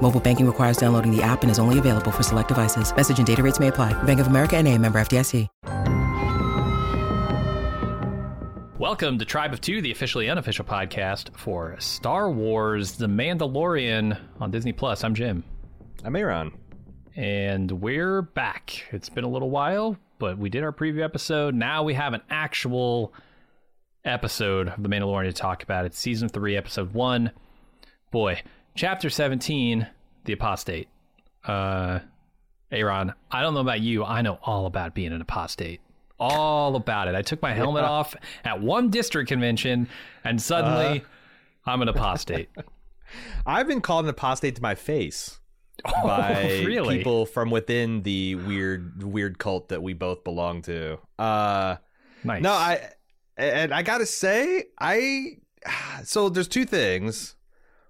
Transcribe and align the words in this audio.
Mobile 0.00 0.20
banking 0.20 0.46
requires 0.46 0.78
downloading 0.78 1.14
the 1.14 1.22
app 1.22 1.42
and 1.42 1.50
is 1.50 1.58
only 1.58 1.78
available 1.78 2.10
for 2.10 2.22
select 2.22 2.48
devices. 2.48 2.94
Message 2.96 3.18
and 3.18 3.26
data 3.26 3.42
rates 3.42 3.60
may 3.60 3.68
apply. 3.68 3.92
Bank 4.04 4.20
of 4.20 4.28
America 4.28 4.56
and 4.56 4.66
a 4.66 4.78
member 4.78 4.98
FDIC. 4.98 5.46
Welcome 8.78 9.18
to 9.18 9.24
Tribe 9.24 9.52
of 9.52 9.60
Two, 9.60 9.82
the 9.82 9.90
officially 9.90 10.30
unofficial 10.30 10.64
podcast 10.64 11.36
for 11.36 11.74
Star 11.80 12.30
Wars 12.30 12.92
The 12.92 13.08
Mandalorian 13.08 14.16
on 14.40 14.52
Disney 14.52 14.72
Plus. 14.72 15.02
I'm 15.02 15.16
Jim. 15.16 15.42
I'm 16.04 16.14
Aaron. 16.14 16.52
And 17.16 17.72
we're 17.72 18.22
back. 18.22 18.84
It's 18.92 19.08
been 19.08 19.24
a 19.24 19.28
little 19.28 19.50
while, 19.50 19.96
but 20.20 20.38
we 20.38 20.48
did 20.48 20.62
our 20.62 20.72
preview 20.72 21.02
episode. 21.02 21.56
Now 21.56 21.82
we 21.82 21.94
have 21.94 22.14
an 22.14 22.22
actual 22.30 23.12
episode 24.04 24.68
of 24.68 24.80
The 24.80 24.88
Mandalorian 24.88 25.26
to 25.26 25.32
talk 25.32 25.64
about. 25.64 25.84
It's 25.84 25.98
season 25.98 26.28
three, 26.28 26.56
episode 26.56 26.94
one. 26.94 27.32
Boy, 28.12 28.42
chapter 28.74 29.10
17, 29.10 29.86
The 30.24 30.32
Apostate. 30.32 30.88
Uh, 31.44 32.00
Aaron, 32.70 33.12
I 33.30 33.42
don't 33.42 33.54
know 33.54 33.60
about 33.60 33.80
you. 33.80 34.04
I 34.04 34.22
know 34.22 34.38
all 34.42 34.66
about 34.66 34.94
being 34.94 35.12
an 35.12 35.20
apostate. 35.20 35.80
All 36.20 36.76
about 36.76 37.08
it. 37.08 37.14
I 37.14 37.22
took 37.22 37.40
my 37.40 37.54
helmet 37.54 37.84
yeah. 37.84 37.90
off 37.90 38.16
at 38.44 38.60
one 38.60 38.90
district 38.90 39.28
convention, 39.28 39.88
and 40.24 40.40
suddenly 40.40 41.00
uh, 41.00 41.70
I'm 41.70 41.80
an 41.80 41.88
apostate. 41.88 42.50
I've 43.46 43.66
been 43.66 43.80
called 43.80 44.04
an 44.04 44.10
apostate 44.10 44.56
to 44.56 44.62
my 44.62 44.74
face 44.74 45.40
oh, 45.86 46.02
by 46.02 46.62
really? 46.66 46.98
people 46.98 47.24
from 47.24 47.50
within 47.50 48.02
the 48.02 48.34
weird, 48.34 49.02
weird 49.02 49.38
cult 49.38 49.68
that 49.68 49.82
we 49.82 49.94
both 49.94 50.24
belong 50.24 50.60
to. 50.62 50.98
Uh, 51.18 51.76
nice. 52.24 52.42
No, 52.42 52.52
I 52.52 52.90
and 53.38 53.72
I 53.72 53.82
gotta 53.82 54.06
say, 54.06 54.64
I 54.78 55.38
so 56.04 56.28
there's 56.28 56.48
two 56.48 56.66
things. 56.66 57.36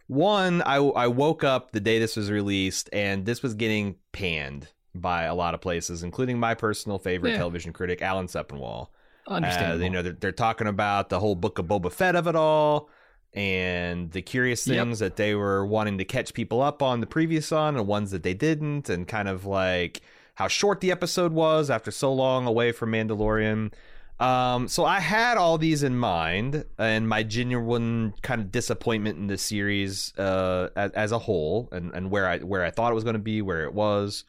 One, 0.08 0.62
I 0.62 0.76
I 0.76 1.06
woke 1.06 1.44
up 1.44 1.70
the 1.72 1.80
day 1.80 1.98
this 1.98 2.16
was 2.16 2.30
released, 2.30 2.88
and 2.92 3.24
this 3.24 3.42
was 3.42 3.54
getting 3.54 3.96
panned 4.12 4.68
by 4.94 5.24
a 5.24 5.34
lot 5.34 5.54
of 5.54 5.60
places, 5.60 6.02
including 6.02 6.40
my 6.40 6.54
personal 6.54 6.98
favorite 6.98 7.32
yeah. 7.32 7.36
television 7.38 7.72
critic, 7.72 8.02
Alan 8.02 8.26
Sepinwall. 8.26 8.88
Understandable. 9.26 9.80
Uh, 9.80 9.84
you 9.84 9.90
know, 9.90 10.02
they're, 10.02 10.16
they're, 10.18 10.32
talking 10.32 10.66
about 10.66 11.10
the 11.10 11.20
whole 11.20 11.34
book 11.34 11.58
of 11.58 11.66
Boba 11.66 11.92
Fett 11.92 12.16
of 12.16 12.26
it 12.26 12.34
all, 12.34 12.88
and 13.34 14.10
the 14.12 14.22
curious 14.22 14.64
things 14.64 15.00
yep. 15.00 15.10
that 15.10 15.16
they 15.16 15.34
were 15.34 15.66
wanting 15.66 15.98
to 15.98 16.04
catch 16.06 16.32
people 16.32 16.62
up 16.62 16.82
on 16.82 17.00
the 17.00 17.06
previous 17.06 17.52
on, 17.52 17.76
and 17.76 17.86
ones 17.86 18.10
that 18.10 18.22
they 18.22 18.34
didn't, 18.34 18.88
and 18.88 19.06
kind 19.06 19.28
of 19.28 19.44
like 19.44 20.00
how 20.36 20.48
short 20.48 20.80
the 20.80 20.90
episode 20.90 21.32
was 21.32 21.68
after 21.68 21.90
so 21.90 22.12
long 22.12 22.46
away 22.46 22.72
from 22.72 22.92
Mandalorian. 22.92 23.72
Um, 24.20 24.66
so 24.66 24.84
I 24.84 24.98
had 24.98 25.36
all 25.36 25.58
these 25.58 25.82
in 25.82 25.96
mind, 25.96 26.64
and 26.76 27.08
my 27.08 27.22
genuine 27.22 28.14
kind 28.22 28.40
of 28.40 28.50
disappointment 28.50 29.18
in 29.18 29.28
the 29.28 29.38
series 29.38 30.12
uh, 30.18 30.70
as, 30.74 30.90
as 30.92 31.12
a 31.12 31.18
whole, 31.18 31.68
and, 31.70 31.94
and 31.94 32.10
where 32.10 32.26
I 32.26 32.38
where 32.38 32.64
I 32.64 32.70
thought 32.70 32.90
it 32.90 32.96
was 32.96 33.04
going 33.04 33.14
to 33.14 33.20
be, 33.20 33.42
where 33.42 33.64
it 33.64 33.72
was, 33.72 34.24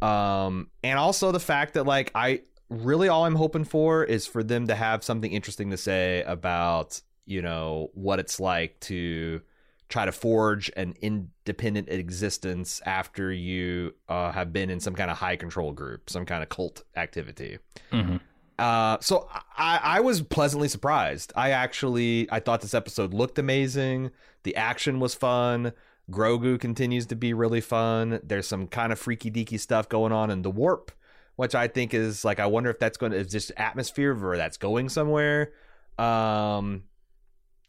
um, 0.00 0.68
and 0.84 0.98
also 0.98 1.32
the 1.32 1.40
fact 1.40 1.74
that 1.74 1.86
like 1.86 2.12
I 2.14 2.42
really 2.68 3.08
all 3.08 3.24
I'm 3.24 3.34
hoping 3.34 3.64
for 3.64 4.04
is 4.04 4.26
for 4.26 4.44
them 4.44 4.68
to 4.68 4.76
have 4.76 5.02
something 5.02 5.32
interesting 5.32 5.70
to 5.70 5.76
say 5.76 6.22
about 6.22 7.00
you 7.24 7.42
know 7.42 7.90
what 7.94 8.20
it's 8.20 8.38
like 8.38 8.78
to 8.80 9.40
try 9.88 10.04
to 10.04 10.12
forge 10.12 10.70
an 10.76 10.94
independent 11.00 11.88
existence 11.88 12.80
after 12.86 13.32
you 13.32 13.94
uh, 14.08 14.32
have 14.32 14.52
been 14.52 14.68
in 14.68 14.80
some 14.80 14.94
kind 14.94 15.10
of 15.10 15.16
high 15.16 15.36
control 15.36 15.72
group, 15.72 16.10
some 16.10 16.26
kind 16.26 16.42
of 16.42 16.48
cult 16.48 16.82
activity. 16.96 17.58
Mm-hmm. 17.92 18.16
Uh, 18.58 18.96
so 19.00 19.28
I, 19.56 19.80
I 19.82 20.00
was 20.00 20.22
pleasantly 20.22 20.68
surprised. 20.68 21.32
I 21.36 21.50
actually 21.50 22.26
I 22.30 22.40
thought 22.40 22.62
this 22.62 22.74
episode 22.74 23.12
looked 23.12 23.38
amazing. 23.38 24.10
The 24.44 24.56
action 24.56 25.00
was 25.00 25.14
fun. 25.14 25.72
Grogu 26.10 26.58
continues 26.60 27.06
to 27.06 27.16
be 27.16 27.34
really 27.34 27.60
fun. 27.60 28.20
There's 28.22 28.46
some 28.46 28.66
kind 28.68 28.92
of 28.92 28.98
freaky 28.98 29.30
deaky 29.30 29.58
stuff 29.58 29.88
going 29.88 30.12
on 30.12 30.30
in 30.30 30.42
the 30.42 30.50
warp, 30.50 30.92
which 31.34 31.54
I 31.54 31.68
think 31.68 31.92
is 31.92 32.24
like 32.24 32.38
I 32.40 32.46
wonder 32.46 32.70
if 32.70 32.78
that's 32.78 32.96
going 32.96 33.12
to 33.12 33.18
is 33.18 33.28
just 33.28 33.52
atmosphere 33.56 34.16
or 34.24 34.36
that's 34.36 34.56
going 34.56 34.88
somewhere. 34.88 35.52
Um, 35.98 36.84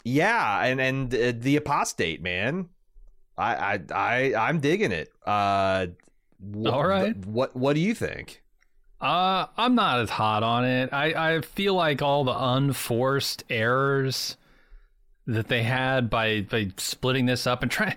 yeah, 0.04 0.64
and 0.64 0.80
and 0.80 1.14
uh, 1.14 1.34
the 1.36 1.56
apostate 1.58 2.22
man, 2.22 2.70
I 3.38 3.56
I 3.56 3.80
I 3.94 4.36
I'm 4.36 4.60
digging 4.60 4.92
it. 4.92 5.10
Uh, 5.26 5.88
wh- 6.40 6.68
all 6.68 6.88
right. 6.88 7.16
What 7.26 7.56
what 7.56 7.74
do 7.74 7.80
you 7.82 7.94
think? 7.94 8.44
Uh, 9.00 9.46
I'm 9.58 9.76
not 9.76 10.00
as 10.00 10.10
hot 10.10 10.44
on 10.44 10.66
it. 10.66 10.90
I, 10.92 11.36
I 11.36 11.42
feel 11.42 11.76
like 11.76 12.02
all 12.02 12.24
the 12.24 12.36
unforced 12.36 13.44
errors 13.50 14.38
that 15.28 15.50
they 15.50 15.64
had 15.64 16.10
by 16.10 16.42
by 16.42 16.72
splitting 16.78 17.26
this 17.26 17.46
up 17.46 17.62
and 17.62 17.72
trying. 17.72 17.96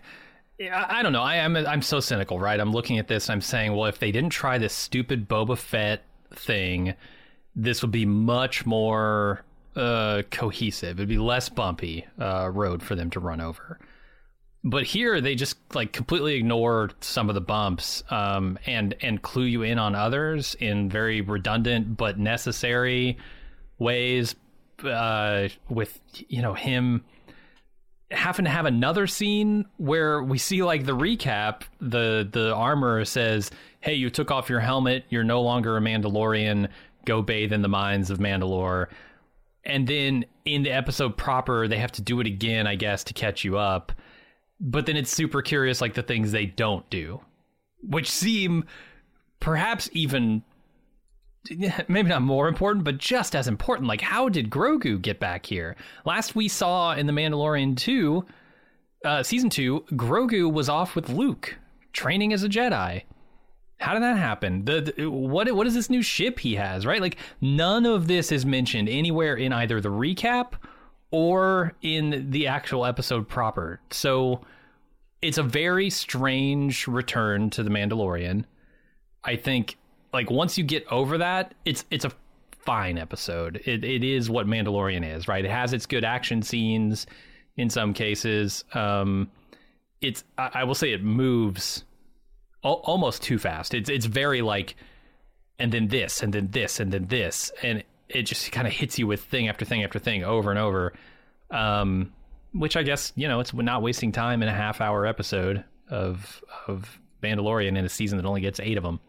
I, 0.60 1.02
don't 1.02 1.14
know. 1.14 1.22
I 1.22 1.36
am 1.36 1.56
I'm, 1.56 1.80
so 1.80 2.00
cynical, 2.00 2.38
right? 2.38 2.60
I'm 2.60 2.72
looking 2.72 2.98
at 2.98 3.08
this. 3.08 3.30
I'm 3.30 3.40
saying, 3.40 3.74
well, 3.74 3.86
if 3.86 3.98
they 3.98 4.12
didn't 4.12 4.28
try 4.28 4.58
this 4.58 4.74
stupid 4.74 5.26
Boba 5.26 5.56
Fett 5.56 6.02
thing, 6.34 6.92
this 7.56 7.80
would 7.80 7.90
be 7.90 8.04
much 8.04 8.66
more 8.66 9.42
uh, 9.74 10.20
cohesive. 10.30 10.98
It'd 10.98 11.08
be 11.08 11.16
less 11.16 11.48
bumpy 11.48 12.06
uh, 12.18 12.50
road 12.52 12.82
for 12.82 12.94
them 12.94 13.08
to 13.10 13.20
run 13.20 13.40
over 13.40 13.78
but 14.62 14.84
here 14.84 15.20
they 15.20 15.34
just 15.34 15.56
like 15.74 15.92
completely 15.92 16.34
ignore 16.34 16.90
some 17.00 17.28
of 17.28 17.34
the 17.34 17.40
bumps 17.40 18.02
um, 18.10 18.58
and 18.66 18.94
and 19.00 19.22
clue 19.22 19.44
you 19.44 19.62
in 19.62 19.78
on 19.78 19.94
others 19.94 20.54
in 20.60 20.88
very 20.88 21.20
redundant 21.20 21.96
but 21.96 22.18
necessary 22.18 23.16
ways 23.78 24.34
uh, 24.84 25.48
with 25.68 25.98
you 26.28 26.42
know 26.42 26.54
him 26.54 27.04
having 28.10 28.44
to 28.44 28.50
have 28.50 28.66
another 28.66 29.06
scene 29.06 29.64
where 29.76 30.22
we 30.22 30.36
see 30.36 30.62
like 30.62 30.84
the 30.84 30.96
recap 30.96 31.62
the 31.80 32.28
the 32.30 32.52
armor 32.54 33.04
says 33.04 33.50
hey 33.80 33.94
you 33.94 34.10
took 34.10 34.30
off 34.30 34.50
your 34.50 34.60
helmet. 34.60 35.04
You're 35.08 35.24
no 35.24 35.40
longer 35.40 35.76
a 35.76 35.80
mandalorian. 35.80 36.68
Go 37.06 37.22
bathe 37.22 37.52
in 37.52 37.62
the 37.62 37.68
mines 37.68 38.10
of 38.10 38.18
mandalore. 38.18 38.88
And 39.64 39.86
then 39.86 40.26
in 40.44 40.62
the 40.62 40.70
episode 40.70 41.16
proper 41.16 41.68
they 41.68 41.78
have 41.78 41.92
to 41.92 42.02
do 42.02 42.20
it 42.20 42.26
again 42.26 42.66
i 42.66 42.74
guess 42.74 43.04
to 43.04 43.14
catch 43.14 43.44
you 43.44 43.58
up 43.58 43.92
but 44.60 44.86
then 44.86 44.96
it's 44.96 45.10
super 45.10 45.42
curious 45.42 45.80
like 45.80 45.94
the 45.94 46.02
things 46.02 46.32
they 46.32 46.46
don't 46.46 46.88
do 46.90 47.20
which 47.82 48.10
seem 48.10 48.64
perhaps 49.40 49.88
even 49.92 50.42
maybe 51.88 52.08
not 52.08 52.22
more 52.22 52.48
important 52.48 52.84
but 52.84 52.98
just 52.98 53.34
as 53.34 53.48
important 53.48 53.88
like 53.88 54.02
how 54.02 54.28
did 54.28 54.50
grogu 54.50 55.00
get 55.00 55.18
back 55.18 55.46
here 55.46 55.76
last 56.04 56.36
we 56.36 56.46
saw 56.46 56.92
in 56.92 57.06
the 57.06 57.12
mandalorian 57.12 57.76
2 57.76 58.24
uh, 59.04 59.22
season 59.22 59.48
2 59.48 59.84
grogu 59.92 60.52
was 60.52 60.68
off 60.68 60.94
with 60.94 61.08
luke 61.08 61.56
training 61.92 62.32
as 62.32 62.42
a 62.42 62.48
jedi 62.48 63.02
how 63.80 63.94
did 63.94 64.02
that 64.02 64.18
happen? 64.18 64.66
The, 64.66 64.92
the, 64.94 65.06
what 65.06 65.50
what 65.52 65.66
is 65.66 65.74
this 65.74 65.88
new 65.88 66.02
ship 66.02 66.38
he 66.38 66.54
has? 66.56 66.84
Right, 66.84 67.00
like 67.00 67.16
none 67.40 67.86
of 67.86 68.08
this 68.08 68.30
is 68.30 68.44
mentioned 68.44 68.90
anywhere 68.90 69.34
in 69.34 69.54
either 69.54 69.80
the 69.80 69.88
recap 69.88 70.52
or 71.10 71.74
in 71.82 72.30
the 72.30 72.46
actual 72.46 72.86
episode 72.86 73.28
proper. 73.28 73.80
So 73.90 74.42
it's 75.22 75.38
a 75.38 75.42
very 75.42 75.90
strange 75.90 76.86
return 76.86 77.50
to 77.50 77.62
the 77.62 77.70
Mandalorian. 77.70 78.44
I 79.24 79.36
think 79.36 79.76
like 80.12 80.30
once 80.30 80.56
you 80.56 80.64
get 80.64 80.86
over 80.90 81.18
that, 81.18 81.54
it's 81.64 81.84
it's 81.90 82.04
a 82.04 82.12
fine 82.52 82.98
episode. 82.98 83.60
It 83.64 83.84
it 83.84 84.04
is 84.04 84.30
what 84.30 84.46
Mandalorian 84.46 85.04
is, 85.16 85.28
right? 85.28 85.44
It 85.44 85.50
has 85.50 85.72
its 85.72 85.86
good 85.86 86.04
action 86.04 86.42
scenes 86.42 87.06
in 87.56 87.70
some 87.70 87.92
cases. 87.92 88.64
Um 88.72 89.30
it's 90.00 90.24
I, 90.38 90.50
I 90.54 90.64
will 90.64 90.74
say 90.74 90.92
it 90.92 91.02
moves 91.02 91.84
al- 92.64 92.82
almost 92.84 93.22
too 93.22 93.38
fast. 93.38 93.74
It's 93.74 93.90
it's 93.90 94.06
very 94.06 94.42
like 94.42 94.76
and 95.58 95.72
then 95.72 95.88
this 95.88 96.22
and 96.22 96.32
then 96.32 96.48
this 96.50 96.80
and 96.80 96.92
then 96.92 97.06
this 97.06 97.52
and 97.62 97.84
it 98.14 98.22
just 98.22 98.50
kind 98.52 98.66
of 98.66 98.72
hits 98.72 98.98
you 98.98 99.06
with 99.06 99.22
thing 99.24 99.48
after 99.48 99.64
thing 99.64 99.82
after 99.82 99.98
thing 99.98 100.24
over 100.24 100.50
and 100.50 100.58
over. 100.58 100.92
Um, 101.50 102.12
which 102.52 102.76
I 102.76 102.82
guess 102.82 103.12
you 103.16 103.28
know 103.28 103.40
it's 103.40 103.54
not 103.54 103.82
wasting 103.82 104.12
time 104.12 104.42
in 104.42 104.48
a 104.48 104.54
half 104.54 104.80
hour 104.80 105.06
episode 105.06 105.64
of 105.88 106.42
of 106.66 106.98
Mandalorian 107.22 107.76
in 107.76 107.84
a 107.84 107.88
season 107.88 108.18
that 108.18 108.26
only 108.26 108.40
gets 108.40 108.60
eight 108.60 108.76
of 108.76 108.82
them 108.82 109.00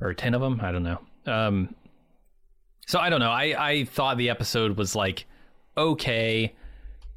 or 0.00 0.14
ten 0.14 0.34
of 0.34 0.40
them. 0.40 0.60
I 0.62 0.72
don't 0.72 0.82
know. 0.82 1.00
Um, 1.26 1.74
so 2.86 2.98
I 2.98 3.10
don't 3.10 3.20
know. 3.20 3.30
I 3.30 3.70
I 3.70 3.84
thought 3.84 4.18
the 4.18 4.30
episode 4.30 4.76
was 4.76 4.94
like 4.94 5.26
okay, 5.76 6.54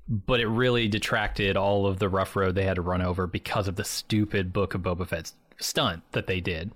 but 0.08 0.40
it 0.40 0.48
really 0.48 0.88
detracted 0.88 1.58
all 1.58 1.88
of 1.88 2.00
the 2.00 2.10
rough 2.10 2.36
road 2.36 2.56
they 2.56 2.64
had 2.66 2.76
to 2.76 2.82
run 2.82 3.02
over 3.02 3.26
because 3.26 3.68
of 3.68 3.76
the 3.76 3.84
stupid 3.84 4.54
Book 4.54 4.74
of 4.76 4.82
Boba 4.82 5.08
Fett 5.08 5.32
stunt 5.60 6.04
that 6.12 6.28
they 6.28 6.42
did. 6.42 6.72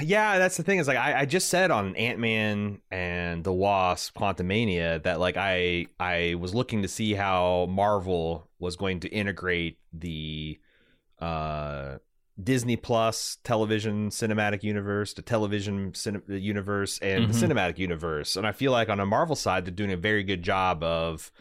Yeah, 0.00 0.38
that's 0.38 0.56
the 0.56 0.62
thing. 0.62 0.78
Is 0.78 0.88
like 0.88 0.96
I, 0.96 1.20
I 1.20 1.24
just 1.24 1.48
said 1.48 1.70
on 1.70 1.96
Ant 1.96 2.18
Man 2.18 2.80
and 2.90 3.44
the 3.44 3.52
Wasp: 3.52 4.16
Quantumania 4.16 5.02
that 5.02 5.20
like 5.20 5.36
I 5.36 5.86
I 5.98 6.36
was 6.38 6.54
looking 6.54 6.82
to 6.82 6.88
see 6.88 7.14
how 7.14 7.66
Marvel 7.70 8.48
was 8.58 8.76
going 8.76 9.00
to 9.00 9.08
integrate 9.08 9.78
the 9.92 10.58
uh 11.20 11.98
Disney 12.42 12.76
Plus 12.76 13.38
television 13.42 14.10
cinematic 14.10 14.62
universe, 14.62 15.12
the 15.14 15.22
television 15.22 15.92
cine- 15.92 16.22
universe, 16.28 16.98
and 17.00 17.24
mm-hmm. 17.24 17.32
the 17.32 17.46
cinematic 17.46 17.78
universe. 17.78 18.36
And 18.36 18.46
I 18.46 18.52
feel 18.52 18.72
like 18.72 18.88
on 18.88 19.00
a 19.00 19.06
Marvel 19.06 19.36
side, 19.36 19.64
they're 19.64 19.74
doing 19.74 19.92
a 19.92 19.96
very 19.96 20.22
good 20.22 20.42
job 20.42 20.82
of 20.82 21.32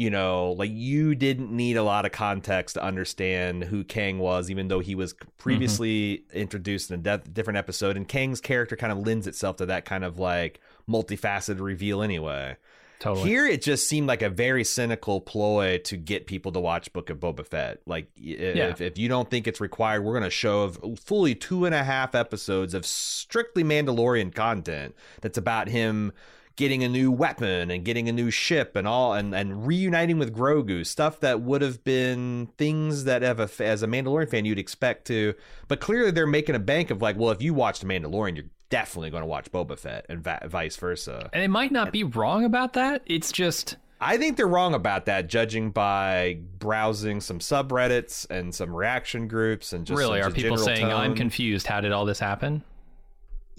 you 0.00 0.08
know, 0.08 0.52
like 0.52 0.70
you 0.72 1.14
didn't 1.14 1.54
need 1.54 1.76
a 1.76 1.82
lot 1.82 2.06
of 2.06 2.10
context 2.10 2.72
to 2.72 2.82
understand 2.82 3.64
who 3.64 3.84
Kang 3.84 4.18
was, 4.18 4.50
even 4.50 4.68
though 4.68 4.80
he 4.80 4.94
was 4.94 5.14
previously 5.36 6.24
mm-hmm. 6.24 6.38
introduced 6.38 6.90
in 6.90 7.00
a 7.00 7.02
de- 7.02 7.28
different 7.30 7.58
episode. 7.58 7.98
And 7.98 8.08
Kang's 8.08 8.40
character 8.40 8.76
kind 8.76 8.92
of 8.94 9.06
lends 9.06 9.26
itself 9.26 9.56
to 9.56 9.66
that 9.66 9.84
kind 9.84 10.02
of 10.02 10.18
like 10.18 10.58
multifaceted 10.88 11.60
reveal 11.60 12.00
anyway. 12.00 12.56
Totally. 12.98 13.28
Here, 13.28 13.46
it 13.46 13.60
just 13.60 13.88
seemed 13.88 14.08
like 14.08 14.22
a 14.22 14.30
very 14.30 14.64
cynical 14.64 15.20
ploy 15.20 15.76
to 15.84 15.98
get 15.98 16.26
people 16.26 16.52
to 16.52 16.60
watch 16.60 16.90
Book 16.94 17.10
of 17.10 17.20
Boba 17.20 17.46
Fett. 17.46 17.82
Like, 17.84 18.08
if, 18.16 18.56
yeah. 18.56 18.74
if 18.78 18.96
you 18.96 19.08
don't 19.10 19.28
think 19.28 19.46
it's 19.46 19.60
required, 19.60 20.02
we're 20.02 20.12
going 20.12 20.22
to 20.22 20.30
show 20.30 20.70
fully 20.96 21.34
two 21.34 21.66
and 21.66 21.74
a 21.74 21.84
half 21.84 22.14
episodes 22.14 22.72
of 22.72 22.86
strictly 22.86 23.64
Mandalorian 23.64 24.34
content 24.34 24.94
that's 25.20 25.36
about 25.36 25.68
him 25.68 26.12
getting 26.60 26.84
a 26.84 26.88
new 26.90 27.10
weapon 27.10 27.70
and 27.70 27.86
getting 27.86 28.06
a 28.10 28.12
new 28.12 28.30
ship 28.30 28.76
and 28.76 28.86
all 28.86 29.14
and, 29.14 29.34
and 29.34 29.66
reuniting 29.66 30.18
with 30.18 30.30
Grogu 30.30 30.86
stuff 30.86 31.18
that 31.20 31.40
would 31.40 31.62
have 31.62 31.82
been 31.84 32.50
things 32.58 33.04
that 33.04 33.22
a, 33.22 33.48
as 33.64 33.82
a 33.82 33.86
Mandalorian 33.86 34.28
fan 34.28 34.44
you'd 34.44 34.58
expect 34.58 35.06
to 35.06 35.32
but 35.68 35.80
clearly 35.80 36.10
they're 36.10 36.26
making 36.26 36.54
a 36.54 36.58
bank 36.58 36.90
of 36.90 37.00
like 37.00 37.16
well 37.16 37.30
if 37.30 37.40
you 37.40 37.54
watched 37.54 37.82
Mandalorian 37.82 38.36
you're 38.36 38.44
definitely 38.68 39.08
going 39.08 39.22
to 39.22 39.26
watch 39.26 39.50
Boba 39.50 39.78
Fett 39.78 40.04
and 40.10 40.22
va- 40.22 40.46
vice 40.50 40.76
versa 40.76 41.30
and 41.32 41.42
it 41.42 41.48
might 41.48 41.72
not 41.72 41.92
be 41.92 42.04
wrong 42.04 42.44
about 42.44 42.74
that 42.74 43.00
it's 43.06 43.32
just 43.32 43.76
I 44.02 44.18
think 44.18 44.38
they're 44.38 44.46
wrong 44.46 44.72
about 44.72 45.04
that, 45.06 45.28
judging 45.28 45.72
by 45.72 46.38
browsing 46.58 47.20
some 47.20 47.38
subreddits 47.38 48.26
and 48.30 48.54
some 48.54 48.74
reaction 48.74 49.28
groups 49.28 49.74
and 49.74 49.86
just 49.86 49.98
really 49.98 50.22
are 50.22 50.30
people 50.30 50.56
saying 50.56 50.86
tone. 50.86 50.92
I'm 50.92 51.14
confused. 51.14 51.66
How 51.66 51.82
did 51.82 51.92
all 51.92 52.06
this 52.06 52.18
happen? 52.18 52.64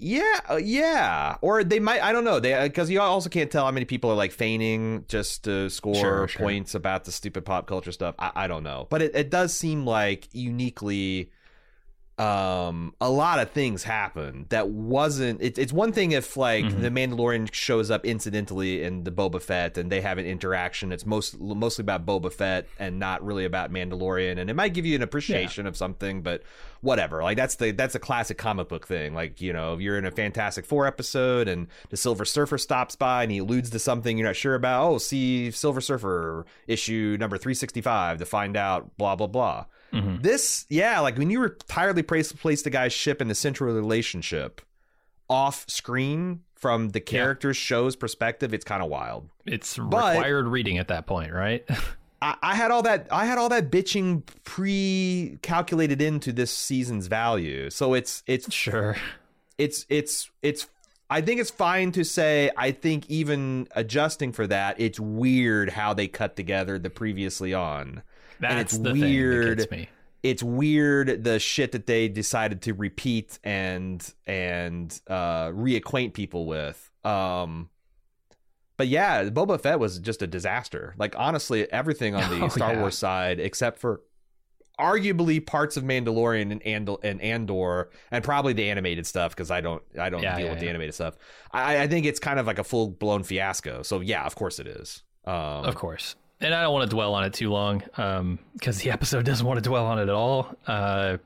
Yeah, 0.02 0.40
uh, 0.50 0.56
yeah. 0.56 1.36
Or 1.42 1.62
they 1.62 1.78
might. 1.78 2.02
I 2.02 2.10
don't 2.12 2.24
know. 2.24 2.40
They 2.40 2.60
because 2.66 2.88
uh, 2.88 2.92
you 2.92 3.00
also 3.00 3.30
can't 3.30 3.50
tell 3.50 3.64
how 3.64 3.70
many 3.70 3.86
people 3.86 4.10
are 4.10 4.16
like 4.16 4.32
feigning 4.32 5.04
just 5.06 5.44
to 5.44 5.70
score 5.70 5.94
sure, 5.94 6.28
points 6.28 6.72
sure. 6.72 6.78
about 6.78 7.04
the 7.04 7.12
stupid 7.12 7.44
pop 7.44 7.66
culture 7.66 7.92
stuff. 7.92 8.16
I, 8.18 8.32
I 8.34 8.46
don't 8.48 8.64
know, 8.64 8.88
but 8.90 9.00
it, 9.00 9.14
it 9.14 9.30
does 9.30 9.54
seem 9.54 9.86
like 9.86 10.28
uniquely 10.32 11.30
um 12.22 12.94
a 13.00 13.10
lot 13.10 13.38
of 13.38 13.50
things 13.50 13.82
happen 13.82 14.46
that 14.50 14.68
wasn't 14.68 15.40
it, 15.42 15.58
it's 15.58 15.72
one 15.72 15.92
thing 15.92 16.12
if 16.12 16.36
like 16.36 16.64
mm-hmm. 16.64 16.82
the 16.82 16.90
mandalorian 16.90 17.52
shows 17.52 17.90
up 17.90 18.04
incidentally 18.04 18.82
in 18.82 19.04
the 19.04 19.10
boba 19.10 19.40
fett 19.40 19.78
and 19.78 19.90
they 19.90 20.00
have 20.00 20.18
an 20.18 20.26
interaction. 20.26 20.92
It's 20.92 21.06
most 21.06 21.40
mostly 21.40 21.82
about 21.82 22.06
boba 22.06 22.32
fett 22.32 22.66
and 22.78 22.98
not 22.98 23.24
really 23.24 23.44
about 23.44 23.72
mandalorian. 23.72 24.38
And 24.38 24.50
it 24.50 24.54
might 24.54 24.74
give 24.74 24.86
you 24.86 24.94
an 24.94 25.02
appreciation 25.02 25.64
yeah. 25.64 25.70
of 25.70 25.76
something 25.76 26.22
but 26.22 26.42
whatever. 26.80 27.22
Like 27.22 27.36
that's 27.36 27.56
the 27.56 27.72
that's 27.72 27.94
a 27.94 27.98
classic 27.98 28.38
comic 28.38 28.68
book 28.68 28.86
thing. 28.86 29.14
Like 29.14 29.40
you 29.40 29.52
know 29.52 29.74
if 29.74 29.80
you're 29.80 29.98
in 29.98 30.04
a 30.04 30.10
fantastic 30.10 30.64
four 30.64 30.86
episode 30.86 31.48
and 31.48 31.68
the 31.90 31.96
silver 31.96 32.24
surfer 32.24 32.58
stops 32.58 32.96
by 32.96 33.22
and 33.24 33.32
he 33.32 33.38
alludes 33.38 33.70
to 33.70 33.78
something 33.78 34.18
you're 34.18 34.28
not 34.28 34.36
sure 34.36 34.54
about 34.54 34.84
oh 34.84 34.98
see 34.98 35.50
silver 35.50 35.80
surfer 35.80 36.44
issue 36.66 37.16
number 37.18 37.38
365 37.38 38.18
to 38.18 38.26
find 38.26 38.56
out 38.56 38.96
blah 38.96 39.16
blah 39.16 39.26
blah 39.26 39.64
Mm-hmm. 39.92 40.22
This, 40.22 40.66
yeah, 40.68 41.00
like 41.00 41.18
when 41.18 41.30
you 41.30 41.44
entirely 41.44 42.02
place, 42.02 42.32
place 42.32 42.62
the 42.62 42.70
guy's 42.70 42.92
ship 42.92 43.20
in 43.20 43.28
the 43.28 43.34
central 43.34 43.74
relationship 43.74 44.60
off 45.28 45.64
screen 45.68 46.40
from 46.54 46.90
the 46.90 47.00
character's 47.00 47.58
yeah. 47.58 47.76
show's 47.76 47.96
perspective, 47.96 48.54
it's 48.54 48.64
kind 48.64 48.82
of 48.82 48.88
wild. 48.88 49.28
It's 49.46 49.76
but, 49.76 50.14
required 50.14 50.46
reading 50.46 50.78
at 50.78 50.88
that 50.88 51.06
point, 51.06 51.32
right? 51.32 51.68
I, 52.22 52.36
I 52.40 52.54
had 52.54 52.70
all 52.70 52.82
that. 52.82 53.08
I 53.10 53.26
had 53.26 53.36
all 53.36 53.48
that 53.48 53.70
bitching 53.70 54.22
pre-calculated 54.44 56.00
into 56.00 56.32
this 56.32 56.52
season's 56.52 57.08
value, 57.08 57.68
so 57.68 57.94
it's 57.94 58.22
it's 58.28 58.52
sure. 58.54 58.96
It's 59.58 59.84
it's 59.88 60.30
it's 60.40 60.68
I 61.10 61.20
think 61.20 61.40
it's 61.40 61.50
fine 61.50 61.90
to 61.92 62.04
say. 62.04 62.50
I 62.56 62.70
think 62.70 63.10
even 63.10 63.66
adjusting 63.74 64.32
for 64.32 64.46
that, 64.46 64.80
it's 64.80 65.00
weird 65.00 65.70
how 65.70 65.94
they 65.94 66.06
cut 66.06 66.36
together 66.36 66.78
the 66.78 66.90
previously 66.90 67.52
on. 67.52 68.02
That's 68.42 68.74
and 68.74 68.86
it's 68.86 69.00
weird. 69.00 69.88
It's 70.22 70.42
weird 70.42 71.24
the 71.24 71.38
shit 71.40 71.72
that 71.72 71.86
they 71.86 72.08
decided 72.08 72.62
to 72.62 72.74
repeat 72.74 73.38
and 73.42 74.12
and 74.26 75.00
uh, 75.08 75.48
reacquaint 75.48 76.12
people 76.12 76.46
with. 76.46 76.90
Um, 77.04 77.70
but 78.76 78.88
yeah, 78.88 79.24
Boba 79.24 79.60
Fett 79.60 79.78
was 79.78 79.98
just 79.98 80.22
a 80.22 80.26
disaster. 80.26 80.94
Like 80.98 81.14
honestly, 81.16 81.70
everything 81.72 82.14
on 82.14 82.30
the 82.30 82.44
oh, 82.44 82.48
Star 82.48 82.74
yeah. 82.74 82.80
Wars 82.80 82.98
side, 82.98 83.40
except 83.40 83.78
for 83.78 84.02
arguably 84.78 85.44
parts 85.44 85.76
of 85.76 85.84
Mandalorian 85.84 86.50
and 86.50 86.62
Andor, 86.64 86.96
and 87.04 87.20
Andor, 87.20 87.90
and 88.10 88.24
probably 88.24 88.52
the 88.54 88.70
animated 88.70 89.06
stuff 89.06 89.34
because 89.34 89.52
I 89.52 89.60
don't 89.60 89.82
I 89.98 90.10
don't 90.10 90.22
yeah, 90.22 90.36
deal 90.36 90.46
yeah, 90.46 90.52
with 90.52 90.60
the 90.60 90.68
animated 90.68 90.94
stuff. 90.94 91.16
I, 91.52 91.82
I, 91.82 91.86
think 91.88 92.06
it's 92.06 92.18
kind 92.18 92.40
of 92.40 92.46
like 92.46 92.58
a 92.58 92.64
full 92.64 92.88
blown 92.88 93.22
fiasco. 93.22 93.82
So 93.82 94.00
yeah, 94.00 94.24
of 94.24 94.34
course 94.34 94.58
it 94.58 94.66
is. 94.66 95.02
Um, 95.24 95.64
of 95.64 95.76
course 95.76 96.16
and 96.42 96.54
I 96.54 96.62
don't 96.62 96.72
want 96.72 96.90
to 96.90 96.94
dwell 96.94 97.14
on 97.14 97.24
it 97.24 97.32
too 97.32 97.50
long 97.50 97.78
because 97.78 98.20
um, 98.20 98.38
the 98.82 98.90
episode 98.92 99.24
doesn't 99.24 99.46
want 99.46 99.62
to 99.62 99.68
dwell 99.68 99.86
on 99.86 99.98
it 99.98 100.02
at 100.02 100.10
all. 100.10 100.54
Uh, 100.66 101.18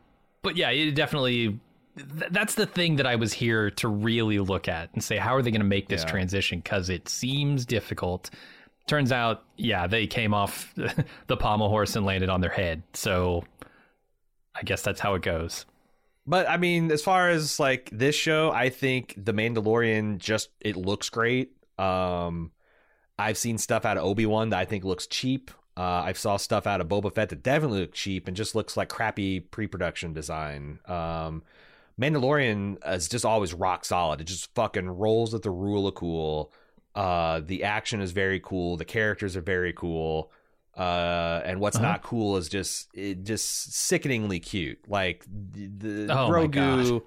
but 0.43 0.57
yeah, 0.57 0.71
it 0.71 0.95
definitely 0.95 1.59
th- 1.97 2.31
that's 2.31 2.55
the 2.55 2.67
thing 2.67 2.97
that 2.97 3.07
I 3.07 3.17
was 3.17 3.33
here 3.33 3.71
to 3.73 3.89
really 3.89 4.39
look 4.39 4.69
at 4.69 4.91
and 4.93 5.03
say, 5.03 5.17
how 5.17 5.35
are 5.35 5.43
they 5.43 5.51
going 5.51 5.61
to 5.61 5.67
make 5.67 5.89
this 5.89 6.03
yeah. 6.03 6.11
transition? 6.11 6.61
Because 6.61 6.91
it 6.91 7.09
seems 7.09 7.65
difficult. 7.65 8.31
Turns 8.87 9.11
out, 9.11 9.45
yeah, 9.57 9.87
they 9.87 10.07
came 10.07 10.35
off 10.35 10.73
the 11.27 11.37
pommel 11.37 11.69
horse 11.69 11.97
and 11.97 12.07
landed 12.07 12.29
on 12.29 12.41
their 12.41 12.51
head. 12.51 12.83
So 12.93 13.45
I 14.55 14.63
guess 14.63 14.83
that's 14.83 15.01
how 15.01 15.15
it 15.15 15.23
goes. 15.23 15.67
But 16.27 16.49
I 16.49 16.57
mean, 16.57 16.91
as 16.91 17.03
far 17.03 17.31
as 17.31 17.61
like 17.61 17.89
this 17.93 18.15
show, 18.15 18.51
I 18.51 18.69
think 18.71 19.15
The 19.17 19.33
Mandalorian 19.33 20.19
just 20.19 20.51
it 20.61 20.77
looks 20.77 21.09
great. 21.09 21.53
Um, 21.79 22.51
I've 23.19 23.39
seen 23.39 23.59
stuff 23.59 23.85
out 23.85 23.97
of 23.97 24.05
Obi 24.05 24.27
Wan 24.27 24.51
that 24.51 24.59
I 24.59 24.65
think 24.65 24.85
looks 24.85 25.07
cheap. 25.07 25.51
Uh, 25.77 26.03
I 26.05 26.13
saw 26.15 26.37
stuff 26.37 26.67
out 26.67 26.81
of 26.81 26.89
Boba 26.89 27.15
Fett 27.15 27.29
that 27.29 27.43
definitely 27.43 27.81
looks 27.81 27.99
cheap 27.99 28.29
and 28.29 28.37
just 28.37 28.55
looks 28.55 28.77
like 28.77 28.89
crappy 28.89 29.41
pre-production 29.41 30.15
design. 30.15 30.79
Um, 30.87 31.43
Mandalorian 32.01 32.79
is 32.87 33.09
just 33.09 33.25
always 33.25 33.53
rock 33.53 33.85
solid. 33.85 34.21
It 34.21 34.25
just 34.25 34.55
fucking 34.55 34.89
rolls 34.89 35.33
with 35.33 35.43
the 35.43 35.51
rule 35.51 35.87
of 35.87 35.95
cool. 35.95 36.53
Uh, 36.95 37.41
the 37.45 37.65
action 37.65 38.01
is 38.01 38.13
very 38.13 38.41
cool. 38.41 38.77
The 38.77 38.85
characters 38.87 39.37
are 39.37 39.43
very 39.43 39.73
cool. 39.73 40.31
Uh, 40.75 41.41
and 41.45 41.61
what's 41.61 41.77
uh-huh. 41.77 41.87
not 41.87 42.03
cool 42.03 42.37
is 42.37 42.49
just 42.49 42.89
it 42.95 43.25
just 43.25 43.75
sickeningly 43.75 44.41
cute. 44.41 44.79
Like 44.89 45.25
the, 45.27 45.67
the 45.67 46.13
oh 46.13 46.29
Grogu 46.29 47.03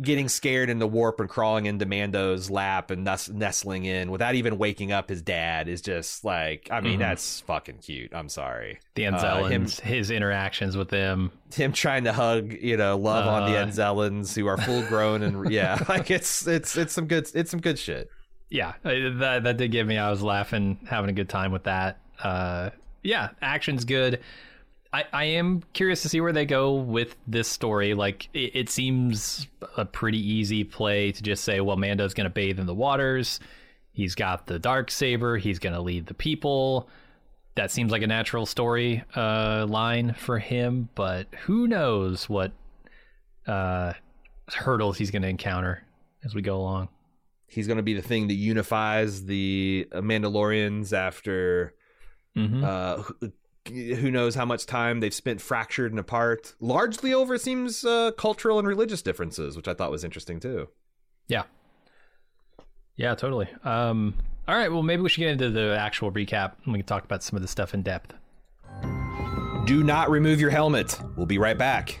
getting 0.00 0.28
scared 0.28 0.70
in 0.70 0.78
the 0.78 0.86
warp 0.86 1.18
and 1.18 1.28
crawling 1.28 1.66
into 1.66 1.84
Mando's 1.84 2.50
lap 2.50 2.90
and 2.90 3.04
nestling 3.32 3.84
in 3.84 4.10
without 4.10 4.34
even 4.34 4.56
waking 4.56 4.92
up 4.92 5.08
his 5.08 5.22
dad 5.22 5.68
is 5.68 5.82
just 5.82 6.24
like 6.24 6.68
I 6.70 6.80
mean 6.80 6.92
mm-hmm. 6.92 7.02
that's 7.02 7.40
fucking 7.40 7.78
cute. 7.78 8.14
I'm 8.14 8.28
sorry. 8.28 8.78
The 8.94 9.02
Anzellans, 9.04 9.80
uh, 9.80 9.84
his 9.84 10.10
interactions 10.10 10.76
with 10.76 10.88
them, 10.88 11.32
him 11.52 11.72
trying 11.72 12.04
to 12.04 12.12
hug, 12.12 12.52
you 12.52 12.76
know, 12.76 12.96
love 12.96 13.26
uh, 13.26 13.30
on 13.30 13.50
the 13.50 13.58
uh. 13.58 13.66
Anzellans 13.66 14.34
who 14.34 14.46
are 14.46 14.56
full 14.56 14.82
grown 14.86 15.22
and 15.22 15.50
yeah, 15.50 15.82
like 15.88 16.10
it's 16.10 16.46
it's 16.46 16.76
it's 16.76 16.92
some 16.92 17.06
good 17.06 17.28
it's 17.34 17.50
some 17.50 17.60
good 17.60 17.78
shit. 17.78 18.10
Yeah, 18.50 18.74
that 18.82 19.42
that 19.44 19.56
did 19.56 19.70
give 19.72 19.86
me. 19.86 19.98
I 19.98 20.10
was 20.10 20.22
laughing, 20.22 20.78
having 20.88 21.10
a 21.10 21.12
good 21.12 21.28
time 21.28 21.52
with 21.52 21.64
that. 21.64 21.98
Uh, 22.22 22.70
yeah, 23.02 23.30
action's 23.42 23.84
good. 23.84 24.20
I, 24.92 25.04
I 25.12 25.24
am 25.24 25.62
curious 25.74 26.02
to 26.02 26.08
see 26.08 26.20
where 26.20 26.32
they 26.32 26.46
go 26.46 26.74
with 26.74 27.16
this 27.26 27.48
story. 27.48 27.94
Like, 27.94 28.28
it, 28.32 28.52
it 28.54 28.70
seems 28.70 29.46
a 29.76 29.84
pretty 29.84 30.18
easy 30.18 30.64
play 30.64 31.12
to 31.12 31.22
just 31.22 31.44
say, 31.44 31.60
well, 31.60 31.76
Mando's 31.76 32.14
going 32.14 32.24
to 32.24 32.30
bathe 32.30 32.58
in 32.58 32.66
the 32.66 32.74
waters. 32.74 33.38
He's 33.92 34.14
got 34.14 34.46
the 34.46 34.58
dark 34.58 34.90
saber. 34.90 35.36
He's 35.36 35.58
going 35.58 35.74
to 35.74 35.80
lead 35.80 36.06
the 36.06 36.14
people. 36.14 36.88
That 37.56 37.70
seems 37.70 37.90
like 37.90 38.02
a 38.02 38.06
natural 38.06 38.46
story 38.46 39.04
uh, 39.16 39.66
line 39.68 40.14
for 40.14 40.38
him, 40.38 40.88
but 40.94 41.26
who 41.42 41.66
knows 41.66 42.28
what 42.28 42.52
uh, 43.46 43.94
hurdles 44.46 44.96
he's 44.96 45.10
going 45.10 45.22
to 45.22 45.28
encounter 45.28 45.82
as 46.24 46.34
we 46.34 46.40
go 46.40 46.56
along. 46.56 46.88
He's 47.48 47.66
going 47.66 47.78
to 47.78 47.82
be 47.82 47.94
the 47.94 48.02
thing 48.02 48.28
that 48.28 48.34
unifies 48.34 49.24
the 49.24 49.88
Mandalorians 49.92 50.92
after 50.92 51.74
mm-hmm. 52.36 52.62
uh, 52.62 53.02
who 53.68 54.10
knows 54.10 54.34
how 54.34 54.44
much 54.44 54.66
time 54.66 55.00
they've 55.00 55.14
spent 55.14 55.40
fractured 55.40 55.92
and 55.92 55.98
apart, 55.98 56.54
largely 56.60 57.12
over 57.12 57.38
seems 57.38 57.84
uh, 57.84 58.12
cultural 58.12 58.58
and 58.58 58.66
religious 58.66 59.02
differences, 59.02 59.56
which 59.56 59.68
I 59.68 59.74
thought 59.74 59.90
was 59.90 60.04
interesting 60.04 60.40
too. 60.40 60.68
Yeah, 61.28 61.44
yeah, 62.96 63.14
totally. 63.14 63.48
Um, 63.64 64.14
all 64.46 64.56
right, 64.56 64.70
well, 64.70 64.82
maybe 64.82 65.02
we 65.02 65.08
should 65.08 65.20
get 65.20 65.30
into 65.30 65.50
the 65.50 65.78
actual 65.78 66.10
recap 66.10 66.54
and 66.64 66.72
we 66.72 66.80
can 66.80 66.86
talk 66.86 67.04
about 67.04 67.22
some 67.22 67.36
of 67.36 67.42
the 67.42 67.48
stuff 67.48 67.72
in 67.72 67.82
depth. 67.82 68.12
Do 69.66 69.84
not 69.84 70.10
remove 70.10 70.40
your 70.40 70.50
helmet. 70.50 70.98
We'll 71.16 71.26
be 71.26 71.38
right 71.38 71.56
back. 71.56 72.00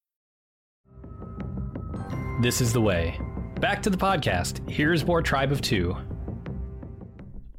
This 2.41 2.59
is 2.59 2.73
the 2.73 2.81
way. 2.81 3.19
Back 3.59 3.83
to 3.83 3.91
the 3.91 3.97
podcast. 3.97 4.67
Here's 4.67 5.05
more 5.05 5.21
Tribe 5.21 5.51
of 5.51 5.61
Two. 5.61 5.95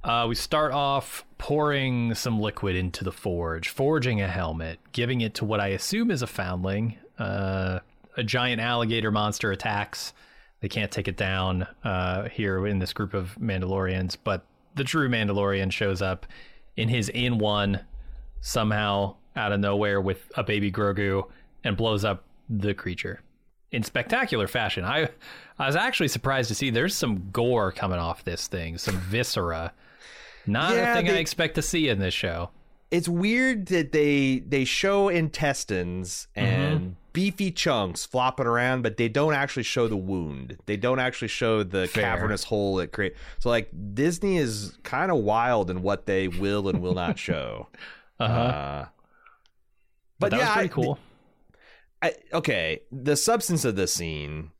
Uh, 0.02 0.26
we 0.28 0.34
start 0.34 0.72
off 0.72 1.24
pouring 1.38 2.16
some 2.16 2.40
liquid 2.40 2.74
into 2.74 3.04
the 3.04 3.12
forge, 3.12 3.68
forging 3.68 4.20
a 4.20 4.26
helmet, 4.26 4.80
giving 4.90 5.20
it 5.20 5.34
to 5.34 5.44
what 5.44 5.60
I 5.60 5.68
assume 5.68 6.10
is 6.10 6.20
a 6.20 6.26
foundling. 6.26 6.96
Uh, 7.16 7.78
a 8.16 8.24
giant 8.24 8.60
alligator 8.60 9.12
monster 9.12 9.52
attacks. 9.52 10.14
They 10.58 10.68
can't 10.68 10.90
take 10.90 11.06
it 11.06 11.16
down 11.16 11.68
uh, 11.84 12.28
here 12.28 12.66
in 12.66 12.80
this 12.80 12.92
group 12.92 13.14
of 13.14 13.36
Mandalorians, 13.40 14.16
but 14.24 14.44
the 14.74 14.82
true 14.82 15.08
Mandalorian 15.08 15.70
shows 15.70 16.02
up 16.02 16.26
in 16.76 16.88
his 16.88 17.08
in 17.08 17.38
one 17.38 17.84
somehow 18.40 19.14
out 19.36 19.52
of 19.52 19.60
nowhere 19.60 20.00
with 20.00 20.28
a 20.34 20.42
baby 20.42 20.72
Grogu 20.72 21.22
and 21.62 21.76
blows 21.76 22.04
up 22.04 22.24
the 22.48 22.74
creature 22.74 23.20
in 23.72 23.82
spectacular 23.82 24.46
fashion. 24.46 24.84
I 24.84 25.08
I 25.58 25.66
was 25.66 25.76
actually 25.76 26.08
surprised 26.08 26.48
to 26.48 26.54
see 26.54 26.70
there's 26.70 26.94
some 26.94 27.30
gore 27.32 27.72
coming 27.72 27.98
off 27.98 28.24
this 28.24 28.46
thing, 28.46 28.78
some 28.78 28.96
viscera. 28.98 29.72
Not 30.46 30.74
Yeah, 30.74 30.92
a 30.92 30.96
thing 30.96 31.08
I 31.10 31.18
expect 31.18 31.54
to 31.56 31.62
see 31.62 31.88
in 31.88 31.98
this 31.98 32.14
show. 32.14 32.50
It's 32.90 33.08
weird 33.08 33.66
that 33.66 33.92
they 33.92 34.40
they 34.46 34.64
show 34.64 35.08
intestines 35.08 36.28
and 36.36 36.80
Mm-hmm. 36.80 36.90
beefy 37.12 37.50
chunks 37.50 38.04
flopping 38.06 38.46
around, 38.46 38.82
but 38.82 38.96
they 38.96 39.08
don't 39.08 39.34
actually 39.34 39.62
show 39.62 39.86
the 39.88 39.96
wound. 39.96 40.56
They 40.66 40.76
don't 40.76 40.98
actually 40.98 41.28
show 41.28 41.62
the 41.62 41.86
Fair. 41.86 42.02
cavernous 42.04 42.44
hole 42.44 42.76
that 42.76 42.92
create. 42.92 43.14
So 43.38 43.50
like 43.50 43.70
Disney 43.94 44.36
is 44.38 44.78
kind 44.82 45.10
of 45.12 45.18
wild 45.18 45.70
in 45.70 45.82
what 45.82 46.06
they 46.06 46.28
will 46.28 46.68
and 46.68 46.80
will 46.82 46.94
not 46.94 47.18
show. 47.18 47.68
Uh-huh. 48.20 48.34
Uh, 48.40 48.86
but, 50.20 50.30
that 50.30 50.38
yeah, 50.38 50.46
was 50.46 50.54
pretty 50.54 50.68
cool. 50.68 50.98
I, 51.00 51.11
okay, 52.32 52.80
the 52.90 53.16
substance 53.16 53.64
of 53.64 53.76
the 53.76 53.86
scene. 53.86 54.50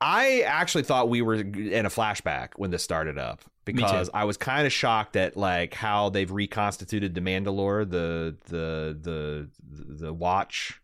I 0.00 0.42
actually 0.42 0.84
thought 0.84 1.08
we 1.08 1.22
were 1.22 1.34
in 1.36 1.86
a 1.86 1.88
flashback 1.90 2.50
when 2.56 2.70
this 2.70 2.82
started 2.82 3.16
up 3.18 3.42
because 3.64 4.10
I 4.12 4.24
was 4.24 4.36
kind 4.36 4.66
of 4.66 4.72
shocked 4.72 5.16
at 5.16 5.36
like 5.38 5.72
how 5.72 6.10
they've 6.10 6.30
reconstituted 6.30 7.14
the 7.14 7.22
Mandalore, 7.22 7.88
the 7.88 8.36
the 8.46 8.98
the 9.00 9.48
the 10.04 10.12
watch 10.12 10.80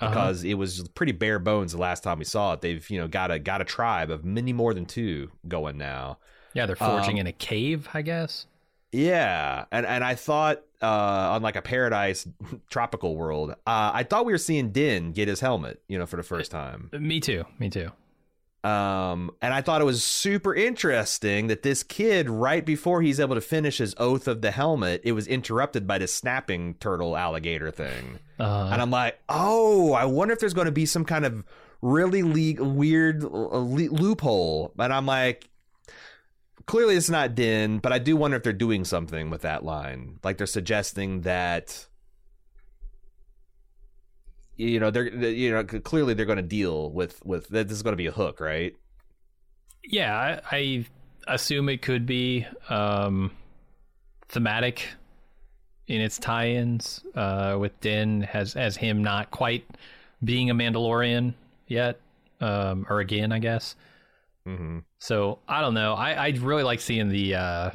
Uh-huh. 0.00 0.10
because 0.10 0.44
it 0.44 0.54
was 0.54 0.86
pretty 0.88 1.12
bare 1.12 1.38
bones 1.38 1.72
the 1.72 1.78
last 1.78 2.02
time 2.02 2.18
we 2.18 2.26
saw 2.26 2.52
it. 2.52 2.60
They've 2.60 2.88
you 2.90 3.00
know 3.00 3.08
got 3.08 3.30
a 3.30 3.38
got 3.38 3.62
a 3.62 3.64
tribe 3.64 4.10
of 4.10 4.22
many 4.22 4.52
more 4.52 4.74
than 4.74 4.84
two 4.84 5.30
going 5.48 5.78
now. 5.78 6.18
yeah, 6.52 6.66
they're 6.66 6.76
forging 6.76 7.14
um, 7.16 7.20
in 7.20 7.26
a 7.26 7.32
cave, 7.32 7.88
I 7.94 8.02
guess. 8.02 8.46
Yeah, 8.92 9.64
and 9.72 9.86
and 9.86 10.04
I 10.04 10.14
thought 10.14 10.60
uh, 10.82 10.86
on 11.34 11.42
like 11.42 11.56
a 11.56 11.62
paradise 11.62 12.26
tropical 12.70 13.16
world, 13.16 13.50
uh, 13.50 13.90
I 13.94 14.02
thought 14.02 14.26
we 14.26 14.32
were 14.32 14.38
seeing 14.38 14.70
Din 14.72 15.12
get 15.12 15.28
his 15.28 15.40
helmet, 15.40 15.82
you 15.88 15.98
know, 15.98 16.06
for 16.06 16.16
the 16.16 16.22
first 16.22 16.50
time. 16.50 16.90
Me 16.92 17.20
too. 17.20 17.44
Me 17.58 17.70
too. 17.70 17.90
Um, 18.64 19.30
and 19.40 19.54
I 19.54 19.60
thought 19.62 19.80
it 19.80 19.84
was 19.84 20.02
super 20.02 20.52
interesting 20.52 21.46
that 21.46 21.62
this 21.62 21.84
kid, 21.84 22.28
right 22.28 22.64
before 22.66 23.00
he's 23.00 23.20
able 23.20 23.36
to 23.36 23.40
finish 23.40 23.78
his 23.78 23.94
oath 23.98 24.26
of 24.26 24.42
the 24.42 24.50
helmet, 24.50 25.02
it 25.04 25.12
was 25.12 25.28
interrupted 25.28 25.86
by 25.86 25.98
this 25.98 26.12
snapping 26.12 26.74
turtle 26.74 27.16
alligator 27.16 27.70
thing. 27.70 28.18
Uh, 28.40 28.70
And 28.72 28.82
I'm 28.82 28.90
like, 28.90 29.20
oh, 29.28 29.92
I 29.92 30.06
wonder 30.06 30.34
if 30.34 30.40
there's 30.40 30.54
going 30.54 30.64
to 30.66 30.72
be 30.72 30.84
some 30.86 31.04
kind 31.04 31.24
of 31.24 31.44
really 31.80 32.24
le- 32.24 32.64
weird 32.64 33.22
uh, 33.22 33.28
le- 33.28 33.92
loophole. 33.92 34.72
And 34.80 34.92
I'm 34.92 35.06
like, 35.06 35.48
clearly 36.66 36.96
it's 36.96 37.10
not 37.10 37.34
Din, 37.34 37.78
but 37.78 37.92
I 37.92 37.98
do 37.98 38.16
wonder 38.16 38.36
if 38.36 38.42
they're 38.42 38.52
doing 38.52 38.84
something 38.84 39.30
with 39.30 39.42
that 39.42 39.64
line. 39.64 40.18
Like 40.22 40.38
they're 40.38 40.46
suggesting 40.46 41.22
that, 41.22 41.86
you 44.56 44.80
know, 44.80 44.90
they're 44.90 45.08
you 45.08 45.50
know 45.50 45.64
clearly 45.64 46.14
they're 46.14 46.26
going 46.26 46.36
to 46.36 46.42
deal 46.42 46.90
with 46.90 47.24
with 47.24 47.48
that. 47.48 47.68
This 47.68 47.76
is 47.76 47.82
going 47.82 47.92
to 47.92 47.96
be 47.96 48.06
a 48.06 48.12
hook, 48.12 48.40
right? 48.40 48.74
yeah, 49.88 50.40
I, 50.50 50.56
I 50.56 50.86
assume 51.28 51.68
it 51.68 51.82
could 51.82 52.06
be 52.06 52.46
um, 52.68 53.30
thematic 54.28 54.88
in 55.86 56.00
its 56.00 56.18
tie-ins 56.18 57.04
uh, 57.14 57.56
with 57.58 57.78
Din 57.80 58.24
as 58.32 58.56
as 58.56 58.76
him 58.76 59.02
not 59.02 59.30
quite 59.30 59.64
being 60.24 60.50
a 60.50 60.54
Mandalorian 60.54 61.34
yet, 61.68 62.00
um, 62.40 62.86
or 62.88 63.00
again, 63.00 63.32
I 63.32 63.38
guess. 63.38 63.76
Mm-hmm. 64.46 64.78
So 65.06 65.38
I 65.46 65.60
don't 65.60 65.74
know. 65.74 65.94
I 65.94 66.14
I 66.14 66.28
really 66.30 66.64
like 66.64 66.80
seeing 66.80 67.10
the 67.10 67.36
uh, 67.36 67.70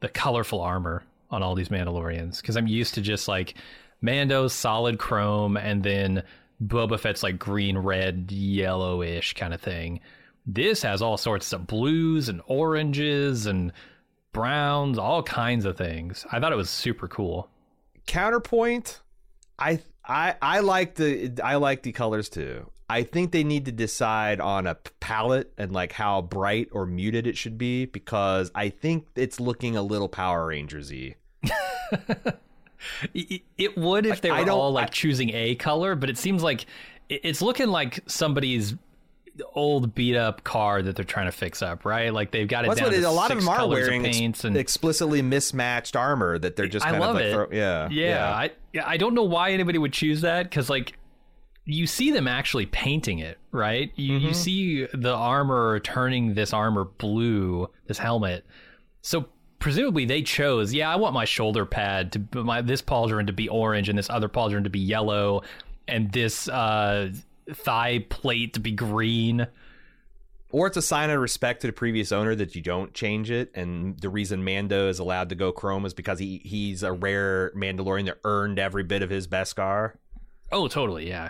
the 0.00 0.08
colorful 0.10 0.60
armor 0.60 1.02
on 1.30 1.42
all 1.42 1.54
these 1.54 1.70
Mandalorians 1.70 2.42
because 2.42 2.58
I'm 2.58 2.66
used 2.66 2.92
to 2.96 3.00
just 3.00 3.26
like 3.26 3.54
Mando's 4.02 4.52
solid 4.52 4.98
chrome 4.98 5.56
and 5.56 5.82
then 5.82 6.24
Boba 6.62 7.00
Fett's 7.00 7.22
like 7.22 7.38
green, 7.38 7.78
red, 7.78 8.30
yellowish 8.30 9.32
kind 9.32 9.54
of 9.54 9.62
thing. 9.62 10.00
This 10.44 10.82
has 10.82 11.00
all 11.00 11.16
sorts 11.16 11.54
of 11.54 11.66
blues 11.66 12.28
and 12.28 12.42
oranges 12.48 13.46
and 13.46 13.72
browns, 14.34 14.98
all 14.98 15.22
kinds 15.22 15.64
of 15.64 15.78
things. 15.78 16.26
I 16.30 16.38
thought 16.38 16.52
it 16.52 16.56
was 16.56 16.68
super 16.68 17.08
cool. 17.08 17.48
counterpoint 18.06 19.00
i 19.58 19.80
i 20.04 20.34
i 20.42 20.60
like 20.60 20.96
the 20.96 21.32
i 21.42 21.56
like 21.56 21.82
the 21.82 21.92
colors 21.92 22.28
too 22.28 22.70
i 22.88 23.02
think 23.02 23.32
they 23.32 23.44
need 23.44 23.64
to 23.64 23.72
decide 23.72 24.40
on 24.40 24.66
a 24.66 24.74
palette 25.00 25.52
and 25.58 25.72
like 25.72 25.92
how 25.92 26.22
bright 26.22 26.68
or 26.72 26.86
muted 26.86 27.26
it 27.26 27.36
should 27.36 27.58
be 27.58 27.84
because 27.86 28.50
i 28.54 28.68
think 28.68 29.06
it's 29.16 29.38
looking 29.40 29.76
a 29.76 29.82
little 29.82 30.08
power 30.08 30.48
rangersy 30.48 31.14
It, 33.12 33.42
it 33.56 33.76
would 33.76 34.06
if 34.06 34.20
they 34.20 34.30
were 34.30 34.48
all 34.50 34.70
like 34.72 34.86
I- 34.86 34.90
choosing 34.90 35.30
a 35.34 35.56
color, 35.56 35.94
but 35.96 36.08
it 36.10 36.16
seems 36.16 36.42
like 36.44 36.66
it's 37.08 37.42
looking 37.42 37.68
like 37.68 38.00
somebody's 38.06 38.74
old 39.54 39.94
beat 39.94 40.16
up 40.16 40.44
car 40.44 40.80
that 40.82 40.94
they're 40.94 41.04
trying 41.04 41.26
to 41.26 41.32
fix 41.32 41.60
up, 41.60 41.84
right? 41.84 42.12
Like 42.12 42.30
they've 42.30 42.46
got 42.46 42.64
it 42.64 42.68
That's 42.68 42.80
down 42.80 42.90
what 42.90 42.98
it, 42.98 43.00
to 43.00 43.08
a 43.08 43.10
lot 43.10 43.30
of 43.32 43.38
them 43.38 43.48
are 43.48 43.66
wearing 43.68 44.06
ex- 44.06 44.18
paints 44.18 44.44
and 44.44 44.56
explicitly 44.56 45.22
mismatched 45.22 45.96
armor 45.96 46.38
that 46.38 46.54
they're 46.56 46.68
just 46.68 46.86
I 46.86 46.90
kind 46.90 47.00
love 47.00 47.10
of 47.10 47.16
like 47.16 47.24
it. 47.24 47.32
throw- 47.32 47.48
yeah 47.52 47.88
yeah, 47.90 48.32
I 48.32 48.50
yeah, 48.72 48.84
I 48.86 48.96
don't 48.96 49.14
know 49.14 49.24
why 49.24 49.50
anybody 49.50 49.78
would 49.78 49.92
choose 49.92 50.20
that 50.20 50.44
because 50.44 50.70
like 50.70 50.97
you 51.70 51.86
see 51.86 52.10
them 52.10 52.26
actually 52.26 52.66
painting 52.66 53.18
it, 53.18 53.38
right? 53.52 53.92
You 53.96 54.18
Mm-hmm. 54.18 54.26
you 54.28 54.34
see 54.34 54.86
the 54.94 55.12
armor 55.14 55.78
turning 55.80 56.34
this 56.34 56.52
armor 56.52 56.84
blue, 56.84 57.68
this 57.86 57.98
helmet. 57.98 58.44
So 59.02 59.26
presumably 59.58 60.04
they 60.06 60.22
chose, 60.22 60.72
yeah, 60.72 60.90
I 60.90 60.96
want 60.96 61.14
my 61.14 61.24
shoulder 61.26 61.64
pad 61.66 62.12
to 62.12 62.42
my 62.42 62.62
this 62.62 62.80
pauldron 62.82 63.26
to 63.26 63.32
be 63.32 63.48
orange 63.48 63.88
and 63.88 63.98
this 63.98 64.08
other 64.10 64.28
pauldron 64.28 64.64
to 64.64 64.70
be 64.70 64.78
yellow 64.80 65.42
and 65.86 66.10
this 66.12 66.48
uh 66.48 67.10
thigh 67.52 68.04
plate 68.08 68.54
to 68.54 68.60
be 68.60 68.72
green. 68.72 69.46
or 70.50 70.66
it's 70.66 70.76
a 70.78 70.82
sign 70.82 71.10
of 71.10 71.20
respect 71.20 71.60
to 71.60 71.66
the 71.66 71.72
previous 71.72 72.12
owner 72.12 72.34
that 72.34 72.54
you 72.54 72.62
don't 72.62 72.94
change 72.94 73.30
it 73.30 73.50
and 73.54 73.98
the 74.00 74.08
reason 74.08 74.42
mando 74.42 74.88
is 74.88 74.98
allowed 74.98 75.28
to 75.28 75.34
go 75.34 75.52
chrome 75.52 75.84
is 75.84 75.92
because 75.92 76.18
he 76.18 76.40
he's 76.44 76.82
a 76.82 76.90
rare 76.92 77.52
mandalorian 77.54 78.06
that 78.06 78.18
earned 78.24 78.58
every 78.58 78.82
bit 78.82 79.02
of 79.02 79.10
his 79.10 79.28
beskar 79.28 79.92
Oh, 80.50 80.66
totally, 80.66 81.06
yeah. 81.06 81.28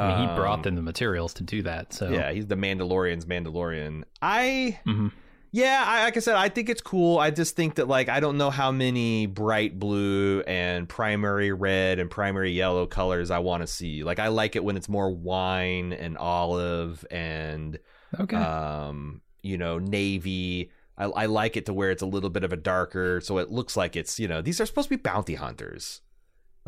I 0.00 0.08
mean, 0.08 0.18
he 0.18 0.26
Um, 0.26 0.36
brought 0.36 0.62
them 0.62 0.76
the 0.76 0.82
materials 0.82 1.34
to 1.34 1.42
do 1.42 1.62
that. 1.62 1.92
So 1.92 2.10
Yeah, 2.10 2.32
he's 2.32 2.46
the 2.46 2.56
Mandalorian's 2.56 3.26
Mandalorian. 3.26 4.04
I 4.22 4.78
Mhm. 4.86 5.12
yeah, 5.52 5.82
I, 5.86 6.04
like 6.04 6.16
I 6.16 6.20
said, 6.20 6.36
I 6.36 6.48
think 6.48 6.68
it's 6.68 6.80
cool. 6.80 7.18
I 7.18 7.30
just 7.30 7.56
think 7.56 7.74
that 7.74 7.88
like 7.88 8.08
I 8.08 8.20
don't 8.20 8.38
know 8.38 8.50
how 8.50 8.70
many 8.72 9.26
bright 9.26 9.78
blue 9.78 10.40
and 10.46 10.88
primary 10.88 11.52
red 11.52 11.98
and 11.98 12.10
primary 12.10 12.52
yellow 12.52 12.86
colors 12.86 13.30
I 13.30 13.38
want 13.40 13.62
to 13.62 13.66
see. 13.66 14.02
Like 14.04 14.18
I 14.18 14.28
like 14.28 14.56
it 14.56 14.64
when 14.64 14.76
it's 14.76 14.88
more 14.88 15.10
wine 15.10 15.92
and 15.92 16.16
olive 16.18 17.04
and 17.10 17.78
okay. 18.18 18.36
um, 18.36 19.20
you 19.42 19.58
know, 19.58 19.78
navy. 19.78 20.70
I, 20.98 21.04
I 21.06 21.26
like 21.26 21.56
it 21.56 21.64
to 21.66 21.72
where 21.72 21.90
it's 21.90 22.02
a 22.02 22.06
little 22.06 22.28
bit 22.30 22.44
of 22.44 22.52
a 22.52 22.56
darker, 22.58 23.20
so 23.22 23.38
it 23.38 23.50
looks 23.50 23.76
like 23.76 23.96
it's 23.96 24.20
you 24.20 24.28
know 24.28 24.42
these 24.42 24.60
are 24.60 24.66
supposed 24.66 24.88
to 24.90 24.96
be 24.96 25.02
bounty 25.02 25.34
hunters. 25.34 26.00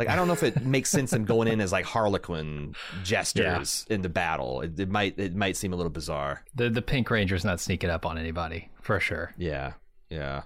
Like 0.06 0.12
I 0.12 0.16
don't 0.16 0.26
know 0.26 0.32
if 0.34 0.42
it 0.42 0.64
makes 0.64 0.90
sense 0.90 1.10
them 1.12 1.24
going 1.24 1.48
in 1.48 1.60
as 1.60 1.72
like 1.72 1.84
Harlequin 1.84 2.74
gestures 3.04 3.86
in 3.88 4.02
the 4.02 4.08
battle. 4.08 4.60
It, 4.62 4.78
it 4.78 4.88
might 4.90 5.18
it 5.18 5.34
might 5.34 5.56
seem 5.56 5.72
a 5.72 5.76
little 5.76 5.90
bizarre. 5.90 6.44
The 6.54 6.68
the 6.70 6.82
Pink 6.82 7.10
Ranger's 7.10 7.44
not 7.44 7.60
sneaking 7.60 7.90
up 7.90 8.04
on 8.06 8.18
anybody 8.18 8.68
for 8.80 8.98
sure. 9.00 9.32
Yeah, 9.38 9.72
yeah. 10.10 10.42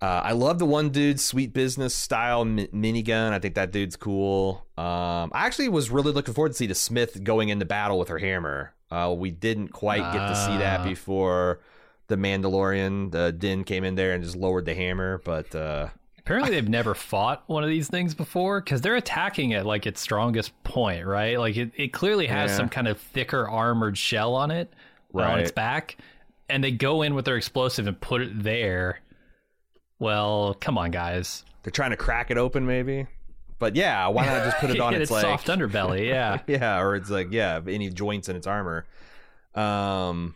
Uh, 0.00 0.20
I 0.24 0.32
love 0.32 0.58
the 0.58 0.66
one 0.66 0.90
dude, 0.90 1.20
sweet 1.20 1.52
business 1.52 1.94
style 1.94 2.44
mi- 2.44 2.66
minigun. 2.74 3.30
I 3.32 3.38
think 3.38 3.54
that 3.54 3.70
dude's 3.70 3.94
cool. 3.94 4.66
Um, 4.76 5.30
I 5.32 5.46
actually 5.46 5.68
was 5.68 5.90
really 5.90 6.10
looking 6.10 6.34
forward 6.34 6.48
to 6.48 6.54
see 6.56 6.66
the 6.66 6.74
Smith 6.74 7.22
going 7.22 7.50
into 7.50 7.64
battle 7.64 8.00
with 8.00 8.08
her 8.08 8.18
hammer. 8.18 8.74
Uh, 8.90 9.14
we 9.16 9.30
didn't 9.30 9.68
quite 9.68 10.02
get 10.12 10.26
to 10.26 10.34
see 10.34 10.58
that 10.58 10.80
Ah. 10.80 10.84
before 10.84 11.60
the 12.08 12.16
Mandalorian. 12.16 13.12
The 13.12 13.30
Din 13.30 13.62
came 13.62 13.84
in 13.84 13.94
there 13.94 14.12
and 14.12 14.24
just 14.24 14.34
lowered 14.34 14.64
the 14.64 14.74
hammer, 14.74 15.20
but 15.24 15.54
uh, 15.54 15.88
Apparently, 16.24 16.52
they've 16.52 16.68
never 16.68 16.94
fought 16.94 17.42
one 17.48 17.64
of 17.64 17.68
these 17.68 17.88
things 17.88 18.14
before 18.14 18.60
because 18.60 18.80
they're 18.80 18.94
attacking 18.94 19.54
at 19.54 19.66
like 19.66 19.86
its 19.86 20.00
strongest 20.00 20.52
point, 20.62 21.04
right? 21.04 21.38
Like 21.38 21.56
it, 21.56 21.72
it 21.76 21.92
clearly 21.92 22.26
has 22.28 22.50
Yeah. 22.52 22.56
some 22.58 22.68
kind 22.68 22.86
of 22.86 23.00
thicker 23.00 23.48
armored 23.48 23.98
shell 23.98 24.34
on 24.34 24.50
it, 24.52 24.72
uh, 25.14 25.18
on 25.20 25.40
its 25.40 25.50
back, 25.50 25.96
and 26.48 26.62
they 26.62 26.70
go 26.70 27.02
in 27.02 27.14
with 27.16 27.24
their 27.24 27.36
explosive 27.36 27.88
and 27.88 28.00
put 28.00 28.20
it 28.22 28.42
there. 28.42 29.00
Well, 29.98 30.54
come 30.60 30.78
on, 30.78 30.90
guys. 30.92 31.44
they're 31.64 31.70
trying 31.72 31.90
to 31.90 31.96
crack 31.96 32.30
it 32.30 32.38
open, 32.38 32.66
maybe. 32.66 33.06
But 33.58 33.74
yeah, 33.76 34.06
why 34.08 34.26
not 34.26 34.44
just 34.44 34.58
put 34.58 34.70
it 34.70 34.80
on 34.80 34.94
its 34.94 35.02
its 35.02 35.10
like 35.10 35.22
soft 35.22 35.46
underbelly, 35.48 36.06
yeah. 36.08 36.38
yeah, 36.46 36.80
or 36.80 36.94
it's 36.96 37.10
like 37.10 37.32
yeah, 37.32 37.60
any 37.68 37.88
joints 37.90 38.28
in 38.28 38.36
its 38.36 38.46
armor. 38.46 38.86
Um, 39.54 40.34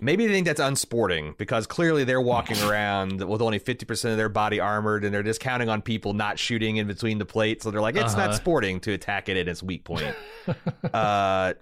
maybe 0.00 0.26
they 0.26 0.32
think 0.32 0.46
that's 0.46 0.60
unsporting 0.60 1.34
because 1.38 1.66
clearly 1.66 2.04
they're 2.04 2.20
walking 2.20 2.60
around 2.68 3.22
with 3.26 3.40
only 3.42 3.58
fifty 3.58 3.84
percent 3.86 4.12
of 4.12 4.18
their 4.18 4.28
body 4.28 4.60
armored, 4.60 5.04
and 5.04 5.14
they're 5.14 5.22
just 5.22 5.40
counting 5.40 5.68
on 5.68 5.82
people 5.82 6.12
not 6.12 6.38
shooting 6.38 6.76
in 6.76 6.86
between 6.86 7.18
the 7.18 7.26
plates. 7.26 7.64
So 7.64 7.70
they're 7.70 7.80
like, 7.80 7.96
it's 7.96 8.14
not 8.16 8.28
Uh-huh. 8.30 8.36
sporting 8.36 8.80
to 8.80 8.92
attack 8.92 9.28
it 9.28 9.36
at 9.36 9.48
its 9.48 9.62
weak 9.62 9.84
point. 9.84 10.14
uh, 10.92 11.54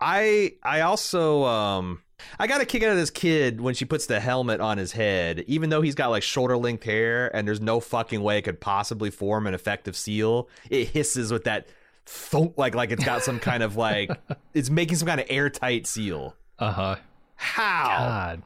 I 0.00 0.52
I 0.62 0.80
also 0.82 1.44
um. 1.44 2.00
I 2.38 2.46
got 2.46 2.60
a 2.62 2.64
kick 2.64 2.82
out 2.84 2.90
of 2.90 2.96
this 2.96 3.10
kid 3.10 3.60
when 3.60 3.74
she 3.74 3.84
puts 3.84 4.06
the 4.06 4.18
helmet 4.18 4.60
on 4.60 4.78
his 4.78 4.92
head, 4.92 5.44
even 5.46 5.68
though 5.68 5.82
he's 5.82 5.96
got 5.96 6.08
like 6.08 6.22
shoulder 6.22 6.56
length 6.56 6.84
hair 6.84 7.34
and 7.36 7.46
there's 7.46 7.60
no 7.60 7.80
fucking 7.80 8.22
way 8.22 8.38
it 8.38 8.42
could 8.42 8.60
possibly 8.60 9.10
form 9.10 9.46
an 9.46 9.52
effective 9.52 9.94
seal. 9.96 10.48
It 10.70 10.88
hisses 10.88 11.32
with 11.32 11.44
that 11.44 11.66
thunk, 12.06 12.54
like 12.56 12.74
like 12.74 12.92
it's 12.92 13.04
got 13.04 13.22
some 13.24 13.40
kind 13.40 13.62
of 13.62 13.76
like 13.76 14.10
it's 14.54 14.70
making 14.70 14.96
some 14.96 15.08
kind 15.08 15.20
of 15.20 15.26
airtight 15.28 15.86
seal. 15.86 16.34
Uh 16.58 16.70
huh. 16.70 16.96
How? 17.44 17.84
God, 17.98 18.42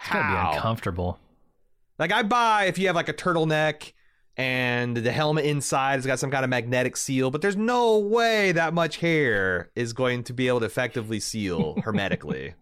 it's 0.00 0.10
gotta 0.10 0.50
be 0.50 0.56
uncomfortable. 0.56 1.18
Like 1.98 2.12
I 2.12 2.24
buy 2.24 2.64
if 2.64 2.78
you 2.78 2.88
have 2.88 2.96
like 2.96 3.08
a 3.08 3.14
turtleneck 3.14 3.92
and 4.36 4.96
the 4.96 5.12
helmet 5.12 5.44
inside 5.44 5.94
has 5.94 6.06
got 6.06 6.18
some 6.18 6.32
kind 6.32 6.42
of 6.42 6.50
magnetic 6.50 6.96
seal, 6.96 7.30
but 7.30 7.40
there's 7.40 7.56
no 7.56 7.98
way 7.98 8.50
that 8.52 8.74
much 8.74 8.96
hair 8.96 9.70
is 9.76 9.92
going 9.92 10.24
to 10.24 10.32
be 10.32 10.48
able 10.48 10.60
to 10.60 10.66
effectively 10.66 11.20
seal 11.20 11.80
hermetically. 11.84 12.54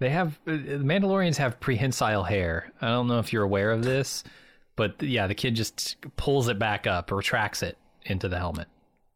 They 0.00 0.10
have 0.10 0.40
uh, 0.46 0.52
the 0.52 0.82
Mandalorians 0.82 1.36
have 1.36 1.60
prehensile 1.60 2.24
hair. 2.24 2.72
I 2.80 2.88
don't 2.88 3.06
know 3.06 3.20
if 3.20 3.32
you're 3.32 3.44
aware 3.44 3.70
of 3.70 3.84
this, 3.84 4.24
but 4.74 5.00
yeah, 5.00 5.28
the 5.28 5.36
kid 5.36 5.54
just 5.54 5.96
pulls 6.16 6.48
it 6.48 6.58
back 6.58 6.88
up, 6.88 7.12
or 7.12 7.16
retracts 7.16 7.62
it 7.62 7.78
into 8.02 8.28
the 8.28 8.38
helmet. 8.38 8.66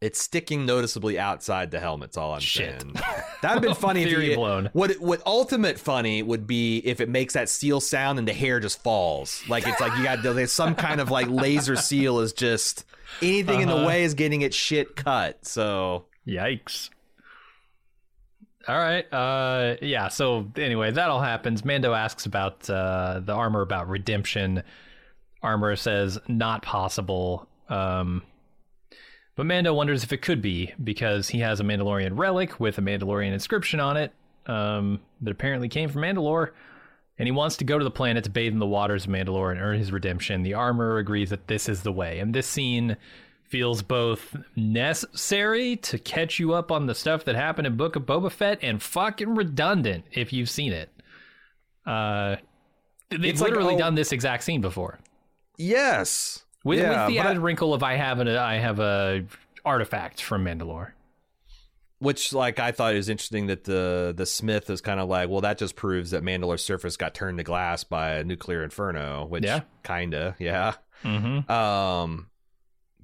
It's 0.00 0.20
sticking 0.20 0.64
noticeably 0.64 1.18
outside 1.18 1.72
the 1.72 1.80
helmet's 1.80 2.16
all 2.16 2.32
I'm 2.34 2.40
Shit. 2.40 2.80
saying. 2.82 2.92
That'd 3.42 3.42
have 3.42 3.62
been 3.62 3.74
funny 3.74 4.04
if 4.04 4.10
you, 4.12 4.36
blown. 4.36 4.70
What 4.72 4.92
what 5.00 5.20
ultimate 5.26 5.76
funny 5.78 6.22
would 6.22 6.46
be 6.46 6.78
if 6.78 7.00
it 7.00 7.08
makes 7.08 7.34
that 7.34 7.48
seal 7.48 7.80
sound 7.80 8.18
and 8.20 8.28
the 8.28 8.32
hair 8.32 8.60
just 8.60 8.80
falls. 8.84 9.42
Like 9.48 9.66
it's 9.66 9.80
like 9.80 9.96
you 9.98 10.04
got 10.04 10.22
there's 10.22 10.52
some 10.52 10.76
kind 10.76 11.00
of 11.00 11.10
like 11.10 11.26
laser 11.28 11.74
seal 11.74 12.20
is 12.20 12.32
just 12.32 12.84
anything 13.20 13.60
in 13.60 13.68
the 13.68 13.74
Uh-huh. 13.74 13.86
way 13.88 14.04
is 14.04 14.14
getting 14.14 14.42
its 14.42 14.54
shit 14.56 14.94
cut. 14.94 15.44
So 15.44 16.04
Yikes. 16.26 16.90
All 18.68 18.76
right. 18.78 19.10
Uh, 19.12 19.76
yeah. 19.80 20.08
So 20.08 20.46
anyway, 20.56 20.90
that 20.90 21.08
all 21.08 21.22
happens. 21.22 21.64
Mando 21.64 21.92
asks 21.94 22.26
about 22.26 22.68
uh, 22.68 23.20
the 23.24 23.32
armor 23.32 23.62
about 23.62 23.88
redemption. 23.88 24.62
Armor 25.42 25.74
says 25.74 26.18
not 26.28 26.62
possible. 26.62 27.48
Um, 27.68 28.22
but 29.38 29.46
Mando 29.46 29.72
wonders 29.72 30.02
if 30.02 30.12
it 30.12 30.20
could 30.20 30.42
be 30.42 30.74
because 30.82 31.28
he 31.28 31.38
has 31.38 31.60
a 31.60 31.62
Mandalorian 31.62 32.18
relic 32.18 32.58
with 32.58 32.76
a 32.76 32.80
Mandalorian 32.80 33.32
inscription 33.32 33.78
on 33.78 33.96
it 33.96 34.12
um, 34.46 34.98
that 35.20 35.30
apparently 35.30 35.68
came 35.68 35.88
from 35.88 36.02
Mandalore. 36.02 36.50
And 37.20 37.28
he 37.28 37.30
wants 37.30 37.56
to 37.58 37.64
go 37.64 37.78
to 37.78 37.84
the 37.84 37.90
planet 37.90 38.24
to 38.24 38.30
bathe 38.30 38.52
in 38.52 38.58
the 38.58 38.66
waters 38.66 39.04
of 39.04 39.12
Mandalore 39.12 39.52
and 39.52 39.60
earn 39.60 39.78
his 39.78 39.92
redemption. 39.92 40.42
The 40.42 40.54
armor 40.54 40.96
agrees 40.98 41.30
that 41.30 41.46
this 41.46 41.68
is 41.68 41.84
the 41.84 41.92
way. 41.92 42.18
And 42.18 42.34
this 42.34 42.48
scene 42.48 42.96
feels 43.44 43.80
both 43.80 44.34
necessary 44.56 45.76
to 45.76 46.00
catch 46.00 46.40
you 46.40 46.52
up 46.52 46.72
on 46.72 46.86
the 46.86 46.94
stuff 46.96 47.24
that 47.26 47.36
happened 47.36 47.68
in 47.68 47.76
Book 47.76 47.94
of 47.94 48.02
Boba 48.06 48.32
Fett 48.32 48.58
and 48.60 48.82
fucking 48.82 49.36
redundant 49.36 50.04
if 50.10 50.32
you've 50.32 50.50
seen 50.50 50.72
it. 50.72 50.90
Uh, 51.86 52.36
they've 53.10 53.24
It's 53.24 53.40
like, 53.40 53.50
literally 53.50 53.76
oh- 53.76 53.78
done 53.78 53.94
this 53.94 54.10
exact 54.10 54.42
scene 54.42 54.60
before. 54.60 54.98
yes, 55.56 56.42
With, 56.64 56.78
Yeah, 56.80 57.06
with 57.06 57.14
the 57.14 57.18
but 57.22 57.26
I- 57.26 57.34
wrinkle 57.40 57.72
of 57.74 57.82
I 57.82 57.94
have 57.94 58.18
an 58.20 58.28
I 58.28 58.56
have 58.58 58.78
a 58.80 59.24
artifact 59.64 60.22
from 60.22 60.44
Mandalore. 60.44 60.92
which 62.00 62.32
like 62.32 62.58
I 62.58 62.70
thought 62.72 62.94
it 62.94 62.96
was 62.96 63.08
interesting 63.08 63.46
that 63.48 63.64
the 63.64 64.12
the 64.16 64.26
Smith 64.26 64.70
is 64.70 64.80
kind 64.80 65.00
of 65.00 65.08
like, 65.08 65.28
well, 65.28 65.40
that 65.40 65.58
just 65.58 65.76
proves 65.76 66.10
that 66.12 66.22
Mandalore's 66.22 66.62
surface 66.64 66.96
got 66.96 67.14
turned 67.14 67.38
to 67.38 67.44
glass 67.44 67.84
by 67.84 68.10
a 68.14 68.24
nuclear 68.24 68.62
inferno. 68.62 69.24
Which 69.26 69.44
Yeah. 69.44 69.60
kinda, 69.84 70.36
yeah. 70.38 70.74
Mm-hmm. 71.04 71.50
Um, 71.50 72.28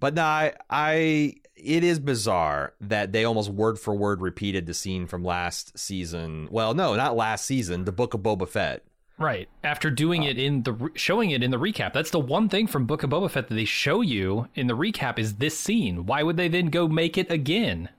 but 0.00 0.14
no, 0.14 0.22
I, 0.24 0.52
I, 0.68 1.34
it 1.56 1.84
is 1.84 1.98
bizarre 2.00 2.74
that 2.80 3.12
they 3.12 3.24
almost 3.24 3.50
word 3.50 3.78
for 3.78 3.94
word 3.94 4.20
repeated 4.20 4.66
the 4.66 4.74
scene 4.74 5.06
from 5.06 5.22
last 5.24 5.78
season. 5.78 6.48
Well, 6.50 6.74
no, 6.74 6.94
not 6.96 7.16
last 7.16 7.46
season. 7.46 7.84
The 7.84 7.92
Book 7.92 8.12
of 8.14 8.20
Boba 8.20 8.48
Fett. 8.48 8.84
Right. 9.18 9.48
After 9.62 9.90
doing 9.90 10.24
it 10.24 10.38
in 10.38 10.62
the 10.64 10.90
showing 10.94 11.30
it 11.30 11.42
in 11.42 11.50
the 11.50 11.58
recap. 11.58 11.92
That's 11.92 12.10
the 12.10 12.18
one 12.18 12.48
thing 12.48 12.66
from 12.66 12.84
Book 12.86 13.02
of 13.04 13.10
Boba 13.10 13.30
Fett 13.30 13.48
that 13.48 13.54
they 13.54 13.64
show 13.64 14.00
you 14.00 14.48
in 14.54 14.66
the 14.66 14.76
recap 14.76 15.18
is 15.18 15.34
this 15.36 15.56
scene. 15.56 16.06
Why 16.06 16.22
would 16.22 16.36
they 16.36 16.48
then 16.48 16.66
go 16.66 16.88
make 16.88 17.16
it 17.16 17.30
again? 17.30 17.90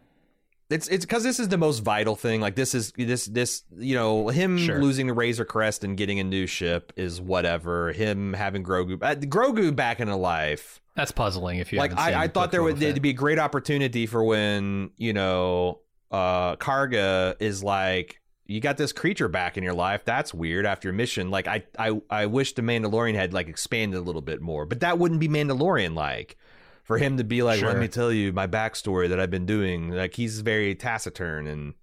It's 0.70 0.88
it's 0.88 1.06
because 1.06 1.24
this 1.24 1.40
is 1.40 1.48
the 1.50 1.58
most 1.58 1.80
vital 1.80 2.16
thing. 2.16 2.42
Like 2.42 2.56
this 2.56 2.74
is 2.76 2.92
this 2.98 3.28
this 3.28 3.64
you 3.78 3.96
know 3.96 4.28
him 4.30 4.58
Sure. 4.58 4.82
losing 4.82 5.08
the 5.08 5.14
Razor 5.14 5.46
Crest 5.46 5.84
and 5.84 5.96
getting 5.96 6.20
a 6.20 6.24
new 6.24 6.48
ship 6.48 6.92
is 6.98 7.22
whatever. 7.22 7.92
Him 7.94 8.34
having 8.34 8.64
Grogu, 8.64 9.02
uh, 9.02 9.16
Grogu 9.16 9.74
back 9.76 10.00
into 10.00 10.16
life. 10.16 10.82
That's 10.96 11.12
puzzling 11.12 11.60
if 11.60 11.72
you 11.72 11.78
like 11.80 11.92
haven't 11.92 12.06
seen 12.06 12.14
I, 12.16 12.24
I 12.24 12.28
thought 12.28 12.52
there 12.52 12.64
would 12.64 12.78
there'd 12.78 13.02
be 13.02 13.12
a 13.12 13.14
great 13.14 13.38
opportunity 13.40 14.06
for 14.06 14.24
when 14.24 14.90
you 14.98 15.14
know 15.14 15.80
uh 16.12 16.56
Karga 16.56 17.36
is 17.40 17.64
like 17.64 18.20
you 18.46 18.60
got 18.60 18.78
this 18.78 18.94
creature 18.94 19.28
back 19.28 19.58
in 19.58 19.64
your 19.64 19.74
life 19.74 20.06
that's 20.06 20.34
weird 20.34 20.66
after 20.66 20.88
your 20.88 20.94
mission 20.94 21.30
like 21.32 21.48
I 21.48 21.64
I 21.78 22.00
I 22.10 22.26
wish 22.28 22.54
the 22.54 22.62
Mandalorian 22.62 23.16
had 23.16 23.34
like 23.34 23.48
expanded 23.48 24.00
a 24.00 24.04
little 24.04 24.22
bit 24.22 24.42
more 24.42 24.66
but 24.66 24.82
that 24.82 25.00
wouldn't 25.00 25.20
be 25.20 25.28
Mandalorian 25.28 25.96
like 25.96 26.38
for 26.84 26.98
him 26.98 27.18
to 27.18 27.24
be 27.24 27.42
like 27.42 27.62
let 27.62 27.78
me 27.78 27.88
tell 27.88 28.12
you 28.12 28.32
my 28.32 28.48
backstory 28.48 29.10
that 29.10 29.20
I've 29.20 29.32
been 29.32 29.46
doing 29.46 29.90
like 29.90 30.14
he's 30.14 30.42
very 30.42 30.76
taciturn 30.76 31.48
and 31.48 31.74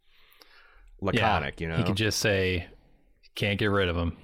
laconic 1.00 1.60
you 1.60 1.68
know 1.68 1.76
He 1.76 1.82
could 1.82 1.96
just 1.96 2.20
say, 2.20 2.66
"Can't 3.34 3.58
get 3.58 3.66
rid 3.66 3.88
of 3.88 3.96
him," 3.96 4.16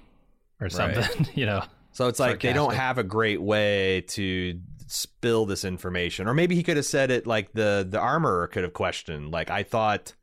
or 0.60 0.68
something. 0.68 1.26
you 1.34 1.46
know. 1.46 1.62
So 1.92 2.06
it's 2.06 2.20
like 2.20 2.40
they 2.40 2.52
don't 2.52 2.74
have 2.74 2.98
a 2.98 3.02
great 3.02 3.42
way 3.42 4.02
to 4.08 4.60
spill 4.86 5.46
this 5.46 5.64
information. 5.64 6.28
Or 6.28 6.34
maybe 6.34 6.54
he 6.54 6.62
could 6.62 6.76
have 6.76 6.86
said 6.86 7.10
it 7.10 7.26
like 7.26 7.52
the 7.52 7.86
the 7.88 7.98
armorer 7.98 8.46
could 8.46 8.62
have 8.62 8.72
questioned. 8.72 9.32
Like 9.32 9.50
I 9.50 9.64
thought 9.64 10.14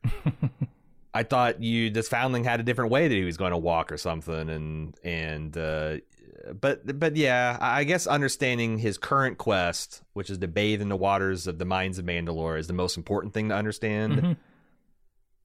I 1.16 1.24
thought 1.24 1.64
you 1.64 1.90
this 1.90 2.08
foundling 2.10 2.44
had 2.44 2.60
a 2.60 2.64
different 2.64 2.92
way 2.92 3.08
that 3.08 3.16
he 3.16 3.24
was 3.24 3.38
going 3.38 3.52
to 3.52 3.58
walk 3.58 3.92
or 3.92 3.98
something 3.98 4.50
and 4.50 4.96
and 5.04 5.58
uh 5.58 5.98
but 6.60 7.00
but 7.00 7.16
yeah, 7.16 7.58
I 7.60 7.80
I 7.80 7.84
guess 7.86 8.06
understanding 8.06 8.78
his 8.78 8.98
current 9.00 9.38
quest, 9.40 10.04
which 10.14 10.30
is 10.30 10.38
to 10.40 10.48
bathe 10.48 10.82
in 10.82 10.90
the 10.90 10.96
waters 10.98 11.48
of 11.48 11.58
the 11.58 11.66
mines 11.66 11.98
of 11.98 12.06
Mandalore, 12.06 12.60
is 12.60 12.68
the 12.68 12.74
most 12.74 12.98
important 12.98 13.34
thing 13.34 13.50
to 13.50 13.56
understand. 13.56 14.14
Mhm. 14.14 14.38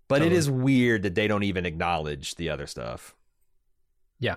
But 0.09 0.17
it 0.23 0.25
Totally. 0.25 0.37
is 0.39 0.51
weird 0.51 1.03
that 1.05 1.15
they 1.15 1.29
don't 1.29 1.45
even 1.45 1.65
acknowledge 1.65 2.35
the 2.35 2.51
other 2.51 2.67
stuff. 2.67 3.15
Yeah. 4.19 4.35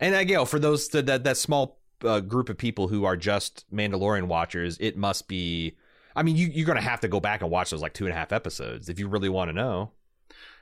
And 0.00 0.14
again, 0.14 0.46
for 0.46 0.58
those 0.60 0.88
that 0.90 1.06
that, 1.06 1.24
that 1.24 1.36
small 1.36 1.78
uh, 2.04 2.20
group 2.20 2.48
of 2.48 2.56
people 2.56 2.88
who 2.88 3.04
are 3.04 3.16
just 3.16 3.64
Mandalorian 3.74 4.28
watchers, 4.28 4.78
it 4.80 4.96
must 4.96 5.28
be. 5.28 5.76
I 6.14 6.22
mean, 6.22 6.36
you, 6.36 6.46
you're 6.46 6.66
going 6.66 6.76
to 6.76 6.82
have 6.82 7.00
to 7.00 7.08
go 7.08 7.20
back 7.20 7.40
and 7.42 7.50
watch 7.50 7.70
those 7.70 7.82
like 7.82 7.94
two 7.94 8.04
and 8.06 8.12
a 8.12 8.16
half 8.16 8.32
episodes 8.32 8.88
if 8.88 8.98
you 9.00 9.08
really 9.08 9.28
want 9.28 9.48
to 9.48 9.52
know. 9.52 9.90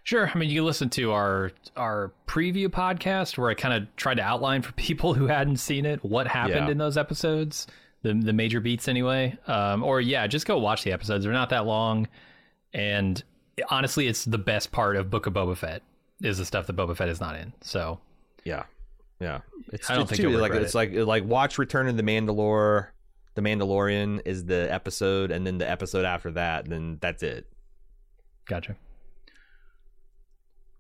Sure. 0.03 0.31
I 0.35 0.39
mean, 0.39 0.49
you 0.51 0.57
can 0.57 0.65
listen 0.67 0.89
to 0.91 1.13
our 1.13 1.53
our 1.77 2.13
preview 2.27 2.69
podcast 2.69 3.37
where 3.39 3.51
I 3.51 3.55
kind 3.55 3.75
of 3.83 3.95
tried 3.97 4.15
to 4.17 4.23
outline 4.23 4.63
for 4.63 4.73
people 4.89 5.15
who 5.15 5.27
hadn't 5.27 5.57
seen 5.59 5.85
it 5.87 6.03
what 6.05 6.27
happened 6.27 6.67
Yeah. 6.67 6.71
in 6.71 6.79
those 6.79 6.97
episodes, 6.97 7.67
the 8.03 8.15
the 8.15 8.33
major 8.33 8.61
beats 8.61 8.89
anyway. 8.89 9.37
Um, 9.47 9.83
or 9.85 10.01
yeah, 10.01 10.27
just 10.27 10.47
go 10.47 10.59
watch 10.59 10.83
the 10.85 10.93
episodes. 10.93 11.25
They're 11.25 11.33
not 11.33 11.51
that 11.51 11.67
long, 11.67 12.09
and 12.73 13.23
honestly, 13.69 14.07
it's 14.07 14.25
the 14.25 14.39
best 14.39 14.73
part 14.73 14.97
of 14.97 15.11
Book 15.11 15.27
of 15.27 15.35
Boba 15.35 15.57
Fett 15.57 15.83
is 16.23 16.39
the 16.39 16.45
stuff 16.45 16.67
that 16.67 16.77
Boba 16.77 16.97
Fett 16.97 17.09
is 17.09 17.21
not 17.21 17.37
in. 17.37 17.53
So 17.61 17.99
Yeah, 18.45 18.65
yeah. 19.21 19.41
It's, 19.73 19.89
I 19.91 19.95
don't 19.95 20.03
it's 20.11 20.13
think 20.19 20.23
too- 20.23 20.37
like 20.39 20.53
it's 20.53 20.75
like 20.75 20.93
like 20.95 21.25
watch 21.25 21.59
Return 21.59 21.89
of 21.89 21.97
the 21.97 22.03
Mandalore. 22.03 22.89
The 23.37 23.43
Mandalorian 23.43 24.23
is 24.25 24.45
the 24.47 24.67
episode, 24.73 25.31
and 25.31 25.47
then 25.47 25.59
the 25.59 25.71
episode 25.71 26.05
after 26.05 26.33
that, 26.33 26.69
then 26.69 26.99
that's 27.01 27.23
it. 27.23 27.47
Gotcha. 28.47 28.75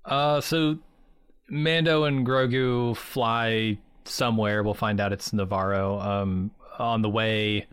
Uh, 0.05 0.41
so 0.41 0.79
Mando 1.49 2.05
and 2.05 2.27
Grogu 2.27 2.97
fly 2.97 3.79
somewhere. 4.05 4.63
We'll 4.63 4.75
find 4.75 5.01
out 5.01 5.13
it's 5.13 5.33
Navarro. 5.33 6.01
Um, 6.01 6.51
on 6.79 7.03
the 7.03 7.11
way, 7.11 7.67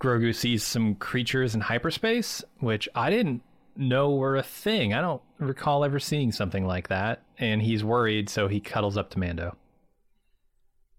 Grogu 0.00 0.34
sees 0.34 0.64
some 0.64 0.94
creatures 0.94 1.54
in 1.54 1.60
hyperspace, 1.60 2.42
which 2.60 2.88
I 2.94 3.10
didn't 3.10 3.42
know 3.76 4.10
were 4.10 4.36
a 4.36 4.42
thing. 4.42 4.92
I 4.92 5.00
don't 5.00 5.22
recall 5.38 5.84
ever 5.84 5.98
seeing 5.98 6.32
something 6.32 6.66
like 6.66 6.88
that. 6.88 7.22
And 7.38 7.62
he's 7.62 7.84
worried, 7.84 8.28
so 8.28 8.48
he 8.48 8.60
cuddles 8.60 8.96
up 8.96 9.10
to 9.10 9.18
Mando. 9.18 9.56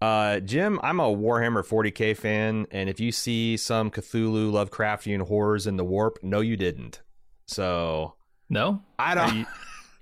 Uh, 0.00 0.40
Jim, 0.40 0.80
I'm 0.82 0.98
a 0.98 1.14
Warhammer 1.14 1.62
40k 1.62 2.16
fan, 2.16 2.66
and 2.70 2.88
if 2.88 3.00
you 3.00 3.12
see 3.12 3.58
some 3.58 3.90
Cthulhu 3.90 4.50
Lovecraftian 4.50 5.26
horrors 5.28 5.66
in 5.66 5.76
the 5.76 5.84
warp, 5.84 6.18
no, 6.22 6.40
you 6.40 6.56
didn't. 6.56 7.02
So 7.46 8.14
No? 8.48 8.82
I 8.98 9.14
don't. 9.14 9.46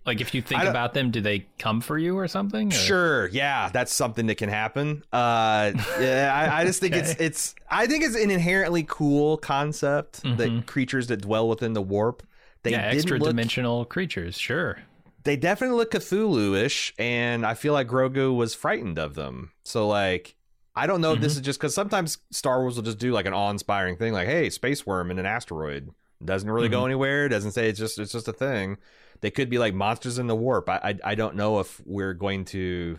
like, 0.09 0.21
if 0.21 0.35
you 0.35 0.43
think 0.43 0.63
about 0.65 0.95
them, 0.95 1.11
do 1.13 1.21
they 1.21 1.47
come 1.59 1.81
for 1.81 1.97
you 1.97 2.19
or 2.19 2.27
something? 2.27 2.69
or- 2.69 2.75
Sure, 2.75 3.29
yeah, 3.29 3.71
that's 3.73 3.93
something 3.93 4.27
that 4.27 4.35
can 4.37 4.49
happen. 4.49 5.03
Uh, 5.13 5.73
yeah, 6.01 6.33
I, 6.35 6.61
I 6.61 6.65
just 6.65 6.81
think 6.81 6.97
it's 6.97 7.13
Okay. 7.15 7.25
it's 7.27 7.55
I 7.71 7.87
think 7.87 8.03
it's 8.05 8.17
an 8.17 8.31
inherently 8.31 8.85
cool 8.89 9.37
concept 9.37 10.23
that 10.23 10.65
creatures 10.67 11.07
that 11.09 11.19
dwell 11.23 11.49
within 11.49 11.73
the 11.75 11.83
warp. 11.83 12.23
They 12.65 12.73
Mm-hmm. 12.73 12.81
yeah, 12.81 12.87
extra 12.91 13.19
look, 13.19 13.29
dimensional 13.29 13.85
creatures. 13.85 14.37
Sure. 14.37 14.79
They 15.25 15.37
definitely 15.37 15.77
look 15.77 15.91
Cthulhu-ish, 15.93 16.95
and 16.99 17.45
I 17.47 17.55
feel 17.55 17.73
like 17.73 17.87
Grogu 17.87 18.35
was 18.35 18.55
frightened 18.55 18.99
of 18.99 19.15
them. 19.15 19.53
So 19.65 19.87
like. 19.87 20.35
I 20.77 20.87
don't 20.87 21.01
know 21.01 21.11
if 21.11 21.17
Mm-hmm. 21.17 21.23
this 21.25 21.35
is 21.35 21.41
just 21.41 21.59
because 21.59 21.75
sometimes 21.75 22.19
Star 22.31 22.61
Wars 22.61 22.77
will 22.77 22.85
just 22.85 22.99
do 23.01 23.11
like 23.11 23.27
an 23.27 23.35
awe-inspiring 23.35 23.97
thing, 23.97 24.13
like 24.13 24.29
"Hey, 24.29 24.49
space 24.49 24.87
worm 24.87 25.11
in 25.11 25.19
an 25.19 25.27
asteroid." 25.27 25.91
Doesn't 26.25 26.49
really 26.49 26.69
Mm-hmm. 26.69 26.73
go 26.73 26.85
anywhere. 26.87 27.29
Doesn't 27.29 27.51
say 27.51 27.69
it's 27.69 27.81
just 27.81 27.99
it's 27.99 28.13
just 28.13 28.29
a 28.29 28.33
thing. 28.33 28.77
They 29.21 29.31
could 29.31 29.51
be 29.51 29.59
like 29.59 29.75
monsters 29.75 30.19
in 30.19 30.27
the 30.27 30.37
warp. 30.37 30.69
I 30.69 30.77
I, 30.77 30.95
I 31.05 31.15
don't 31.15 31.37
know 31.37 31.59
if 31.61 31.81
we're 31.85 32.15
going 32.15 32.45
to 32.47 32.99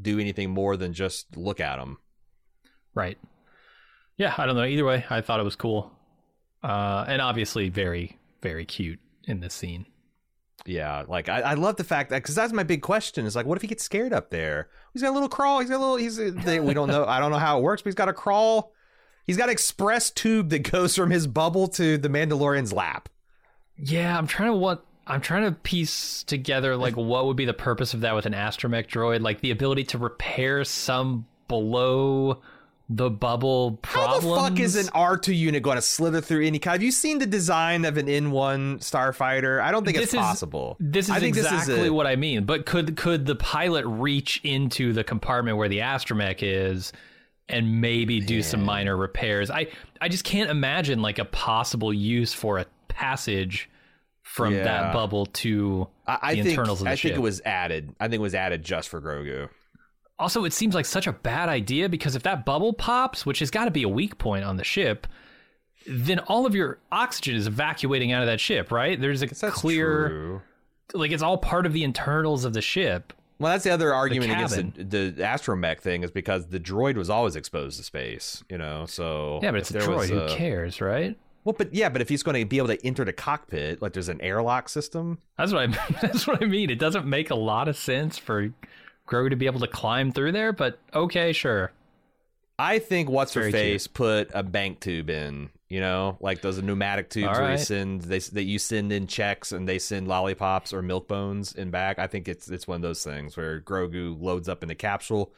do 0.00 0.18
anything 0.18 0.50
more 0.50 0.76
than 0.76 0.92
just 0.92 1.36
look 1.36 1.60
at 1.60 1.78
them. 1.78 1.98
Right. 2.94 3.18
Yeah, 4.16 4.34
I 4.36 4.46
don't 4.46 4.56
know. 4.56 4.64
Either 4.64 4.84
way, 4.84 5.04
I 5.08 5.20
thought 5.20 5.40
it 5.40 5.44
was 5.44 5.56
cool. 5.56 5.92
Uh, 6.62 7.04
and 7.06 7.22
obviously 7.22 7.68
very, 7.68 8.18
very 8.42 8.64
cute 8.64 8.98
in 9.24 9.40
this 9.40 9.54
scene. 9.54 9.86
Yeah, 10.66 11.04
like 11.06 11.28
I, 11.28 11.40
I 11.40 11.54
love 11.54 11.76
the 11.76 11.84
fact 11.84 12.10
that 12.10 12.22
because 12.22 12.34
that's 12.34 12.52
my 12.52 12.64
big 12.64 12.82
question 12.82 13.24
is 13.24 13.36
like, 13.36 13.46
what 13.46 13.56
if 13.56 13.62
he 13.62 13.68
gets 13.68 13.84
scared 13.84 14.12
up 14.12 14.30
there? 14.30 14.68
He's 14.92 15.02
got 15.02 15.10
a 15.10 15.12
little 15.12 15.28
crawl. 15.28 15.60
He's 15.60 15.70
got 15.70 15.76
a 15.76 15.78
little. 15.78 15.96
He's 15.96 16.16
they, 16.16 16.58
we 16.58 16.74
don't 16.74 16.88
know. 16.88 17.04
I 17.04 17.20
don't 17.20 17.30
know 17.30 17.38
how 17.38 17.58
it 17.58 17.62
works, 17.62 17.82
but 17.82 17.88
he's 17.88 17.94
got 17.94 18.08
a 18.08 18.12
crawl. 18.12 18.72
He's 19.24 19.36
got 19.36 19.44
an 19.44 19.52
express 19.52 20.10
tube 20.10 20.50
that 20.50 20.70
goes 20.70 20.96
from 20.96 21.10
his 21.10 21.26
bubble 21.26 21.68
to 21.68 21.96
the 21.96 22.08
Mandalorian's 22.08 22.72
lap. 22.72 23.08
Yeah, 23.76 24.18
I'm 24.18 24.26
trying 24.26 24.50
to 24.50 24.56
what 24.56 24.84
I'm 25.08 25.20
trying 25.20 25.44
to 25.44 25.52
piece 25.52 26.22
together 26.24 26.76
like 26.76 26.96
what 26.96 27.26
would 27.26 27.36
be 27.36 27.46
the 27.46 27.54
purpose 27.54 27.94
of 27.94 28.02
that 28.02 28.14
with 28.14 28.26
an 28.26 28.34
astromech 28.34 28.86
droid, 28.88 29.22
like 29.22 29.40
the 29.40 29.50
ability 29.50 29.84
to 29.84 29.98
repair 29.98 30.64
some 30.64 31.26
below 31.48 32.40
the 32.90 33.10
bubble 33.10 33.78
How 33.84 34.18
the 34.18 34.26
fuck 34.26 34.58
is 34.58 34.74
an 34.76 34.86
R2 34.86 35.36
unit 35.36 35.62
going 35.62 35.76
to 35.76 35.82
slither 35.82 36.20
through 36.22 36.46
any 36.46 36.58
kind? 36.58 36.72
Have 36.74 36.82
you 36.82 36.90
seen 36.90 37.18
the 37.18 37.26
design 37.26 37.84
of 37.84 37.98
an 37.98 38.06
N1 38.06 38.78
starfighter? 38.78 39.60
I 39.62 39.70
don't 39.70 39.84
think 39.84 39.96
This 39.98 40.04
it's 40.06 40.14
is- 40.14 40.20
possible. 40.20 40.76
This 40.80 41.08
is 41.10 41.22
exactly 41.22 41.74
this 41.74 41.84
is 41.86 41.90
what 41.90 42.06
I 42.06 42.16
mean. 42.16 42.44
But 42.44 42.64
could 42.64 42.96
could 42.96 43.26
the 43.26 43.34
pilot 43.36 43.84
reach 43.86 44.40
into 44.42 44.92
the 44.94 45.04
compartment 45.04 45.58
where 45.58 45.68
the 45.68 45.78
astromech 45.80 46.38
is 46.40 46.92
and 47.48 47.80
maybe 47.80 48.20
do 48.20 48.42
some 48.42 48.64
minor 48.64 48.96
repairs? 48.96 49.50
I 49.50 49.68
I 50.00 50.08
just 50.08 50.24
can't 50.24 50.48
imagine 50.50 51.02
like 51.02 51.18
a 51.18 51.24
possible 51.26 51.92
use 51.92 52.32
for 52.32 52.58
a 52.58 52.66
passage 52.88 53.68
from 54.28 54.54
Yeah. 54.54 54.64
that 54.64 54.92
bubble 54.92 55.26
to 55.26 55.88
I, 56.06 56.18
I 56.22 56.34
the 56.34 56.42
think 56.42 56.48
internals 56.50 56.80
of 56.80 56.84
the 56.86 56.90
ship. 56.90 56.92
I 56.92 56.94
ship. 56.96 57.08
think 57.10 57.18
it 57.18 57.22
was 57.22 57.40
added. 57.44 57.94
I 57.98 58.04
think 58.04 58.14
it 58.14 58.22
was 58.22 58.34
added 58.34 58.62
just 58.62 58.88
for 58.88 59.00
Grogu. 59.00 59.48
Also, 60.18 60.44
it 60.44 60.52
seems 60.52 60.74
like 60.74 60.84
such 60.84 61.06
a 61.06 61.12
bad 61.12 61.48
idea 61.48 61.88
because 61.88 62.16
if 62.16 62.24
that 62.24 62.44
bubble 62.44 62.72
pops, 62.72 63.24
which 63.24 63.38
has 63.38 63.50
got 63.50 63.66
to 63.66 63.70
be 63.70 63.84
a 63.84 63.88
weak 63.88 64.18
point 64.18 64.44
on 64.44 64.56
the 64.56 64.64
ship, 64.64 65.06
then 65.86 66.18
all 66.20 66.44
of 66.44 66.54
your 66.54 66.78
oxygen 66.90 67.36
is 67.36 67.46
evacuating 67.46 68.10
out 68.12 68.22
of 68.22 68.26
that 68.26 68.40
ship, 68.40 68.70
right? 68.72 69.00
There's 69.00 69.22
a 69.22 69.28
clear, 69.28 70.08
true. 70.08 70.42
like 70.92 71.12
it's 71.12 71.22
all 71.22 71.38
part 71.38 71.66
of 71.66 71.72
the 71.72 71.84
internals 71.84 72.44
of 72.44 72.52
the 72.52 72.60
ship. 72.60 73.12
Well, 73.38 73.52
that's 73.52 73.62
the 73.62 73.70
other 73.70 73.94
argument 73.94 74.32
against 74.32 74.56
the, 74.56 74.84
the 75.12 75.22
astromech 75.22 75.78
thing 75.80 76.02
is 76.02 76.10
because 76.10 76.48
the 76.48 76.58
droid 76.58 76.96
was 76.96 77.08
always 77.08 77.36
exposed 77.36 77.76
to 77.78 77.84
space, 77.84 78.42
you 78.50 78.58
know. 78.58 78.86
So 78.86 79.38
Yeah, 79.42 79.52
but 79.52 79.60
it's 79.60 79.70
a 79.70 79.74
droid. 79.78 79.96
was 79.96 80.08
Who 80.10 80.26
cares, 80.28 80.80
right? 80.80 81.16
Well, 81.48 81.54
but 81.56 81.72
yeah, 81.72 81.88
but 81.88 82.02
if 82.02 82.10
he's 82.10 82.22
going 82.22 82.38
to 82.38 82.44
be 82.44 82.58
able 82.58 82.68
to 82.68 82.86
enter 82.86 83.06
the 83.06 83.12
cockpit, 83.14 83.80
like 83.80 83.94
there's 83.94 84.10
an 84.10 84.20
airlock 84.20 84.68
system. 84.68 85.16
That's 85.38 85.50
what 85.50 85.62
I. 85.62 85.66
That's 86.02 86.26
what 86.26 86.42
I 86.42 86.46
mean. 86.46 86.68
It 86.68 86.78
doesn't 86.78 87.06
make 87.06 87.30
a 87.30 87.34
lot 87.34 87.68
of 87.68 87.76
sense 87.78 88.18
for 88.18 88.52
Grogu 89.08 89.30
to 89.30 89.36
be 89.36 89.46
able 89.46 89.60
to 89.60 89.66
climb 89.66 90.12
through 90.12 90.32
there, 90.32 90.52
but 90.52 90.78
okay, 90.92 91.32
sure. 91.32 91.72
I 92.58 92.80
think 92.80 93.08
what's 93.08 93.32
her 93.32 93.50
face 93.50 93.86
put 93.86 94.30
a 94.34 94.42
bank 94.42 94.80
tube 94.80 95.08
in, 95.08 95.48
you 95.70 95.80
know, 95.80 96.18
like 96.20 96.42
those 96.42 96.60
pneumatic 96.60 97.08
tubes 97.08 97.28
All 97.28 97.40
where 97.40 97.52
you 97.52 97.56
send 97.56 98.02
they 98.02 98.18
that 98.18 98.44
you 98.44 98.58
send 98.58 98.92
in 98.92 99.06
checks 99.06 99.50
and 99.50 99.66
they 99.66 99.78
send 99.78 100.06
lollipops 100.06 100.74
or 100.74 100.82
milk 100.82 101.08
bones 101.08 101.54
in 101.54 101.70
back. 101.70 101.98
I 101.98 102.08
think 102.08 102.28
it's 102.28 102.50
it's 102.50 102.68
one 102.68 102.76
of 102.76 102.82
those 102.82 103.02
things 103.02 103.38
where 103.38 103.62
Grogu 103.62 104.20
loads 104.20 104.50
up 104.50 104.62
in 104.62 104.68
the 104.68 104.74
capsule, 104.74 105.32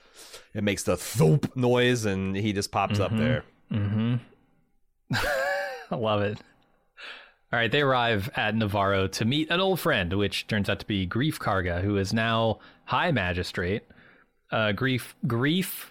it 0.54 0.64
makes 0.64 0.82
the 0.82 0.96
thump 0.96 1.54
noise, 1.54 2.04
and 2.04 2.34
he 2.34 2.52
just 2.52 2.72
pops 2.72 2.98
up 2.98 3.16
there. 3.16 3.44
Mm-hmm. 3.70 4.16
I 5.90 5.96
love 5.96 6.22
it. 6.22 6.38
All 7.52 7.58
right, 7.58 7.70
they 7.70 7.80
arrive 7.80 8.30
at 8.36 8.54
Navarro 8.54 9.08
to 9.08 9.24
meet 9.24 9.50
an 9.50 9.58
old 9.60 9.80
friend, 9.80 10.12
which 10.12 10.46
turns 10.46 10.68
out 10.70 10.78
to 10.80 10.86
be 10.86 11.06
Greef 11.06 11.38
Karga, 11.38 11.82
who 11.82 11.96
is 11.96 12.12
now 12.12 12.60
High 12.84 13.10
Magistrate. 13.10 13.82
Uh, 14.52 14.72
Greef 14.72 15.14
Greef 15.26 15.86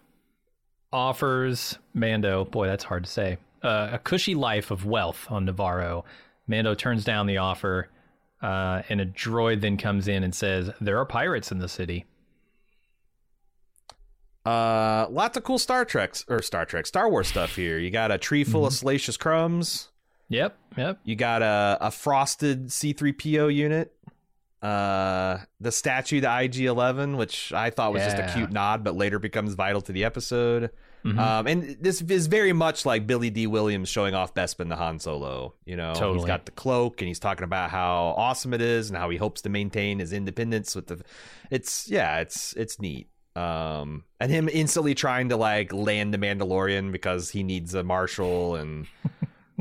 offers 0.94 1.78
Mando, 1.94 2.46
boy, 2.46 2.68
that's 2.68 2.86
hard 2.86 3.04
to 3.04 3.10
say, 3.10 3.38
uh, 3.62 3.90
a 3.92 4.00
cushy 4.00 4.36
life 4.36 4.72
of 4.72 4.86
wealth 4.86 5.28
on 5.30 5.44
Navarro. 5.46 6.06
Mando 6.48 6.74
turns 6.76 7.04
down 7.04 7.26
the 7.28 7.38
offer, 7.38 7.90
uh, 8.42 8.82
and 8.88 9.02
a 9.02 9.06
droid 9.06 9.60
then 9.60 9.76
comes 9.76 10.08
in 10.08 10.24
and 10.24 10.34
says, 10.34 10.72
There 10.80 10.98
are 10.98 11.06
pirates 11.06 11.52
in 11.52 11.60
the 11.60 11.68
city. 11.68 12.06
Uh, 14.46 15.08
lots 15.10 15.38
of 15.38 15.44
cool 15.44 15.60
Star 15.60 15.84
Treks 15.86 16.24
or 16.28 16.42
Star 16.42 16.66
Trek, 16.66 16.88
Star 16.88 17.10
Wars 17.10 17.28
stuff 17.28 17.56
here. 17.56 17.78
You 17.78 17.92
got 17.92 18.12
a 18.12 18.18
tree 18.18 18.44
full 18.44 18.62
Mm-hmm. 18.62 18.68
of 18.68 18.74
salacious 18.74 19.18
crumbs. 19.18 19.89
Yep, 20.30 20.58
yep. 20.78 21.00
You 21.04 21.16
got 21.16 21.42
a, 21.42 21.78
a 21.82 21.92
frosted 21.92 22.68
C3PO 22.68 23.54
unit. 23.54 23.94
Uh, 24.62 25.40
the 25.62 25.72
statue, 25.72 26.20
the 26.22 26.42
IG 26.44 26.58
11, 26.62 27.16
which 27.18 27.54
I 27.54 27.70
thought 27.70 27.94
was 27.94 28.04
just 28.04 28.18
a 28.18 28.32
cute 28.34 28.52
nod, 28.52 28.84
but 28.84 28.96
later 28.96 29.18
becomes 29.18 29.54
vital 29.54 29.82
to 29.82 29.92
the 29.94 30.04
episode. 30.04 30.70
Mhm. 31.06 31.18
Um, 31.18 31.48
and 31.48 31.78
this 31.80 32.02
is 32.02 32.28
very 32.28 32.52
much 32.52 32.86
like 32.86 33.08
Billy 33.08 33.30
Dee 33.30 33.48
Williams 33.48 33.88
showing 33.88 34.14
off 34.14 34.34
Bespin 34.34 34.68
the 34.68 34.76
Han 34.76 35.00
Solo. 35.00 35.54
You 35.66 35.78
know, 35.78 35.94
he's 36.14 36.26
got 36.26 36.46
the 36.46 36.52
cloak 36.52 37.02
and 37.02 37.08
he's 37.08 37.20
talking 37.20 37.46
about 37.46 37.70
how 37.70 38.14
awesome 38.18 38.54
it 38.54 38.60
is 38.60 38.90
and 38.90 38.98
how 38.98 39.10
he 39.10 39.16
hopes 39.16 39.42
to 39.44 39.50
maintain 39.50 40.00
his 40.00 40.12
independence 40.12 40.76
with 40.76 40.88
the. 40.88 41.02
It's 41.50 41.90
yeah, 41.90 42.20
it's 42.20 42.52
it's 42.54 42.82
neat. 42.82 43.08
Um, 43.38 44.04
and 44.20 44.30
him 44.30 44.50
instantly 44.50 44.94
trying 44.94 45.30
to 45.30 45.38
like 45.38 45.72
land 45.72 46.14
the 46.14 46.18
Mandalorian 46.18 46.92
because 46.92 47.30
he 47.30 47.44
needs 47.44 47.74
a 47.74 47.84
marshal 47.84 48.56
and. 48.58 48.86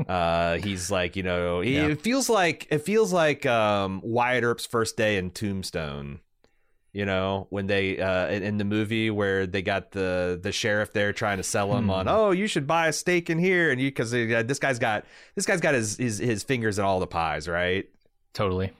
Uh, 0.07 0.57
he's 0.57 0.89
like, 0.89 1.15
you 1.15 1.23
know, 1.23 1.61
he, 1.61 1.75
Yeah. 1.75 1.87
it 1.87 2.01
feels 2.01 2.29
like 2.29 2.67
it 2.71 2.79
feels 2.79 3.11
like 3.11 3.45
um 3.45 4.01
Wyatt 4.03 4.43
Earp's 4.43 4.65
first 4.65 4.95
day 4.97 5.17
in 5.17 5.31
Tombstone. 5.31 6.19
You 6.91 7.05
know, 7.05 7.45
when 7.51 7.67
they 7.67 7.99
uh 7.99 8.27
in, 8.29 8.41
in 8.43 8.57
the 8.57 8.63
movie 8.63 9.11
where 9.11 9.45
they 9.45 9.61
got 9.61 9.91
the 9.91 10.39
the 10.41 10.51
sheriff 10.51 10.91
there 10.93 11.13
trying 11.13 11.37
to 11.37 11.43
sell 11.43 11.75
him 11.77 11.89
on, 11.91 12.05
Hmm. 12.07 12.11
oh, 12.13 12.31
you 12.31 12.47
should 12.47 12.65
buy 12.65 12.87
a 12.87 12.93
stake 12.93 13.29
in 13.29 13.37
here, 13.37 13.71
and 13.71 13.79
you 13.79 13.89
because 13.89 14.11
uh, 14.13 14.43
this 14.45 14.57
guy's 14.57 14.79
got 14.79 15.05
this 15.35 15.45
guy's 15.45 15.61
got 15.61 15.75
his, 15.75 15.97
his 15.97 16.17
his 16.17 16.43
fingers 16.43 16.79
in 16.79 16.85
all 16.85 16.99
the 16.99 17.05
pies, 17.07 17.47
right? 17.47 17.87
Totally. 18.33 18.71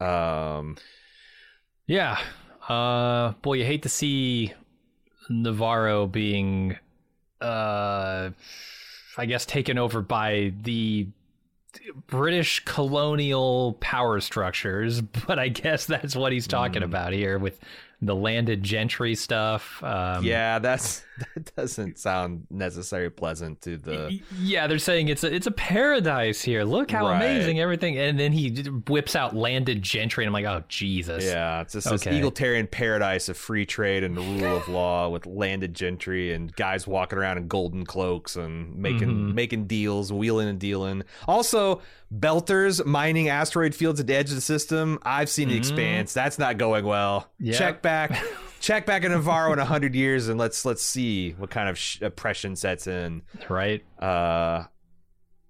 Um, 0.00 0.76
Yeah. 1.86 2.18
Uh 2.68 3.32
boy, 3.42 3.54
you 3.54 3.64
hate 3.64 3.82
to 3.82 3.88
see 3.90 4.52
Navarro 5.28 6.06
being 6.06 6.76
uh 7.40 8.30
I 9.18 9.26
guess 9.26 9.44
taken 9.44 9.78
over 9.78 10.00
by 10.00 10.52
the 10.62 11.08
British 12.06 12.64
colonial 12.64 13.76
power 13.80 14.20
structures, 14.20 15.00
but 15.26 15.38
I 15.38 15.48
guess 15.48 15.86
that's 15.86 16.16
what 16.16 16.32
he's 16.32 16.46
talking 16.46 16.82
hmm. 16.82 16.88
about 16.88 17.12
here 17.12 17.38
with 17.38 17.58
the 18.00 18.14
landed 18.14 18.62
gentry 18.62 19.14
stuff. 19.16 19.82
Um, 19.82 20.22
yeah, 20.24 20.58
that's 20.60 21.02
that 21.34 21.54
doesn't 21.56 21.98
sound 21.98 22.46
necessarily 22.48 23.10
pleasant 23.10 23.60
to 23.62 23.76
the. 23.76 24.20
yeah, 24.40 24.68
they're 24.68 24.78
saying 24.78 25.08
it's 25.08 25.24
a 25.24 25.34
it's 25.34 25.48
a 25.48 25.50
paradise 25.50 26.40
here. 26.40 26.62
Look 26.62 26.92
how 26.92 27.06
Right. 27.08 27.16
amazing 27.16 27.58
everything, 27.58 27.98
and 27.98 28.18
then 28.20 28.30
he 28.32 28.50
whips 28.86 29.16
out 29.16 29.34
landed 29.34 29.82
gentry, 29.82 30.24
and 30.24 30.28
I'm 30.28 30.32
like, 30.44 30.44
oh 30.50 30.62
Jesus, 30.68 31.24
Yeah, 31.24 31.62
it's 31.62 31.72
just 31.72 31.90
this 31.90 32.06
egalitarian 32.06 32.68
paradise 32.68 33.28
of 33.28 33.36
free 33.36 33.66
trade 33.66 34.04
and 34.04 34.16
the 34.16 34.20
rule 34.20 34.56
of 34.58 34.68
law 34.68 35.08
with 35.08 35.26
landed 35.26 35.74
gentry 35.74 36.32
and 36.32 36.54
guys 36.54 36.86
walking 36.86 37.18
around 37.18 37.38
in 37.38 37.48
golden 37.48 37.84
cloaks 37.84 38.36
and 38.36 38.76
making 38.76 39.08
Mm-hmm. 39.08 39.34
making 39.34 39.66
deals, 39.66 40.12
wheeling 40.12 40.48
and 40.48 40.60
dealing. 40.60 41.02
Also, 41.26 41.80
belters 42.16 42.84
mining 42.86 43.28
asteroid 43.28 43.74
fields 43.74 43.98
at 44.00 44.06
the 44.06 44.14
edge 44.14 44.28
of 44.30 44.34
the 44.36 44.40
system. 44.40 44.98
I've 45.02 45.28
seen 45.28 45.48
the 45.48 45.56
expanse. 45.56 46.12
That's 46.12 46.38
not 46.38 46.58
going 46.58 46.84
well. 46.84 47.22
Mm-hmm. 47.22 47.44
Yeah. 47.46 47.58
Check 47.58 47.82
back. 47.82 47.87
Check 48.60 48.86
back 48.86 49.04
in 49.04 49.12
Navarro 49.12 49.52
in 49.52 49.58
hundred 49.58 49.94
years 49.94 50.28
and 50.28 50.38
let's 50.38 50.64
let's 50.64 50.82
see 50.82 51.32
what 51.32 51.50
kind 51.50 51.68
of 51.68 51.78
sh- 51.78 52.00
oppression 52.02 52.56
sets 52.56 52.86
in. 52.86 53.22
Right. 53.48 53.84
Uh, 54.00 54.64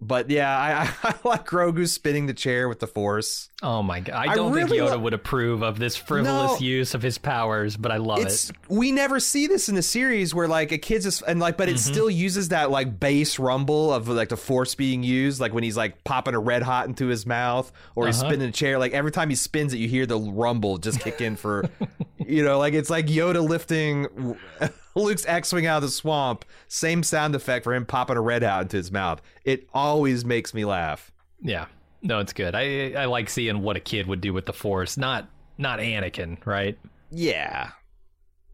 but 0.00 0.30
yeah, 0.30 0.56
I, 0.56 0.82
I, 1.08 1.14
I 1.24 1.28
like 1.28 1.44
Grogu 1.44 1.88
spinning 1.88 2.26
the 2.26 2.32
chair 2.34 2.68
with 2.68 2.78
the 2.78 2.86
Force. 2.86 3.48
Oh 3.64 3.82
my 3.82 3.98
god! 3.98 4.14
I 4.14 4.30
I 4.30 4.34
don't 4.36 4.52
really 4.52 4.68
think 4.70 4.80
Yoda 4.82 4.90
lo- 4.92 4.98
would 5.00 5.12
approve 5.14 5.62
of 5.62 5.80
this 5.80 5.96
frivolous 5.96 6.60
No. 6.60 6.64
use 6.64 6.94
of 6.94 7.02
his 7.02 7.18
powers, 7.18 7.76
but 7.76 7.90
I 7.90 7.96
love 7.96 8.20
it. 8.20 8.50
we 8.68 8.92
never 8.92 9.18
see 9.18 9.48
this 9.48 9.68
in 9.68 9.74
the 9.74 9.82
series 9.82 10.32
where 10.36 10.46
like 10.46 10.70
a 10.70 10.78
kid's 10.78 11.04
just 11.04 11.22
and 11.26 11.40
like, 11.40 11.56
but 11.56 11.68
it 11.68 11.72
Mm-hmm. 11.78 11.92
still 11.92 12.08
uses 12.08 12.50
that 12.50 12.70
like 12.70 13.00
bass 13.00 13.40
rumble 13.40 13.92
of 13.92 14.06
like 14.06 14.28
the 14.28 14.36
Force 14.36 14.76
being 14.76 15.02
used, 15.02 15.40
like 15.40 15.52
when 15.52 15.64
he's 15.64 15.76
like 15.76 16.04
popping 16.04 16.34
a 16.34 16.38
red 16.38 16.62
hot 16.62 16.86
into 16.86 17.08
his 17.08 17.26
mouth 17.26 17.72
or 17.96 18.06
he's 18.06 18.20
Uh-huh. 18.20 18.28
spinning 18.30 18.48
a 18.50 18.52
chair. 18.52 18.78
Like 18.78 18.92
every 18.92 19.10
time 19.10 19.30
he 19.30 19.34
spins 19.34 19.74
it, 19.74 19.78
you 19.78 19.88
hear 19.88 20.06
the 20.06 20.16
rumble 20.20 20.78
just 20.78 21.00
kick 21.00 21.20
in 21.20 21.34
for, 21.34 21.68
you 22.28 22.44
know, 22.44 22.58
like 22.58 22.74
it's 22.74 22.90
like 22.90 23.06
Yoda 23.06 23.46
lifting 23.46 24.36
Luke's 24.94 25.26
X-wing 25.26 25.66
out 25.66 25.78
of 25.78 25.82
the 25.82 25.88
swamp. 25.88 26.44
Same 26.68 27.02
sound 27.02 27.34
effect 27.34 27.64
for 27.64 27.74
him 27.74 27.86
popping 27.86 28.16
a 28.16 28.20
red 28.20 28.42
hot 28.42 28.62
into 28.62 28.76
his 28.76 28.92
mouth. 28.92 29.22
It 29.44 29.68
always 29.72 30.24
makes 30.24 30.52
me 30.52 30.64
laugh. 30.64 31.10
Yeah. 31.40 31.66
No, 32.02 32.20
it's 32.20 32.32
good. 32.32 32.54
I 32.54 32.92
I 32.92 33.06
like 33.06 33.28
seeing 33.28 33.62
what 33.62 33.76
a 33.76 33.80
kid 33.80 34.06
would 34.06 34.20
do 34.20 34.32
with 34.32 34.46
the 34.46 34.52
Force. 34.52 34.96
Not 34.96 35.28
not 35.56 35.80
Anakin, 35.80 36.44
right? 36.46 36.78
Yeah, 37.10 37.70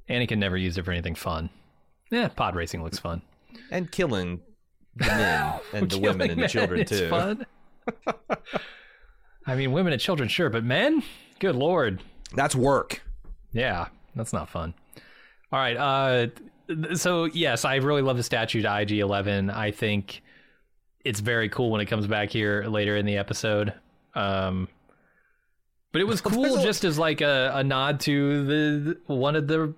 Anakin 0.08 0.38
never 0.38 0.56
used 0.56 0.78
it 0.78 0.84
for 0.84 0.92
anything 0.92 1.14
fun. 1.14 1.50
Yeah, 2.10 2.28
pod 2.28 2.54
racing 2.54 2.82
looks 2.82 2.98
fun. 2.98 3.20
and 3.70 3.90
killing 3.90 4.40
the 4.96 5.06
men 5.06 5.60
and 5.72 5.90
the 5.90 5.98
women 5.98 6.30
and 6.30 6.42
the 6.42 6.48
children 6.48 6.86
too. 6.86 7.10
Fun. 7.10 7.46
I 9.46 9.56
mean, 9.56 9.72
women 9.72 9.92
and 9.92 10.00
children, 10.00 10.28
sure, 10.28 10.48
but 10.48 10.64
men? 10.64 11.02
Good 11.38 11.54
lord. 11.56 12.02
That's 12.34 12.54
work. 12.54 13.02
Yeah, 13.54 13.86
that's 14.14 14.32
not 14.34 14.50
fun. 14.50 14.74
All 15.50 15.58
right. 15.58 15.76
Uh, 15.76 16.26
th- 16.68 16.96
so 16.98 17.24
yes, 17.24 17.64
I 17.64 17.76
really 17.76 18.02
love 18.02 18.16
the 18.18 18.22
statue 18.22 18.60
to 18.62 18.80
IG 18.80 18.92
Eleven. 18.98 19.48
I 19.48 19.70
think 19.70 20.22
it's 21.04 21.20
very 21.20 21.48
cool 21.48 21.70
when 21.70 21.80
it 21.80 21.86
comes 21.86 22.06
back 22.06 22.30
here 22.30 22.64
later 22.64 22.96
in 22.96 23.06
the 23.06 23.16
episode. 23.16 23.72
Um, 24.14 24.68
but 25.92 26.00
it 26.00 26.04
was 26.04 26.20
cool 26.20 26.60
just 26.62 26.84
as 26.84 26.98
like 26.98 27.20
a, 27.20 27.52
a 27.54 27.62
nod 27.64 28.00
to 28.00 28.44
the 28.44 28.98
one 29.06 29.36
of 29.36 29.46
the 29.46 29.72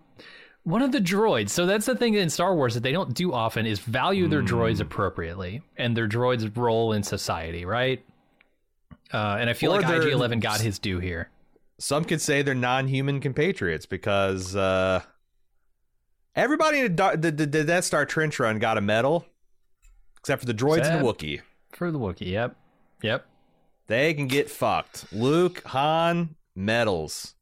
one 0.63 0.83
of 0.83 0.91
the 0.93 0.99
droids. 1.01 1.51
So 1.51 1.67
that's 1.67 1.87
the 1.87 1.95
thing 1.95 2.15
in 2.15 2.31
Star 2.31 2.55
Wars 2.55 2.75
that 2.75 2.83
they 2.83 2.93
don't 2.93 3.13
do 3.15 3.33
often 3.33 3.67
is 3.67 3.79
value 3.81 4.27
their 4.27 4.41
Hmm. 4.41 4.47
droids 4.47 4.81
appropriately 4.81 5.63
and 5.77 5.97
their 5.97 6.09
droids' 6.09 6.57
role 6.57 6.93
in 6.93 7.03
society, 7.03 7.65
right? 7.65 8.03
Uh, 9.13 9.37
and 9.39 9.49
I 9.49 9.53
feel 9.53 9.73
Or 9.75 9.81
like 9.83 9.89
IG 10.07 10.11
Eleven 10.13 10.41
got 10.41 10.61
his 10.61 10.79
due 10.79 10.99
here. 10.99 11.29
Some 11.79 12.05
could 12.05 12.21
say 12.21 12.43
they're 12.43 12.55
non-human 12.55 13.21
compatriots 13.21 13.85
because 13.87 14.57
uh, 14.57 15.03
everybody 16.35 16.81
in 16.81 16.97
the, 16.97 17.17
the, 17.19 17.31
the, 17.31 17.47
the 17.47 17.65
Death 17.65 17.85
Star 17.85 18.07
trench 18.07 18.39
run 18.39 18.59
got 18.59 18.79
a 18.79 18.81
medal, 18.81 19.27
except 20.19 20.41
for 20.41 20.47
the 20.47 20.55
droids 20.55 20.77
and 20.79 20.87
Sad. 20.87 21.01
the 21.01 21.05
Wookiee. 21.05 21.41
For 21.73 21.91
the 21.91 21.99
Wookiee, 21.99 22.31
yep, 22.31 22.57
yep. 23.03 23.27
They 23.89 24.15
can 24.15 24.27
get 24.27 24.51
fucked. 24.51 25.13
Luke, 25.13 25.63
Han, 25.67 26.35
medals. 26.55 27.35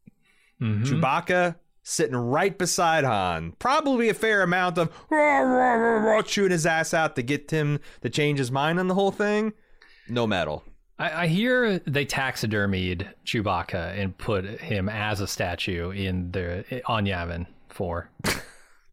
Mhm. 0.61 0.85
Chewbacca 0.85 1.57
sitting 1.83 2.17
right 2.17 2.57
beside 2.59 3.05
Han. 3.05 3.53
Probably 3.59 4.09
a 4.09 4.15
fair 4.15 4.43
amount 4.43 4.79
of 4.79 4.91
"Rah, 5.11 5.39
rah, 5.41 5.75
rah, 5.75 5.99
rah," 6.03 6.23
chewing 6.23 6.51
his 6.51 6.67
ass 6.67 6.93
out 6.93 7.15
to 7.17 7.23
get 7.23 7.51
him 7.51 7.79
to 8.03 8.11
change 8.11 8.39
his 8.39 8.51
mind 8.51 8.79
on 8.81 8.89
the 8.89 8.95
whole 8.95 9.11
thing. 9.13 9.53
No 10.09 10.27
medal. 10.27 10.65
I, 10.99 11.25
I 11.25 11.27
hear 11.27 11.79
they 11.81 12.07
taxidermied 12.07 13.09
Chewbacca 13.27 13.99
and 13.99 14.17
put 14.17 14.45
him 14.45 14.89
as 14.89 15.21
a 15.21 15.27
statue 15.27 15.91
in 15.91 16.31
the 16.33 16.83
on 16.87 17.05
Yavin 17.07 17.47
Four. 17.69 18.11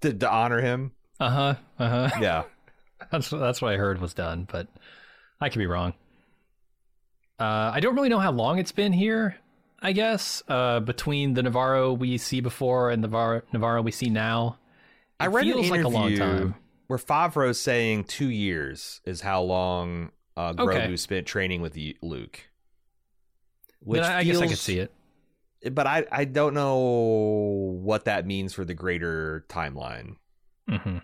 To, 0.02 0.12
to 0.12 0.32
honor 0.32 0.60
him. 0.62 0.94
Uh 1.20 1.30
huh. 1.30 1.56
Uh 1.78 1.90
huh. 1.90 2.10
Yeah. 2.22 2.44
That's 3.12 3.30
that's 3.30 3.62
what 3.62 3.72
I 3.74 3.78
heard 3.78 4.02
was 4.02 4.16
done, 4.16 4.48
but 4.52 4.68
I 5.40 5.50
could 5.50 5.60
be 5.60 5.68
wrong. 5.68 5.94
Uh, 7.40 7.70
I 7.74 7.80
don't 7.82 7.94
really 7.96 8.10
know 8.10 8.18
how 8.18 8.32
long 8.32 8.58
it's 8.58 8.72
been 8.72 8.94
here. 8.94 9.36
I 9.80 9.92
guess 9.92 10.42
uh, 10.48 10.80
between 10.80 11.36
the 11.36 11.44
Navarro 11.44 11.94
we 11.94 12.18
see 12.18 12.42
before 12.42 12.90
and 12.90 13.04
the 13.04 13.08
Navarro, 13.10 13.42
Navarro 13.54 13.82
we 13.84 13.92
see 13.92 14.10
now, 14.10 14.58
I 15.20 15.28
read 15.28 15.44
feels 15.46 15.66
an 15.68 15.72
like 15.72 15.82
a 15.84 15.88
interview 15.88 16.00
long 16.00 16.16
time. 16.18 16.56
where 16.88 16.98
Favreau's 17.00 17.60
saying 17.60 18.06
two 18.06 18.30
years 18.30 19.02
is 19.06 19.22
how 19.22 19.42
long 19.44 20.12
uh, 20.38 20.54
Grogu 20.54 20.76
Okay. 20.86 20.96
spent 20.98 21.28
training 21.28 21.62
with 21.62 21.78
Luke. 22.02 22.40
Which 23.82 24.02
I, 24.04 24.20
I 24.20 24.24
guess 24.24 24.40
I 24.40 24.48
could 24.48 24.58
see 24.58 24.80
it. 24.80 24.94
but 25.72 25.88
I 25.88 26.06
I 26.12 26.26
don't 26.26 26.54
know 26.54 26.78
what 27.82 28.06
that 28.06 28.26
means 28.28 28.54
for 28.54 28.64
the 28.66 28.74
greater 28.74 29.46
timeline. 29.50 30.18
hmm 30.70 30.98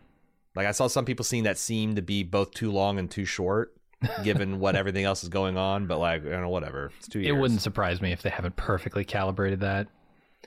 Like 0.55 0.67
I 0.67 0.71
saw 0.71 0.87
some 0.87 1.05
people 1.05 1.25
seeing 1.25 1.43
that 1.43 1.57
seem 1.57 1.95
to 1.95 2.01
be 2.01 2.23
both 2.23 2.51
too 2.51 2.71
long 2.71 2.99
and 2.99 3.09
too 3.09 3.25
short, 3.25 3.75
given 4.23 4.59
what 4.59 4.75
everything 4.81 5.05
else 5.05 5.23
is 5.23 5.29
going 5.29 5.57
on. 5.57 5.87
But 5.87 5.97
like, 5.99 6.23
you 6.23 6.29
know, 6.29 6.49
whatever. 6.49 6.91
It's 6.99 7.07
two 7.07 7.19
years. 7.19 7.29
It 7.35 7.39
wouldn't 7.39 7.61
surprise 7.61 7.99
me 8.01 8.11
if 8.11 8.21
they 8.21 8.29
haven't 8.29 8.55
perfectly 8.55 9.03
calibrated 9.03 9.61
that. 9.61 9.87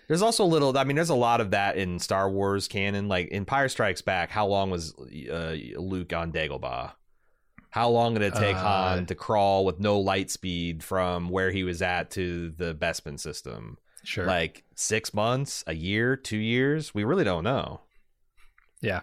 There's 0.06 0.22
also 0.22 0.44
a 0.44 0.46
little. 0.46 0.76
I 0.78 0.84
mean, 0.84 0.94
there's 0.96 1.10
a 1.10 1.14
lot 1.16 1.40
of 1.40 1.50
that 1.50 1.76
in 1.76 1.98
Star 1.98 2.30
Wars 2.30 2.68
canon. 2.68 3.08
Like 3.08 3.28
in 3.28 3.38
Empire 3.38 3.68
Strikes 3.68 4.02
Back, 4.02 4.30
how 4.30 4.46
long 4.46 4.70
was 4.70 4.94
uh, 4.94 5.56
Luke 5.76 6.12
on 6.12 6.32
Dagobah? 6.32 6.92
How 7.70 7.88
long 7.88 8.14
did 8.14 8.22
it 8.22 8.34
take 8.34 8.56
Uh, 8.56 8.60
Han 8.60 9.06
to 9.06 9.14
crawl 9.14 9.64
with 9.64 9.78
no 9.78 9.98
light 10.00 10.30
speed 10.30 10.82
from 10.82 11.28
where 11.28 11.50
he 11.50 11.62
was 11.62 11.82
at 11.82 12.10
to 12.12 12.50
the 12.50 12.74
Bespin 12.74 13.18
system? 13.18 13.78
Sure. 14.02 14.26
Like 14.26 14.64
six 14.74 15.14
months, 15.14 15.62
a 15.66 15.74
year, 15.74 16.16
two 16.16 16.38
years? 16.38 16.94
We 16.94 17.04
really 17.04 17.24
don't 17.24 17.44
know. 17.44 17.82
Yeah. 18.80 19.02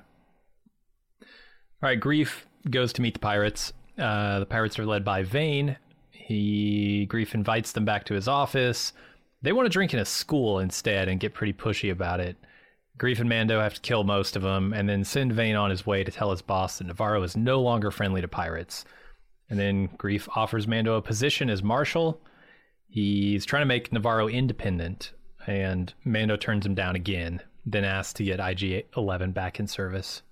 All 1.22 1.28
right, 1.90 2.00
Greef 2.00 2.44
goes 2.70 2.92
to 2.94 3.02
meet 3.02 3.14
the 3.14 3.20
pirates. 3.20 3.72
Uh, 3.98 4.40
the 4.40 4.46
pirates 4.46 4.78
are 4.80 4.86
led 4.86 5.06
by 5.06 5.24
Vane. 5.24 5.78
He 6.12 7.08
Greef 7.10 7.34
invites 7.34 7.72
them 7.72 7.86
back 7.86 8.06
to 8.06 8.16
his 8.16 8.28
office. 8.28 8.92
They 9.44 9.54
want 9.54 9.68
to 9.68 9.70
drink 9.70 9.94
in 9.94 10.00
a 10.00 10.06
school 10.06 10.60
instead 10.60 11.08
and 11.08 11.20
get 11.20 11.34
pretty 11.34 11.54
pushy 11.54 11.92
about 11.92 12.20
it. 12.20 12.36
Greef 12.98 13.20
and 13.20 13.30
Mando 13.30 13.60
have 13.60 13.76
to 13.76 13.82
kill 13.82 14.04
most 14.04 14.36
of 14.36 14.42
them 14.42 14.74
and 14.74 14.90
then 14.90 15.04
send 15.04 15.34
Vane 15.34 15.56
on 15.56 15.70
his 15.70 15.86
way 15.86 16.04
to 16.04 16.12
tell 16.12 16.32
his 16.32 16.42
boss 16.42 16.78
that 16.78 16.88
Navarro 16.88 17.22
is 17.24 17.38
no 17.38 17.62
longer 17.62 17.92
friendly 17.92 18.22
to 18.22 18.28
pirates. 18.28 18.86
And 19.50 19.60
then 19.60 19.90
Greef 19.90 20.28
offers 20.36 20.68
Mando 20.68 20.96
a 20.96 21.02
position 21.02 21.50
as 21.50 21.62
marshal. 21.62 22.22
He's 22.90 23.46
trying 23.46 23.62
to 23.62 23.68
make 23.68 23.94
Navarro 23.94 24.28
independent, 24.28 25.14
and 25.46 25.94
Mando 26.04 26.36
turns 26.38 26.66
him 26.66 26.76
down 26.76 26.96
again, 26.96 27.42
then 27.66 27.84
asks 27.84 28.14
to 28.14 28.24
get 28.24 28.40
IG 28.40 28.88
11 28.96 29.32
back 29.32 29.60
in 29.60 29.68
service. 29.68 30.24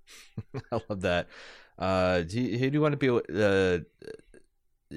I 0.72 0.80
love 0.88 1.02
that. 1.02 1.28
Uh, 1.78 2.22
do 2.22 2.40
you, 2.40 2.58
who 2.58 2.70
do 2.70 2.74
you 2.74 2.80
want 2.80 2.98
to 2.98 3.22
be? 3.22 3.32
Uh, 3.34 3.78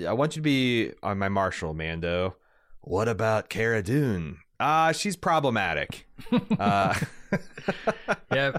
I 0.08 0.13
want 0.13 0.36
you 0.36 0.41
to 0.41 0.43
be 0.43 0.91
on 1.04 1.17
my 1.19 1.30
marshal, 1.30 1.73
Mando. 1.73 2.36
What 2.82 3.08
about 3.08 3.49
Cara 3.49 3.84
Dune? 3.84 4.39
Ah, 4.65 4.91
she's 4.93 5.15
problematic. 5.17 6.08
uh, 6.60 6.95
yeah. 8.32 8.58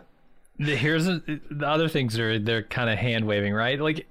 The- 0.58 0.76
Here's 0.76 1.08
a, 1.08 1.20
the 1.50 1.66
other 1.66 1.88
things 1.88 2.18
are 2.18 2.38
they're 2.38 2.62
kind 2.62 2.90
of 2.90 2.98
hand 2.98 3.26
waving, 3.26 3.54
right? 3.54 3.80
Like 3.80 4.06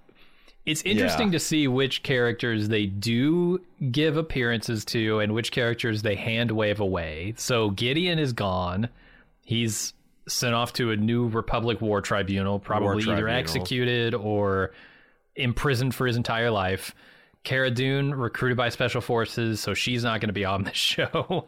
it's 0.66 0.82
interesting 0.84 1.28
Yeah. 1.28 1.34
to 1.34 1.40
see 1.40 1.68
which 1.68 2.04
characters 2.04 2.68
they 2.70 2.86
do 2.86 3.60
give 3.92 4.18
appearances 4.18 4.84
to 4.86 5.20
and 5.20 5.34
which 5.34 5.52
characters 5.52 6.02
they 6.02 6.16
hand 6.16 6.52
wave 6.52 6.80
away. 6.80 7.34
So 7.38 7.70
Gideon 7.70 8.18
is 8.20 8.34
gone. 8.34 8.90
He's 9.42 9.94
sent 10.28 10.54
off 10.56 10.74
to 10.74 10.92
a 10.92 10.96
new 10.98 11.28
Republic 11.28 11.80
War 11.82 12.02
Tribunal, 12.02 12.60
probably 12.60 13.04
either 13.04 13.14
Tribunal. 13.22 13.36
executed 13.36 14.14
or 14.16 14.72
imprisoned 15.36 15.94
for 15.94 16.08
his 16.08 16.16
entire 16.16 16.50
life. 16.52 16.96
Cara 17.44 17.70
Dune 17.70 18.14
recruited 18.14 18.58
by 18.58 18.70
special 18.70 19.02
forces, 19.02 19.60
so 19.60 19.74
she's 19.74 20.04
not 20.04 20.22
going 20.22 20.30
to 20.30 20.34
be 20.34 20.46
on 20.46 20.64
the 20.64 20.74
show. 20.74 21.48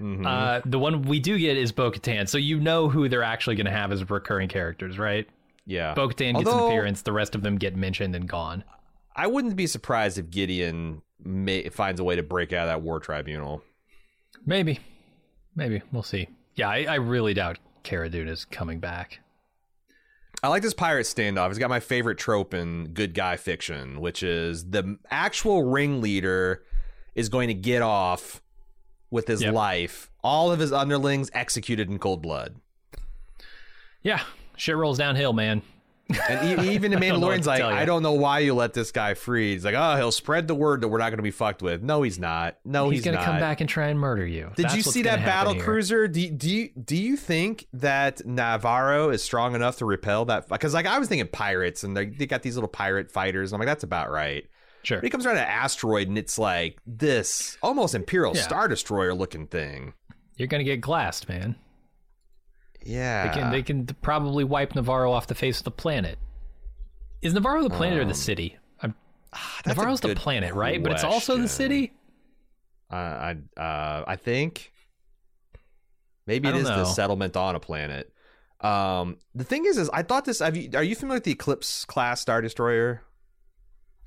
mhm. 0.00 0.26
Uh, 0.26 0.62
the 0.64 0.78
one 0.78 1.02
we 1.02 1.20
do 1.20 1.38
get 1.38 1.56
is 1.56 1.70
Bo 1.72 1.90
Katan, 1.90 2.28
so 2.28 2.38
you 2.38 2.58
know 2.60 2.88
who 2.88 3.08
they're 3.08 3.22
actually 3.22 3.56
going 3.56 3.66
to 3.66 3.72
have 3.72 3.92
as 3.92 4.08
recurring 4.08 4.48
characters, 4.48 4.98
right? 4.98 5.28
yeah, 5.66 5.94
Bo 5.94 6.08
Katan 6.08 6.36
gets 6.36 6.50
an 6.50 6.58
appearance, 6.58 7.02
the 7.02 7.12
rest 7.12 7.34
of 7.34 7.42
them 7.42 7.56
get 7.56 7.74
mentioned 7.76 8.14
and 8.14 8.28
gone. 8.28 8.64
I 9.16 9.26
wouldn't 9.26 9.56
be 9.56 9.66
surprised 9.66 10.18
if 10.18 10.28
Gideon 10.30 11.00
may, 11.22 11.68
finds 11.68 12.00
a 12.00 12.04
way 12.04 12.16
to 12.16 12.22
break 12.22 12.52
out 12.52 12.68
of 12.68 12.68
that 12.68 12.82
war 12.82 13.00
tribunal. 13.00 13.62
Maybe, 14.44 14.80
maybe 15.54 15.80
we'll 15.92 16.02
see. 16.02 16.28
Yeah, 16.54 16.68
I, 16.68 16.84
I 16.88 16.94
really 16.96 17.32
doubt 17.34 17.58
Cara 17.82 18.08
Dune 18.10 18.28
is 18.28 18.44
coming 18.44 18.78
back. 18.80 19.20
I 20.42 20.48
like 20.48 20.62
this 20.62 20.74
pirate 20.74 21.04
standoff. 21.04 21.48
It's 21.50 21.58
got 21.58 21.70
my 21.70 21.80
favorite 21.80 22.18
trope 22.18 22.52
in 22.54 22.88
good 22.88 23.14
guy 23.14 23.36
fiction, 23.36 24.00
which 24.00 24.22
is 24.22 24.70
the 24.70 24.98
actual 25.10 25.62
ringleader 25.64 26.62
is 27.14 27.28
going 27.28 27.48
to 27.48 27.54
get 27.54 27.80
off 27.80 28.42
with 29.10 29.26
his 29.26 29.42
Yep. 29.42 29.54
life. 29.54 30.10
All 30.22 30.50
of 30.52 30.58
his 30.58 30.72
underlings 30.72 31.30
executed 31.32 31.88
in 31.88 31.98
cold 31.98 32.20
blood. 32.20 32.56
Yeah, 34.02 34.20
shit 34.56 34.76
rolls 34.76 34.98
downhill, 34.98 35.32
man. 35.32 35.62
And 36.08 36.60
e- 36.60 36.70
even 36.74 36.90
the 36.90 36.98
Mandalorian's 36.98 37.44
to 37.44 37.50
like. 37.50 37.62
I 37.62 37.84
don't 37.84 38.02
know 38.02 38.12
why 38.12 38.40
you 38.40 38.54
let 38.54 38.74
this 38.74 38.92
guy 38.92 39.14
free. 39.14 39.52
He's 39.52 39.64
like, 39.64 39.74
oh, 39.76 39.96
he'll 39.96 40.12
spread 40.12 40.48
the 40.48 40.54
word 40.54 40.82
that 40.82 40.88
we're 40.88 40.98
not 40.98 41.10
going 41.10 41.18
to 41.18 41.22
be 41.22 41.30
fucked 41.30 41.62
with. 41.62 41.82
No, 41.82 42.02
he's 42.02 42.18
not. 42.18 42.58
No, 42.64 42.90
he's, 42.90 42.98
he's, 42.98 43.12
gonna 43.12 43.24
come 43.24 43.38
back 43.38 43.60
and 43.60 43.68
try 43.68 43.88
and 43.88 43.98
murder 43.98 44.26
you. 44.26 44.50
Did 44.56 44.66
That's 44.66 44.76
you 44.76 44.82
see 44.82 45.02
that 45.02 45.24
battle 45.24 45.54
here. 45.54 45.62
cruiser? 45.62 46.08
Do 46.08 46.20
you, 46.20 46.30
do 46.30 46.50
you 46.50 46.68
do 46.70 46.96
you 46.96 47.16
think 47.16 47.66
that 47.72 48.24
Navarro 48.26 49.10
is 49.10 49.22
strong 49.22 49.54
enough 49.54 49.78
to 49.78 49.84
repel 49.84 50.26
that? 50.26 50.48
Because 50.48 50.74
like 50.74 50.86
I 50.86 50.98
was 50.98 51.08
thinking 51.08 51.28
pirates, 51.28 51.84
and 51.84 51.96
they, 51.96 52.06
they 52.06 52.26
got 52.26 52.42
these 52.42 52.56
little 52.56 52.68
pirate 52.68 53.10
fighters. 53.10 53.52
I'm 53.52 53.58
like, 53.58 53.68
that's 53.68 53.84
about 53.84 54.10
right. 54.10 54.44
Sure. 54.82 54.98
But 54.98 55.04
he 55.04 55.10
comes 55.10 55.24
around 55.24 55.38
an 55.38 55.44
asteroid, 55.44 56.08
and 56.08 56.18
it's 56.18 56.38
like 56.38 56.78
this 56.86 57.56
almost 57.62 57.94
Imperial 57.94 58.36
Yeah. 58.36 58.42
Star 58.42 58.68
Destroyer 58.68 59.14
looking 59.14 59.46
thing. 59.46 59.94
You're 60.36 60.48
gonna 60.48 60.64
get 60.64 60.80
glassed, 60.80 61.28
man. 61.28 61.56
Yeah, 62.84 63.26
They 63.28 63.40
can 63.40 63.50
they 63.52 63.62
can 63.62 63.86
probably 64.02 64.44
wipe 64.44 64.74
Navarro 64.74 65.12
off 65.12 65.26
the 65.26 65.34
face 65.34 65.58
of 65.58 65.64
the 65.64 65.70
planet. 65.70 66.18
Is 67.22 67.32
Navarro 67.32 67.62
the 67.62 67.70
planet 67.70 67.98
or 67.98 68.04
the 68.04 68.14
city? 68.14 68.58
I'm, 68.82 68.94
Ah, 69.32 69.60
That's 69.64 69.76
Navarro's 69.76 70.00
the 70.00 70.14
planet, 70.14 70.54
right? 70.54 70.82
But 70.82 70.92
it's 70.92 71.04
also 71.04 71.36
the 71.38 71.48
city. 71.48 71.92
Uh, 72.92 72.96
I 72.96 73.60
uh, 73.60 74.04
I 74.06 74.16
think 74.16 74.72
maybe 76.26 76.48
it 76.48 76.56
is 76.56 76.68
it 76.68 76.72
the 76.74 76.84
settlement 76.84 77.36
on 77.36 77.56
a 77.56 77.60
planet. 77.60 78.12
Um, 78.60 79.18
the 79.34 79.44
thing 79.44 79.64
is, 79.66 79.78
is 79.78 79.90
I 79.92 80.02
thought 80.02 80.24
this. 80.24 80.38
Have 80.38 80.56
you, 80.56 80.70
are 80.74 80.82
you 80.82 80.94
familiar 80.94 81.16
with 81.16 81.24
the 81.24 81.32
Eclipse 81.32 81.84
class 81.84 82.20
Star 82.20 82.40
Destroyer? 82.40 83.02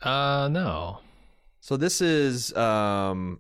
Uh, 0.02 0.48
no. 0.52 1.00
So 1.60 1.76
this 1.76 2.02
is 2.02 2.56
um 2.56 3.40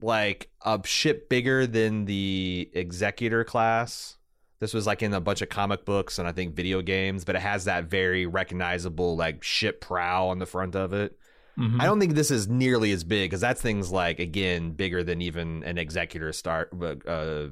like 0.00 0.50
a 0.64 0.80
ship 0.84 1.28
bigger 1.28 1.66
than 1.66 2.06
the 2.06 2.70
Executor 2.72 3.44
class. 3.44 4.16
This 4.62 4.72
was 4.72 4.86
like 4.86 5.02
in 5.02 5.12
a 5.12 5.20
bunch 5.20 5.42
of 5.42 5.48
comic 5.48 5.84
books 5.84 6.20
and 6.20 6.28
I 6.28 6.30
think 6.30 6.54
video 6.54 6.82
games, 6.82 7.24
but 7.24 7.34
it 7.34 7.42
has 7.42 7.64
that 7.64 7.86
very 7.86 8.26
recognizable 8.26 9.16
like 9.16 9.42
ship 9.42 9.80
prow 9.80 10.28
on 10.28 10.38
the 10.38 10.46
front 10.46 10.76
of 10.76 10.92
it. 10.92 11.18
Mhm. 11.58 11.80
I 11.80 11.84
don't 11.84 11.98
think 11.98 12.14
this 12.14 12.30
is 12.30 12.46
nearly 12.46 12.92
as 12.92 13.02
big 13.02 13.28
because 13.30 13.40
that 13.40 13.58
thing's 13.58 13.90
like 13.90 14.20
again 14.20 14.70
bigger 14.70 15.02
than 15.02 15.20
even 15.20 15.64
an 15.64 15.78
Executor 15.78 16.32
Star 16.32 16.68
uh, 17.08 17.48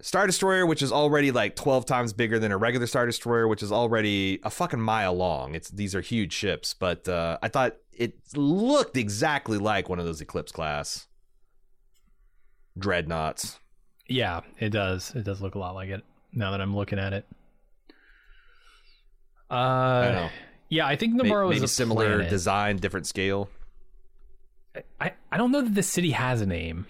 Star 0.00 0.24
Destroyer, 0.28 0.66
which 0.66 0.82
is 0.82 0.92
already 0.92 1.32
like 1.32 1.56
twelve 1.56 1.84
times 1.84 2.12
bigger 2.12 2.38
than 2.38 2.52
a 2.52 2.56
regular 2.56 2.86
Star 2.86 3.04
Destroyer, 3.04 3.48
which 3.48 3.60
is 3.60 3.72
already 3.72 4.38
a 4.44 4.50
fucking 4.50 4.80
mile 4.80 5.14
long. 5.14 5.56
It's 5.56 5.68
these 5.68 5.96
are 5.96 6.00
huge 6.00 6.32
ships, 6.32 6.74
but 6.74 7.08
uh, 7.08 7.38
I 7.42 7.48
thought 7.48 7.74
it 7.90 8.14
looked 8.36 8.96
exactly 8.96 9.58
like 9.58 9.88
one 9.88 9.98
of 9.98 10.04
those 10.06 10.20
Eclipse 10.20 10.52
class 10.52 11.08
dreadnoughts. 12.78 13.58
Yeah, 14.12 14.40
it 14.58 14.70
does. 14.70 15.12
It 15.14 15.24
does 15.24 15.40
look 15.40 15.54
a 15.54 15.58
lot 15.58 15.74
like 15.74 15.88
it 15.88 16.04
now 16.32 16.50
that 16.50 16.60
I'm 16.60 16.74
looking 16.76 16.98
at 16.98 17.12
it. 17.12 17.26
Uh, 19.50 19.54
I 19.54 20.12
know. 20.12 20.28
yeah, 20.68 20.86
I 20.86 20.96
think 20.96 21.14
Navarro 21.14 21.48
Maybe 21.48 21.58
is 21.58 21.62
a 21.62 21.68
similar 21.68 22.06
planet. 22.16 22.30
design, 22.30 22.76
different 22.76 23.06
scale. 23.06 23.48
I, 25.00 25.12
I 25.30 25.36
don't 25.36 25.52
know 25.52 25.60
that 25.62 25.74
the 25.74 25.82
city 25.82 26.10
has 26.12 26.40
a 26.40 26.46
name. 26.46 26.86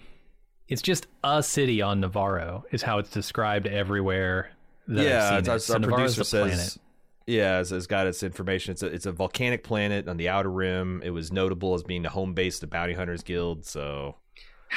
It's 0.69 0.81
just 0.81 1.07
a 1.23 1.43
city 1.43 1.81
on 1.81 1.99
Navarro 1.99 2.63
is 2.71 2.81
how 2.81 2.99
it's 2.99 3.09
described 3.09 3.67
everywhere. 3.67 4.51
Yeah, 4.87 5.37
it. 5.37 5.49
our, 5.49 5.59
So 5.59 5.75
our 5.75 5.79
producer 5.81 6.23
says. 6.23 6.47
planet. 6.55 6.77
Yeah, 7.25 7.59
it's, 7.61 7.71
it's 7.71 7.87
got 7.87 8.07
its 8.07 8.21
information. 8.23 8.73
It's 8.73 8.83
a 8.83 8.87
it's 8.87 9.05
a 9.05 9.11
volcanic 9.13 9.63
planet 9.63 10.07
on 10.09 10.17
the 10.17 10.27
outer 10.29 10.51
rim. 10.51 11.01
It 11.05 11.11
was 11.11 11.31
notable 11.31 11.73
as 11.73 11.83
being 11.83 12.01
the 12.01 12.09
home 12.09 12.33
base 12.33 12.55
of 12.55 12.61
the 12.61 12.67
Bounty 12.67 12.93
Hunters 12.93 13.23
Guild. 13.23 13.65
So 13.65 14.15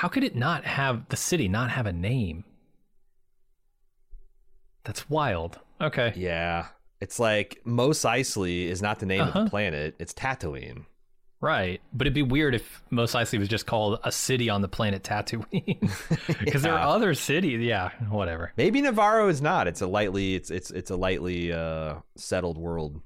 How 0.01 0.09
could 0.09 0.25
it 0.25 0.37
not 0.37 0.65
have 0.65 1.09
the 1.09 1.17
city 1.17 1.49
not 1.49 1.71
have 1.71 1.87
a 1.87 1.93
name? 1.93 2.45
That's 4.85 5.09
wild. 5.11 5.59
Okay. 5.81 6.13
yeah, 6.17 6.67
it's 7.01 7.19
like 7.19 7.61
Mos 7.65 8.01
Eisley 8.03 8.67
is 8.67 8.81
not 8.83 8.99
the 8.99 9.07
name 9.07 9.23
of 9.23 9.29
Uh-huh. 9.29 9.45
the 9.45 9.51
planet. 9.51 9.95
It's 9.99 10.13
Tatooine. 10.13 10.87
Right. 11.41 11.81
But 11.93 12.07
it'd 12.07 12.15
be 12.15 12.23
weird 12.23 12.55
if 12.55 12.83
Mos 12.91 13.13
Eisley 13.15 13.39
was 13.39 13.49
just 13.49 13.67
called 13.67 13.99
a 14.05 14.11
city 14.13 14.49
on 14.49 14.63
the 14.63 14.69
planet 14.69 15.03
Tatooine. 15.03 15.91
Because 16.45 16.63
there 16.63 16.73
are 16.75 16.87
other 16.95 17.15
cities. 17.15 17.61
Yeah, 17.61 17.91
whatever. 18.09 18.53
Maybe 18.57 18.81
Navarro 18.81 19.29
is 19.29 19.43
not. 19.43 19.67
It's 19.67 19.81
a 19.83 19.87
lightly 19.87 20.35
it's 20.35 20.51
it's 20.51 20.71
it's 20.71 20.91
a 20.91 20.97
lightly 20.97 21.53
uh, 21.53 21.97
settled 22.17 22.57
world. 22.59 23.01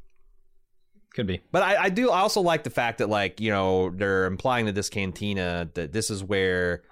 Could 1.15 1.27
be. 1.27 1.41
But 1.51 1.63
I, 1.63 1.85
I 1.85 1.89
do 1.89 2.11
I 2.11 2.21
also 2.21 2.41
like 2.41 2.63
the 2.65 2.71
fact 2.71 2.99
that 2.99 3.09
like 3.09 3.41
you 3.41 3.51
know 3.51 3.91
they're 3.91 4.27
implying 4.27 4.67
that 4.67 4.75
this 4.75 4.89
cantina 4.89 5.69
that 5.75 5.93
this 5.93 6.11
is 6.11 6.23
where 6.23 6.83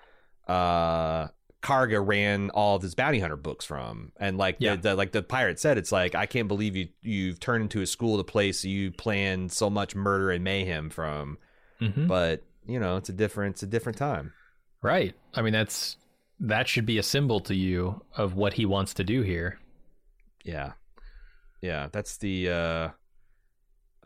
uh 0.46 1.28
Karga 1.60 2.04
ran 2.04 2.50
all 2.50 2.76
of 2.76 2.82
his 2.82 2.94
bounty 2.94 3.18
hunter 3.18 3.36
books 3.36 3.64
from, 3.64 4.12
and 4.18 4.38
like 4.38 4.56
Yeah. 4.60 4.76
the, 4.76 4.90
the 4.90 4.94
like 4.94 5.10
the 5.12 5.22
pirate 5.22 5.58
said, 5.58 5.76
it's 5.76 5.90
like 5.92 6.14
I 6.14 6.26
can't 6.26 6.46
believe 6.48 6.76
you 6.76 6.88
you've 7.02 7.40
turned 7.40 7.62
into 7.62 7.80
a 7.82 7.86
school 7.86 8.16
the 8.16 8.24
place 8.24 8.64
you 8.64 8.92
planned 8.92 9.50
so 9.52 9.68
much 9.68 9.94
murder 9.96 10.30
and 10.30 10.44
mayhem 10.44 10.88
from. 10.90 11.38
hmm 11.80 12.06
But 12.06 12.44
you 12.66 12.78
know 12.78 12.96
it's 12.96 13.08
a 13.08 13.12
different 13.12 13.56
it's 13.56 13.62
a 13.64 13.66
different 13.66 13.98
time. 13.98 14.32
Right. 14.82 15.14
I 15.34 15.42
mean, 15.42 15.52
that's 15.52 15.96
that 16.40 16.68
should 16.68 16.86
be 16.86 16.98
a 16.98 17.02
symbol 17.02 17.40
to 17.40 17.54
you 17.54 18.04
of 18.16 18.34
what 18.34 18.52
he 18.54 18.64
wants 18.64 18.94
to 18.94 19.04
do 19.04 19.22
here. 19.22 19.58
Yeah, 20.44 20.72
yeah. 21.60 21.88
That's 21.90 22.16
the 22.18 22.50
uh 22.50 22.88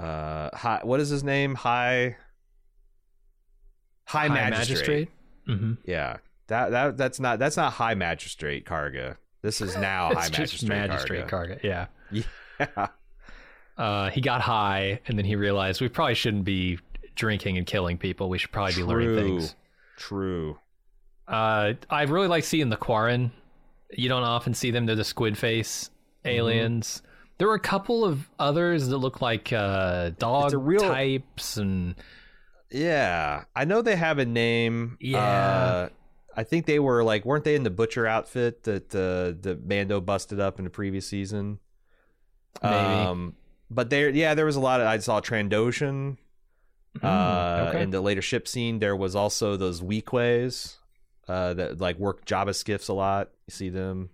uh 0.03 0.51
high. 0.57 0.81
What 0.83 1.01
is 1.01 1.09
his 1.09 1.23
name? 1.25 1.55
High. 1.55 2.17
High, 4.05 4.29
magistrate. 4.29 5.09
Mm-hmm. 5.49 5.75
Yeah, 5.85 6.19
that 6.49 6.71
that 6.71 6.97
that's 6.97 7.21
not 7.21 7.38
that's 7.38 7.57
not 7.57 7.73
high 7.73 7.95
magistrate 7.95 8.65
Karga. 8.67 9.17
This 9.43 9.61
is 9.61 9.77
now 9.77 10.09
high 10.15 10.29
magistrate, 10.29 10.69
magistrate 10.69 11.27
Karga. 11.27 11.61
Karga. 11.61 11.62
Yeah. 11.62 11.87
Yeah, 12.61 12.88
Uh, 13.79 14.11
he 14.11 14.21
got 14.21 14.41
high, 14.43 15.01
and 15.07 15.17
then 15.19 15.25
he 15.25 15.35
realized 15.35 15.81
we 15.81 15.88
probably 15.88 16.15
shouldn't 16.15 16.45
be 16.45 16.79
drinking 17.17 17.57
and 17.57 17.67
killing 17.67 17.97
people. 17.99 18.29
We 18.29 18.38
should 18.38 18.53
probably 18.53 18.75
be 18.75 18.83
learning 18.85 19.17
things. 19.17 19.55
true. 19.97 20.59
Uh, 21.27 21.73
I 21.88 22.03
really 22.03 22.29
like 22.29 22.45
seeing 22.45 22.69
the 22.69 22.77
Quarren. 22.77 23.33
You 23.91 24.09
don't 24.11 24.23
often 24.23 24.53
see 24.55 24.71
them. 24.71 24.85
They're 24.87 24.95
the 24.97 25.05
squid 25.05 25.38
face 25.38 25.88
Mm-hmm. 26.25 27.07
There 27.38 27.49
were 27.49 27.55
a 27.55 27.61
couple 27.61 28.05
of 28.05 28.29
others 28.38 28.88
that 28.88 28.99
look 28.99 29.21
like 29.21 29.53
uh, 29.53 30.11
dog 30.11 30.53
real- 30.55 30.81
types, 30.81 31.57
and 31.57 31.95
Yeah, 32.71 33.45
I 33.57 33.64
know 33.64 33.83
they 33.83 33.97
have 33.97 34.18
a 34.18 34.25
name. 34.27 34.97
Yeah. 35.01 35.18
Uh, 35.18 35.88
I 36.37 36.45
think 36.45 36.64
they 36.66 36.79
were 36.79 37.05
like, 37.05 37.25
weren't 37.25 37.45
they 37.45 37.55
in 37.55 37.62
the 37.62 37.71
butcher 37.71 38.07
outfit 38.07 38.62
that 38.64 38.95
uh, 38.95 39.37
the 39.42 39.59
Mando 39.62 40.01
busted 40.01 40.40
up 40.40 40.59
in 40.59 40.64
the 40.64 40.71
previous 40.71 41.07
season? 41.07 41.59
Maybe. 42.62 42.75
Um, 42.75 43.35
but 43.71 43.90
there, 43.90 44.09
yeah, 44.09 44.35
there 44.35 44.47
was 44.47 44.57
a 44.57 44.61
lot 44.61 44.81
of. 44.81 44.87
I 44.87 44.99
saw 44.99 45.21
Trandoshan. 45.21 46.16
Hmm, 47.01 47.07
Uh, 47.07 47.66
okay. 47.68 47.83
In 47.83 47.90
the 47.90 48.01
later 48.01 48.23
ship 48.23 48.47
scene, 48.47 48.79
there 48.79 48.95
was 48.97 49.16
also 49.16 49.57
those 49.57 49.81
Weequays 49.81 50.77
uh, 51.29 51.55
that 51.55 51.81
like 51.81 51.99
work 51.99 52.25
Jabba 52.27 52.55
skiffs 52.55 52.88
a 52.88 52.92
lot. 52.95 53.31
You 53.47 53.53
see 53.53 53.68
them. 53.71 54.11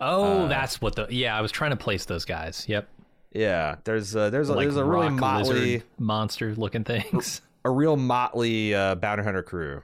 Oh, 0.00 0.44
uh, 0.44 0.48
that's 0.48 0.80
what 0.80 0.96
the 0.96 1.06
yeah. 1.10 1.36
I 1.36 1.40
was 1.40 1.50
trying 1.52 1.70
to 1.70 1.76
place 1.76 2.04
those 2.04 2.24
guys. 2.24 2.64
Yep, 2.68 2.88
Yeah, 3.32 3.76
there's 3.84 4.14
a, 4.14 4.30
there's 4.30 4.48
a, 4.48 4.54
like 4.54 4.64
there's 4.64 4.76
a 4.76 4.84
really 4.84 5.10
motley, 5.10 5.82
monster 5.98 6.54
looking 6.54 6.84
things. 6.84 7.40
a 7.64 7.70
real 7.70 7.96
motley 7.96 8.74
uh, 8.74 8.94
bounty 8.96 9.22
hunter 9.22 9.42
crew. 9.42 9.82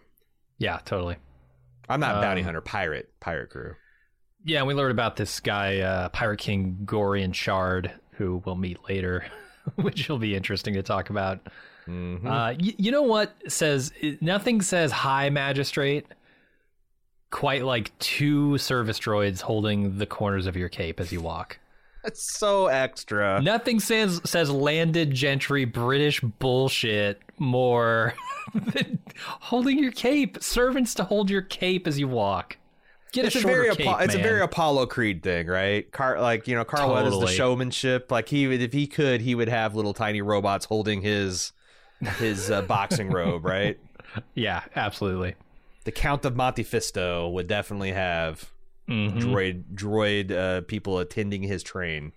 yeah, 0.58 0.78
totally. 0.84 1.16
I'm 1.88 2.00
not 2.00 2.20
bounty 2.20 2.40
Um, 2.42 2.46
hunter, 2.46 2.60
pirate, 2.60 3.08
pirate 3.20 3.48
crew. 3.50 3.74
Yeah, 4.44 4.58
and 4.58 4.66
we 4.68 4.74
learned 4.74 4.92
about 4.92 5.16
this 5.16 5.40
guy, 5.40 5.78
uh, 5.80 6.10
Pirate 6.10 6.38
King 6.38 6.78
Gorian 6.84 7.34
Shard, 7.34 7.90
who 8.12 8.42
we'll 8.44 8.54
meet 8.56 8.78
later, 8.88 9.24
which 9.76 10.08
will 10.08 10.18
be 10.18 10.34
interesting 10.36 10.74
to 10.74 10.82
talk 10.82 11.08
about. 11.10 11.40
Mhm. 11.86 12.24
Uh, 12.26 12.54
y- 12.60 12.74
you 12.76 12.90
know 12.92 13.02
what 13.02 13.34
says 13.48 13.90
nothing 14.20 14.60
says 14.60 14.92
high 14.92 15.30
magistrate 15.30 16.06
quite 17.30 17.64
like 17.64 17.96
two 17.98 18.58
service 18.58 18.98
droids 18.98 19.40
holding 19.40 19.98
the 19.98 20.06
corners 20.06 20.46
of 20.46 20.56
your 20.56 20.68
cape 20.68 21.00
as 21.00 21.12
you 21.12 21.20
walk. 21.20 21.58
It's 22.04 22.38
so 22.38 22.66
extra. 22.66 23.40
Nothing 23.42 23.80
says 23.80 24.20
says 24.24 24.50
landed 24.50 25.12
gentry 25.12 25.64
British 25.64 26.20
bullshit 26.20 27.20
more 27.38 28.14
than 28.54 28.98
holding 29.16 29.78
your 29.78 29.92
cape. 29.92 30.42
Servants 30.42 30.94
to 30.94 31.04
hold 31.04 31.28
your 31.28 31.42
cape 31.42 31.86
as 31.86 31.98
you 31.98 32.08
walk. 32.08 32.56
Get 33.12 33.24
it's 33.24 33.36
a 33.36 33.40
a 33.40 33.42
very 33.42 33.74
cape, 33.74 33.86
Apo- 33.86 34.04
it's 34.04 34.14
a 34.14 34.18
very 34.18 34.42
Apollo 34.42 34.86
Creed 34.86 35.22
thing, 35.22 35.46
right? 35.46 35.90
Car 35.90 36.20
like 36.20 36.46
you 36.46 36.54
know, 36.54 36.64
Carl 36.64 36.92
Weathers 36.92 37.18
the 37.18 37.26
showmanship. 37.26 38.10
Like 38.12 38.28
he 38.28 38.46
would, 38.46 38.62
if 38.62 38.72
he 38.72 38.86
could, 38.86 39.20
he 39.20 39.34
would 39.34 39.48
have 39.48 39.74
little 39.74 39.94
tiny 39.94 40.20
robots 40.20 40.66
holding 40.66 41.02
his 41.02 41.52
his 42.18 42.50
uh, 42.50 42.62
boxing 42.62 43.10
robe, 43.10 43.44
right? 43.44 43.78
yeah, 44.34 44.62
absolutely. 44.76 45.34
The 45.88 45.92
Count 45.92 46.26
of 46.26 46.36
Monte 46.36 46.62
Montefisto 46.64 47.32
would 47.32 47.46
definitely 47.46 47.92
have 47.92 48.50
Mhm. 48.90 49.22
droid 49.22 49.64
droid 49.74 50.30
uh, 50.30 50.60
people 50.60 50.98
attending 50.98 51.42
his 51.42 51.62
train. 51.62 52.12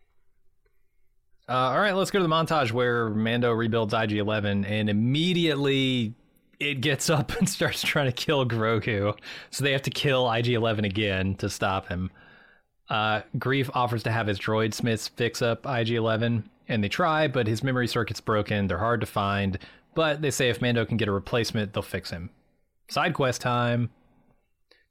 Uh, 1.48 1.54
all 1.54 1.80
right, 1.80 1.94
let's 1.94 2.12
go 2.12 2.20
to 2.20 2.24
the 2.24 2.30
montage 2.30 2.74
where 2.74 3.10
Mando 3.10 3.50
rebuilds 3.54 3.94
IG 3.94 4.18
11 4.18 4.66
and 4.66 4.90
immediately 4.90 6.16
it 6.60 6.82
gets 6.82 7.10
up 7.10 7.32
and 7.38 7.48
starts 7.58 7.82
trying 7.82 8.08
to 8.08 8.12
kill 8.12 8.46
Grogu. 8.46 9.18
So 9.52 9.64
they 9.64 9.72
have 9.72 9.84
to 9.84 9.90
kill 9.90 10.30
IG 10.30 10.50
11 10.50 10.84
again 10.84 11.36
to 11.36 11.50
stop 11.50 11.88
him. 11.88 12.12
Uh, 12.90 13.22
Greef 13.38 13.70
offers 13.74 14.04
to 14.04 14.12
have 14.12 14.28
his 14.28 14.38
droid 14.38 14.74
smiths 14.74 15.08
fix 15.08 15.42
up 15.42 15.66
IG 15.66 15.92
11, 15.92 16.44
and 16.68 16.84
they 16.84 16.90
try, 16.90 17.30
but 17.30 17.48
his 17.48 17.64
memory 17.64 17.88
circuit's 17.88 18.20
broken. 18.20 18.68
They're 18.68 18.80
hard 18.80 19.00
to 19.00 19.08
find, 19.08 19.58
but 19.96 20.22
they 20.22 20.30
say 20.32 20.50
if 20.50 20.62
Mando 20.62 20.84
can 20.86 20.98
get 20.98 21.08
a 21.08 21.14
replacement, 21.14 21.72
they'll 21.72 21.82
fix 21.84 22.10
him. 22.10 22.32
Side 22.92 23.14
quest 23.14 23.40
time. 23.42 23.90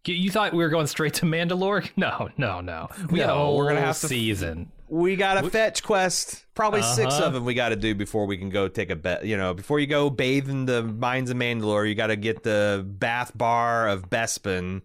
You- 0.06 0.30
thought 0.30 0.54
we 0.54 0.64
were 0.64 0.70
going 0.70 0.86
straight 0.86 1.12
to 1.14 1.26
Mandalore? 1.26 1.86
No, 1.96 2.30
no, 2.38 2.60
no. 2.62 2.88
We 3.10 3.18
got 3.18 3.24
a 3.24 3.26
No, 3.28 3.34
whole 3.34 3.56
we're 3.58 3.68
gonna 3.68 3.82
have 3.82 3.98
to- 4.00 4.08
season. 4.08 4.72
We 4.88 5.14
got 5.14 5.44
a 5.44 5.48
fetch 5.50 5.82
quest. 5.84 6.46
Probably 6.54 6.82
six 6.82 7.14
Uh-huh. 7.14 7.26
of 7.26 7.32
them 7.34 7.44
we 7.44 7.54
got 7.54 7.68
to 7.68 7.76
do 7.76 7.94
before 7.94 8.26
we 8.26 8.36
can 8.38 8.48
go 8.50 8.66
take 8.66 8.90
a 8.90 8.96
bet. 8.96 9.24
You 9.24 9.36
know, 9.36 9.54
before 9.54 9.78
you 9.78 9.86
go 9.86 10.10
bathe 10.10 10.48
in 10.50 10.64
the 10.66 10.82
mines 10.82 11.30
of 11.30 11.36
Mandalore, 11.36 11.88
you 11.88 11.94
got 11.94 12.08
to 12.08 12.16
get 12.16 12.42
the 12.42 12.84
bath 12.84 13.30
bar 13.36 13.86
of 13.88 14.10
Bespin. 14.10 14.80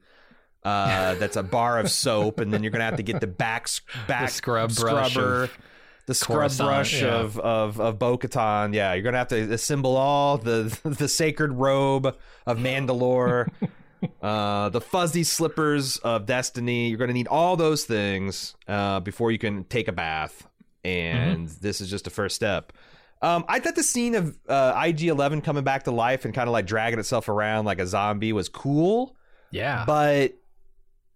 Uh, 0.63 1.15
that's 1.15 1.37
a 1.37 1.43
bar 1.43 1.79
of 1.79 1.89
soap, 1.89 2.39
and 2.39 2.53
then 2.53 2.61
you're 2.63 2.71
gonna 2.71 2.83
have 2.83 2.97
to 2.97 3.03
get 3.03 3.21
the 3.21 3.27
back 3.27 3.67
back 4.07 4.29
scrub 4.29 4.75
brush 4.75 5.13
scrubber, 5.13 5.43
of 5.45 5.57
the 6.05 6.13
scrub 6.13 6.55
brush 6.57 7.01
yeah. 7.01 7.15
of 7.15 7.39
of 7.39 7.79
of 7.79 7.99
Bo-Katan. 7.99 8.73
Yeah, 8.73 8.93
you're 8.93 9.03
gonna 9.03 9.17
have 9.17 9.29
to 9.29 9.53
assemble 9.53 9.95
all 9.97 10.37
the 10.37 10.77
the 10.83 11.07
sacred 11.07 11.51
robe 11.53 12.15
of 12.45 12.57
Mandalore. 12.57 13.49
uh, 14.21 14.69
the 14.69 14.81
fuzzy 14.81 15.23
slippers 15.23 15.97
of 15.97 16.25
destiny. 16.25 16.89
You're 16.89 16.97
going 16.97 17.07
to 17.07 17.13
need 17.13 17.27
all 17.27 17.55
those 17.55 17.85
things 17.85 18.55
uh, 18.67 18.99
before 18.99 19.31
you 19.31 19.39
can 19.39 19.63
take 19.63 19.87
a 19.87 19.91
bath, 19.91 20.47
and 20.83 21.47
this 21.47 21.81
is 21.81 21.89
just 21.89 22.07
a 22.07 22.09
first 22.09 22.35
step. 22.35 22.73
Um, 23.21 23.45
I 23.47 23.59
thought 23.59 23.75
the 23.75 23.83
scene 23.83 24.13
of 24.13 24.37
uh, 24.47 24.79
IG-11 24.85 25.43
coming 25.43 25.63
back 25.63 25.83
to 25.83 25.91
life 25.91 26.25
and 26.25 26.33
kind 26.33 26.47
of 26.47 26.53
like 26.53 26.67
dragging 26.67 26.99
itself 26.99 27.29
around 27.29 27.65
like 27.65 27.79
a 27.79 27.87
zombie 27.87 28.33
was 28.33 28.49
cool, 28.49 29.15
Yeah. 29.51 29.83
but 29.87 30.33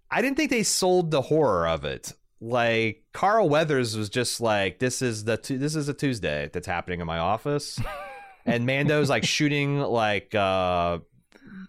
I 0.10 0.22
didn't 0.22 0.38
think 0.38 0.50
they 0.50 0.64
sold 0.64 1.12
the 1.12 1.22
horror 1.22 1.68
of 1.68 1.86
it. 1.86 2.14
Like 2.42 3.04
Carl 3.14 3.50
Weathers 3.50 3.98
was 3.98 4.10
just 4.10 4.40
like, 4.40 4.80
"This 4.80 5.02
is 5.02 5.26
the 5.26 5.38
tu- 5.38 5.58
this 5.58 5.76
is 5.76 5.90
a 5.90 5.94
Tuesday 5.94 6.50
that's 6.54 6.68
happening 6.68 7.02
in 7.02 7.08
my 7.08 7.20
office," 7.20 7.80
and 8.46 8.66
Mando's 8.66 9.10
like 9.10 9.26
shooting 9.26 9.80
like 9.80 10.34
uh, 10.34 11.00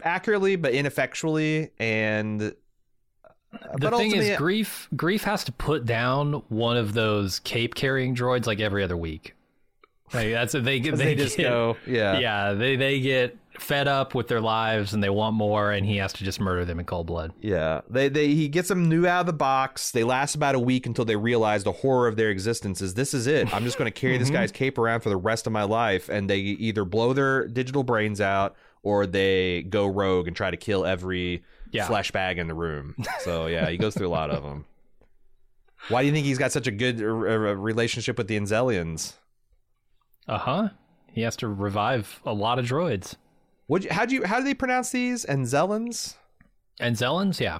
accurately 0.04 0.56
but 0.56 0.72
ineffectually, 0.72 1.70
and 1.78 2.40
the 2.40 2.54
but 3.78 3.96
thing 3.96 4.14
is, 4.14 4.38
Greef 4.38 4.88
Greef 4.94 5.22
has 5.22 5.44
to 5.44 5.52
put 5.52 5.84
down 5.84 6.34
one 6.48 6.76
of 6.76 6.92
those 6.92 7.40
cape 7.40 7.74
carrying 7.74 8.14
droids 8.14 8.46
like 8.46 8.60
every 8.60 8.84
other 8.84 8.96
week. 8.96 9.34
Like 10.12 10.30
that's 10.30 10.52
they 10.52 10.78
get 10.80 10.96
they, 10.96 11.04
they, 11.04 11.14
just 11.16 11.36
get, 11.36 11.44
go, 11.50 11.76
yeah, 11.86 12.18
yeah 12.18 12.52
they 12.52 12.76
they 12.76 13.00
get 13.00 13.36
fed 13.60 13.86
up 13.88 14.14
with 14.14 14.28
their 14.28 14.40
lives 14.40 14.92
and 14.94 15.02
they 15.02 15.10
want 15.10 15.34
more 15.36 15.70
and 15.70 15.84
he 15.86 15.98
has 15.98 16.12
to 16.14 16.24
just 16.24 16.40
murder 16.40 16.64
them 16.64 16.80
in 16.80 16.86
cold 16.86 17.06
blood. 17.06 17.32
Yeah, 17.40 17.82
they 17.90 18.08
they 18.08 18.28
he 18.28 18.48
gets 18.48 18.68
them 18.68 18.88
new 18.88 19.06
out 19.06 19.20
of 19.20 19.26
the 19.26 19.32
box. 19.32 19.90
They 19.90 20.02
last 20.04 20.34
about 20.34 20.54
a 20.54 20.58
week 20.58 20.86
until 20.86 21.04
they 21.04 21.16
realize 21.16 21.62
the 21.64 21.72
horror 21.72 22.08
of 22.08 22.16
their 22.16 22.30
existence 22.30 22.80
is 22.80 22.94
this 22.94 23.14
is 23.14 23.26
it. 23.26 23.52
I'm 23.54 23.64
just 23.64 23.78
going 23.78 23.90
to 23.90 23.98
carry 23.98 24.14
Mm-hmm. 24.14 24.22
this 24.22 24.30
guy's 24.30 24.50
cape 24.52 24.78
around 24.78 25.00
for 25.00 25.08
the 25.10 25.16
rest 25.16 25.46
of 25.46 25.52
my 25.52 25.62
life, 25.64 26.08
and 26.08 26.28
they 26.28 26.38
either 26.38 26.84
blow 26.84 27.12
their 27.12 27.46
digital 27.46 27.82
brains 27.84 28.20
out 28.20 28.56
or 28.82 29.06
they 29.06 29.62
go 29.62 29.86
rogue 29.86 30.26
and 30.26 30.34
try 30.34 30.50
to 30.50 30.56
kill 30.56 30.84
every 30.86 31.44
Yeah. 31.70 31.86
flesh 31.86 32.10
bag 32.10 32.38
in 32.38 32.48
the 32.48 32.54
room. 32.54 32.96
So 33.20 33.46
yeah, 33.46 33.68
he 33.68 33.76
goes 33.76 33.94
through 33.94 34.08
a 34.08 34.10
lot 34.10 34.30
of 34.30 34.42
them. 34.42 34.64
Why 35.88 36.02
do 36.02 36.06
you 36.08 36.12
think 36.12 36.26
he's 36.26 36.38
got 36.38 36.52
such 36.52 36.66
a 36.66 36.70
good 36.70 37.00
uh, 37.02 37.06
uh, 37.06 37.08
relationship 37.54 38.18
with 38.18 38.26
the 38.28 38.38
Enzelians? 38.38 39.14
Uh 40.28 40.38
huh. 40.38 40.68
He 41.12 41.22
has 41.22 41.36
to 41.36 41.48
revive 41.48 42.20
a 42.24 42.32
lot 42.32 42.58
of 42.58 42.66
droids 42.66 43.16
Would 43.70 43.84
you, 43.84 43.90
how 43.90 44.04
do 44.04 44.14
you 44.16 44.24
how 44.24 44.38
do 44.38 44.44
they 44.44 44.54
pronounce 44.54 44.90
these 44.90 45.24
Enzelans? 45.26 46.14
and 46.80 46.96
Zellans. 46.96 47.38
Yeah, 47.40 47.58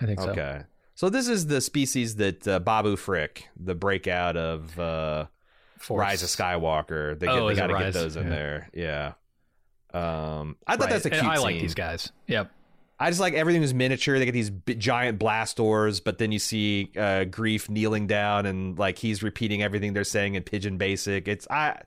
I 0.00 0.06
think 0.06 0.20
so. 0.20 0.30
Okay. 0.30 0.62
So 0.94 1.08
this 1.08 1.28
is 1.28 1.46
the 1.46 1.60
species 1.60 2.16
that 2.16 2.46
uh, 2.48 2.58
Babu 2.58 2.96
Frick, 2.96 3.48
the 3.58 3.74
breakout 3.74 4.36
of 4.36 4.78
uh, 4.78 5.26
Force. 5.78 6.00
Rise 6.00 6.22
of 6.22 6.28
Skywalker. 6.28 7.18
They, 7.18 7.26
Oh, 7.28 7.48
they 7.48 7.54
got 7.54 7.68
to 7.68 7.78
get 7.78 7.92
those 7.92 8.16
in 8.16 8.24
Yeah. 8.24 8.28
there. 8.30 8.70
Yeah. 8.74 9.12
Um, 9.94 10.56
I 10.66 10.76
thought 10.76 10.84
Right. 10.86 10.90
that's 10.90 11.06
a 11.06 11.10
cute. 11.10 11.22
And 11.22 11.30
I 11.30 11.36
like 11.36 11.54
scene. 11.54 11.62
these 11.62 11.74
guys. 11.74 12.10
Yep. 12.26 12.50
I 12.98 13.10
just 13.10 13.20
like 13.20 13.34
everything 13.34 13.60
was 13.62 13.74
miniature. 13.74 14.18
They 14.18 14.24
get 14.26 14.32
these 14.32 14.50
b- 14.50 14.74
giant 14.76 15.18
blast 15.18 15.56
doors, 15.56 15.98
but 16.00 16.18
then 16.18 16.30
you 16.30 16.38
see 16.38 16.92
uh, 16.96 17.24
Greef 17.24 17.68
kneeling 17.68 18.06
down 18.06 18.46
and 18.46 18.78
like 18.78 18.98
he's 18.98 19.22
repeating 19.22 19.62
everything 19.62 19.92
they're 19.92 20.04
saying 20.04 20.34
in 20.34 20.42
Pidgin 20.44 20.78
Basic. 20.78 21.26
It's 21.28 21.46
I. 21.50 21.82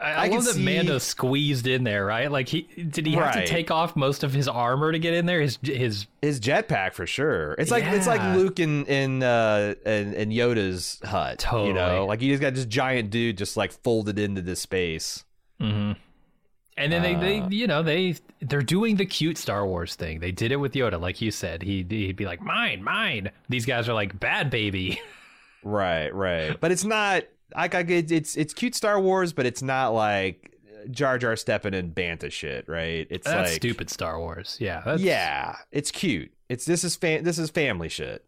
I, 0.00 0.26
I, 0.26 0.28
love 0.28 0.44
that 0.44 0.54
see- 0.54 0.64
Mando 0.64 0.98
squeezed 0.98 1.66
in 1.66 1.84
there, 1.84 2.04
right? 2.04 2.30
Like 2.30 2.48
he 2.48 2.62
did 2.62 3.06
he 3.06 3.12
have 3.14 3.34
Right. 3.34 3.46
to 3.46 3.52
take 3.52 3.70
off 3.70 3.94
most 3.96 4.24
of 4.24 4.32
his 4.32 4.48
armor 4.48 4.90
to 4.92 4.98
get 4.98 5.14
in 5.14 5.26
there? 5.26 5.40
His 5.40 5.58
his 5.62 6.06
His 6.20 6.40
jetpack 6.40 6.94
for 6.94 7.06
sure. 7.06 7.54
It's 7.58 7.70
like 7.70 7.84
it's 7.84 8.06
like 8.06 8.22
Luke 8.36 8.58
in 8.60 8.84
in 8.86 9.22
uh 9.22 9.74
in, 9.86 10.14
in 10.14 10.30
Yoda's 10.30 11.00
hut. 11.04 11.44
You 11.52 11.72
know, 11.72 11.88
Totally. 11.88 12.06
like 12.08 12.22
you 12.22 12.32
just 12.32 12.40
got 12.42 12.54
this 12.54 12.66
giant 12.66 13.10
dude 13.10 13.38
just 13.38 13.56
like 13.56 13.72
folded 13.72 14.18
into 14.18 14.40
this 14.42 14.60
space. 14.60 15.24
hmm 15.60 15.92
And 16.76 16.90
then 16.92 17.02
they, 17.02 17.14
Uh, 17.14 17.20
they, 17.20 17.54
you 17.56 17.66
know, 17.66 17.82
they 17.82 18.16
they're 18.40 18.62
doing 18.62 18.96
the 18.96 19.06
cute 19.06 19.38
Star 19.38 19.66
Wars 19.66 19.94
thing. 19.94 20.18
They 20.20 20.32
did 20.32 20.50
it 20.52 20.56
with 20.56 20.72
Yoda, 20.72 21.00
like 21.00 21.20
you 21.20 21.30
said. 21.30 21.62
He 21.62 21.84
he'd 21.88 22.16
be 22.16 22.24
like, 22.24 22.40
"Mine, 22.40 22.82
mine." 22.82 23.30
These 23.48 23.66
guys 23.66 23.88
are 23.88 23.94
like, 23.94 24.18
"Bad 24.18 24.50
baby." 24.50 25.00
Right, 25.64 26.12
right. 26.12 26.58
But 26.58 26.72
it's 26.72 26.82
not 26.82 27.22
like 27.56 27.74
I 27.74 27.80
it's 27.80 28.12
it's 28.12 28.36
it's 28.36 28.54
cute 28.54 28.74
Star 28.74 29.00
Wars, 29.00 29.32
but 29.32 29.46
it's 29.46 29.62
not 29.62 29.88
like 29.90 30.52
Jar 30.90 31.18
Jar 31.18 31.36
stepping 31.36 31.74
in 31.74 31.90
Banta 31.90 32.30
shit, 32.30 32.68
right? 32.68 33.06
It's 33.10 33.26
That's 33.26 33.50
like 33.50 33.56
stupid 33.56 33.90
Star 33.90 34.18
Wars. 34.18 34.56
Yeah. 34.60 34.82
That's, 34.84 35.02
Yeah, 35.02 35.56
it's 35.70 35.90
cute. 35.90 36.32
It's 36.48 36.64
this 36.64 36.84
is 36.84 36.96
fam- 36.96 37.24
this 37.24 37.38
is 37.38 37.50
family 37.50 37.88
shit. 37.88 38.24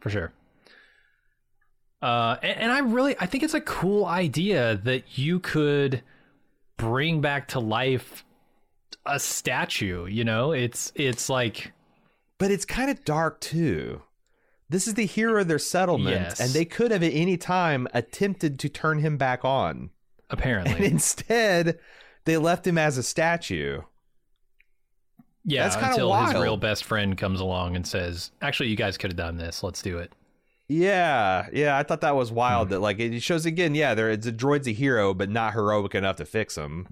for 0.00 0.10
sure. 0.10 0.32
Uh, 2.02 2.36
and, 2.42 2.60
and 2.60 2.72
I 2.72 2.80
really, 2.80 3.16
I 3.18 3.26
think 3.26 3.42
it's 3.42 3.54
a 3.54 3.60
cool 3.60 4.04
idea 4.04 4.76
that 4.84 5.18
you 5.18 5.40
could 5.40 6.02
bring 6.76 7.20
back 7.20 7.48
to 7.48 7.60
life 7.60 8.24
a 9.06 9.18
statue. 9.18 10.06
You 10.06 10.24
know, 10.24 10.52
it's 10.52 10.92
it's 10.94 11.28
like 11.28 11.72
But 12.38 12.50
it's 12.50 12.64
kind 12.64 12.90
of 12.90 13.04
dark 13.04 13.40
too. 13.40 14.02
This 14.68 14.86
is 14.88 14.94
the 14.94 15.06
hero 15.06 15.40
of 15.42 15.48
their 15.48 15.58
settlement, 15.60 16.16
Yes. 16.16 16.40
and 16.40 16.50
they 16.50 16.64
could 16.64 16.90
have 16.90 17.02
at 17.02 17.12
any 17.12 17.36
time 17.36 17.86
attempted 17.94 18.58
to 18.60 18.68
turn 18.68 18.98
him 18.98 19.16
back 19.16 19.44
on. 19.44 19.90
Apparently. 20.28 20.72
And 20.74 20.84
instead, 20.92 21.78
they 22.24 22.36
left 22.36 22.66
him 22.66 22.76
as 22.76 22.98
a 22.98 23.02
statue. 23.02 23.82
yeah. 25.44 25.68
that's 25.68 25.76
until 25.76 26.12
his 26.14 26.34
real 26.34 26.56
best 26.56 26.84
friend 26.84 27.16
comes 27.16 27.40
along 27.40 27.76
and 27.76 27.86
says, 27.86 28.32
"Actually, 28.42 28.68
you 28.70 28.76
guys 28.76 28.98
could 28.98 29.10
have 29.12 29.16
done 29.16 29.36
this. 29.36 29.62
Let's 29.62 29.82
do 29.82 29.98
it." 29.98 30.12
Yeah, 30.68 31.46
yeah, 31.52 31.78
I 31.78 31.84
thought 31.84 32.00
that 32.00 32.16
was 32.16 32.30
Hmm. 32.30 32.34
wild. 32.36 32.68
That 32.70 32.80
like 32.80 32.98
it 32.98 33.20
shows 33.22 33.46
again. 33.46 33.74
Yeah, 33.76 33.94
there 33.94 34.10
it's 34.10 34.26
a 34.26 34.32
droid's 34.32 34.66
a 34.66 34.72
hero, 34.72 35.14
but 35.14 35.30
not 35.30 35.52
heroic 35.52 35.94
enough 35.94 36.16
to 36.16 36.24
fix 36.24 36.56
him. 36.56 36.88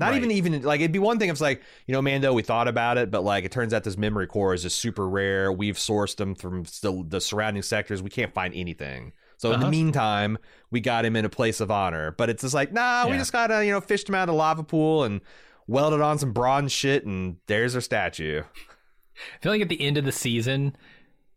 Not 0.00 0.10
Right. 0.10 0.16
even 0.16 0.30
even 0.32 0.62
like 0.62 0.80
it'd 0.80 0.90
be 0.92 0.98
one 0.98 1.18
thing 1.18 1.28
if 1.28 1.34
it's 1.34 1.40
like 1.40 1.62
you 1.86 1.92
know 1.92 2.02
Mando, 2.02 2.32
we 2.32 2.42
thought 2.42 2.66
about 2.66 2.98
it, 2.98 3.10
but 3.10 3.22
like 3.22 3.44
it 3.44 3.52
turns 3.52 3.72
out 3.74 3.84
this 3.84 3.96
memory 3.98 4.26
core 4.26 4.54
is 4.54 4.62
just 4.62 4.80
super 4.80 5.08
rare. 5.08 5.52
We've 5.52 5.76
sourced 5.76 6.16
them 6.16 6.34
from 6.34 6.64
the, 6.82 7.04
the 7.06 7.20
surrounding 7.20 7.62
sectors. 7.62 8.02
We 8.02 8.10
can't 8.10 8.32
find 8.34 8.54
anything. 8.54 9.12
So 9.36 9.52
in 9.52 9.60
the 9.60 9.66
Uh-huh. 9.66 9.70
meantime, 9.70 10.38
we 10.70 10.80
got 10.80 11.04
him 11.04 11.16
in 11.16 11.24
a 11.24 11.28
place 11.30 11.60
of 11.60 11.70
honor. 11.70 12.10
But 12.12 12.30
it's 12.30 12.42
just 12.42 12.54
like 12.54 12.72
nah, 12.72 13.06
we 13.08 13.16
just 13.18 13.32
gotta 13.32 13.64
you 13.64 13.70
know 13.72 13.80
fished 13.80 14.08
him 14.08 14.14
out 14.14 14.28
of 14.28 14.34
lava 14.34 14.62
pool 14.64 15.04
and 15.04 15.20
welded 15.66 16.00
on 16.00 16.18
some 16.18 16.32
bronze 16.32 16.72
shit, 16.72 17.04
and 17.06 17.36
there's 17.46 17.74
our 17.74 17.80
statue. 17.80 18.42
I 18.42 19.38
feel 19.42 19.52
like 19.52 19.60
at 19.62 19.68
the 19.68 19.80
end 19.80 19.98
of 19.98 20.04
the 20.06 20.12
season, 20.12 20.74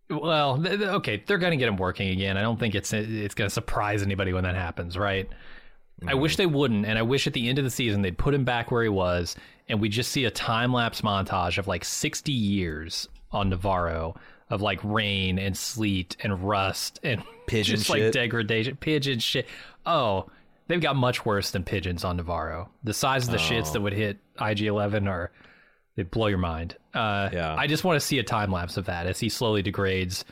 well, 0.09 0.57
th- 0.61 0.77
th- 0.79 0.89
okay, 0.89 1.23
they're 1.27 1.37
going 1.37 1.51
to 1.51 1.57
get 1.57 1.67
him 1.67 1.77
working 1.77 2.09
again. 2.09 2.37
I 2.37 2.41
don't 2.41 2.59
think 2.59 2.75
it's 2.75 2.93
it's 2.93 3.35
going 3.35 3.47
to 3.49 3.53
surprise 3.53 4.01
anybody 4.03 4.31
when 4.33 4.43
that 4.43 4.55
happens, 4.55 4.97
right? 4.97 5.29
I 6.07 6.13
wish 6.15 6.35
they 6.37 6.45
wouldn't, 6.45 6.85
and 6.85 6.97
I 6.97 7.01
wish 7.01 7.27
at 7.27 7.33
the 7.33 7.47
end 7.49 7.57
of 7.59 7.63
the 7.63 7.71
season 7.71 8.01
they'd 8.01 8.17
put 8.17 8.33
him 8.33 8.43
back 8.45 8.71
where 8.71 8.83
he 8.83 8.89
was, 8.89 9.35
and 9.69 9.79
we 9.81 9.89
just 9.89 10.11
see 10.11 10.25
a 10.25 10.31
time 10.31 10.73
lapse 10.73 11.01
montage 11.01 11.57
of 11.57 11.67
like 11.67 11.85
sixty 11.85 12.31
years 12.31 13.07
on 13.31 13.49
Navarro 13.49 14.15
of 14.49 14.61
like 14.61 14.79
rain 14.83 15.39
and 15.39 15.57
sleet 15.57 16.15
and 16.21 16.47
rust 16.47 16.99
and 17.03 17.23
Pigeon 17.47 17.77
just 17.77 17.89
like 17.89 18.11
degradation, 18.11 18.75
pigeon 18.77 19.19
shit. 19.19 19.47
Oh, 19.85 20.29
they've 20.67 20.79
got 20.81 20.95
much 20.95 21.25
worse 21.25 21.51
than 21.51 21.63
pigeons 21.63 22.03
on 22.03 22.17
Navarro. 22.17 22.69
The 22.83 22.93
size 22.93 23.25
of 23.25 23.31
the 23.31 23.37
shits 23.37 23.69
Oh. 23.69 23.73
that 23.73 23.81
would 23.81 23.93
hit 23.93 24.17
IG 24.39 24.61
Eleven 24.61 25.07
are 25.07 25.31
they 25.95 26.03
blow 26.03 26.27
your 26.27 26.37
mind. 26.37 26.75
Uh, 26.93 27.29
Yeah. 27.33 27.55
I 27.57 27.67
just 27.67 27.83
want 27.83 27.99
to 27.99 28.05
see 28.05 28.17
a 28.19 28.23
time 28.23 28.51
lapse 28.51 28.77
of 28.77 28.85
that 28.85 29.07
as 29.07 29.19
he 29.19 29.29
slowly 29.29 29.61
degrades 29.61 30.23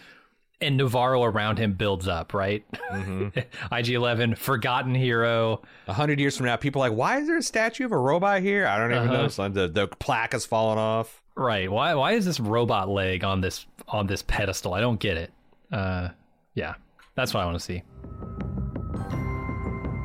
and 0.62 0.78
Navarro 0.78 1.24
around 1.24 1.57
him 1.57 1.74
builds 1.74 2.07
up, 2.07 2.34
right? 2.34 2.64
IG 3.72 3.89
11, 3.89 4.36
forgotten 4.36 4.93
hero. 4.95 5.62
A 5.88 5.93
hundred 5.93 6.20
years 6.20 6.38
from 6.38 6.45
now, 6.45 6.55
people 6.55 6.82
are 6.84 6.89
like, 6.89 6.97
why 6.97 7.18
is 7.20 7.28
there 7.28 7.38
a 7.38 7.41
statue 7.41 7.86
of 7.86 7.91
a 7.91 7.97
robot 7.97 8.41
here? 8.41 8.66
I 8.68 8.78
don't 8.78 8.91
even 8.91 9.07
Uh-huh. 9.09 9.22
know. 9.24 9.28
Son. 9.28 9.53
The 9.53 9.68
the 9.68 9.88
plaque 9.88 10.34
has 10.34 10.45
fallen 10.45 10.78
off. 10.78 11.22
Right. 11.36 11.72
Why 11.72 11.93
why 11.95 12.12
is 12.14 12.26
this 12.26 12.39
robot 12.39 12.89
leg 12.89 13.24
on 13.24 13.41
this 13.41 13.66
on 13.88 14.07
this 14.07 14.22
pedestal? 14.22 14.74
I 14.74 14.82
don't 14.82 14.99
get 14.99 15.18
it. 15.18 15.32
Uh 15.72 16.09
yeah. 16.53 16.76
That's 17.16 17.34
what 17.34 17.41
I 17.41 17.45
want 17.45 17.57
to 17.57 17.64
see. 17.64 17.84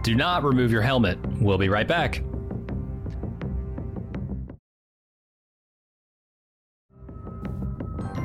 Do 0.03 0.15
not 0.15 0.45
remove 0.45 0.71
your 0.73 0.83
helmet. 0.83 1.19
We'll 1.41 1.59
be 1.59 1.69
right 1.69 1.87
back. 1.89 2.23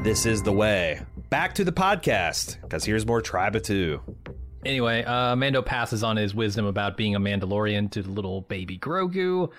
This 0.04 0.26
is 0.26 0.42
the 0.42 0.52
way. 0.52 1.02
Back 1.32 1.56
to 1.56 1.64
the 1.64 1.72
podcast 1.72 2.62
because 2.62 2.84
here's 2.84 3.08
more 3.08 3.22
Tribe 3.22 3.56
of 3.56 3.64
Two. 3.64 4.02
Anyway, 4.66 5.04
uh, 5.04 5.36
Mando 5.36 5.62
passes 5.64 6.04
on 6.04 6.18
his 6.18 6.36
wisdom 6.36 6.66
about 6.66 6.98
being 6.98 7.16
a 7.16 7.20
Mandalorian 7.20 7.90
to 7.92 8.04
the 8.04 8.12
little 8.12 8.42
baby 8.42 8.78
Grogu, 8.78 9.50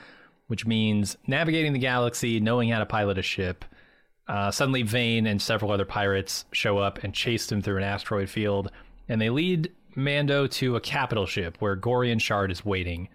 which 0.47 0.67
means 0.67 1.17
navigating 1.27 1.73
the 1.73 1.79
galaxy, 1.79 2.39
knowing 2.39 2.69
how 2.69 2.79
to 2.79 2.87
pilot 2.87 3.19
a 3.19 3.23
ship. 3.23 3.65
Uh, 4.29 4.51
suddenly, 4.51 4.83
Vane 4.83 5.27
and 5.27 5.41
several 5.41 5.73
other 5.73 5.87
pirates 5.87 6.45
show 6.53 6.79
up 6.79 7.03
and 7.03 7.15
chase 7.15 7.51
him 7.51 7.63
through 7.63 7.79
an 7.79 7.83
asteroid 7.83 8.29
field, 8.29 8.71
and 9.09 9.21
they 9.21 9.31
lead 9.31 9.73
Mando 9.97 10.47
to 10.47 10.77
a 10.77 10.81
capital 10.81 11.27
ship 11.27 11.57
where 11.59 11.75
Gorian 11.75 12.21
Shard 12.21 12.53
is 12.53 12.65
waiting. 12.65 13.09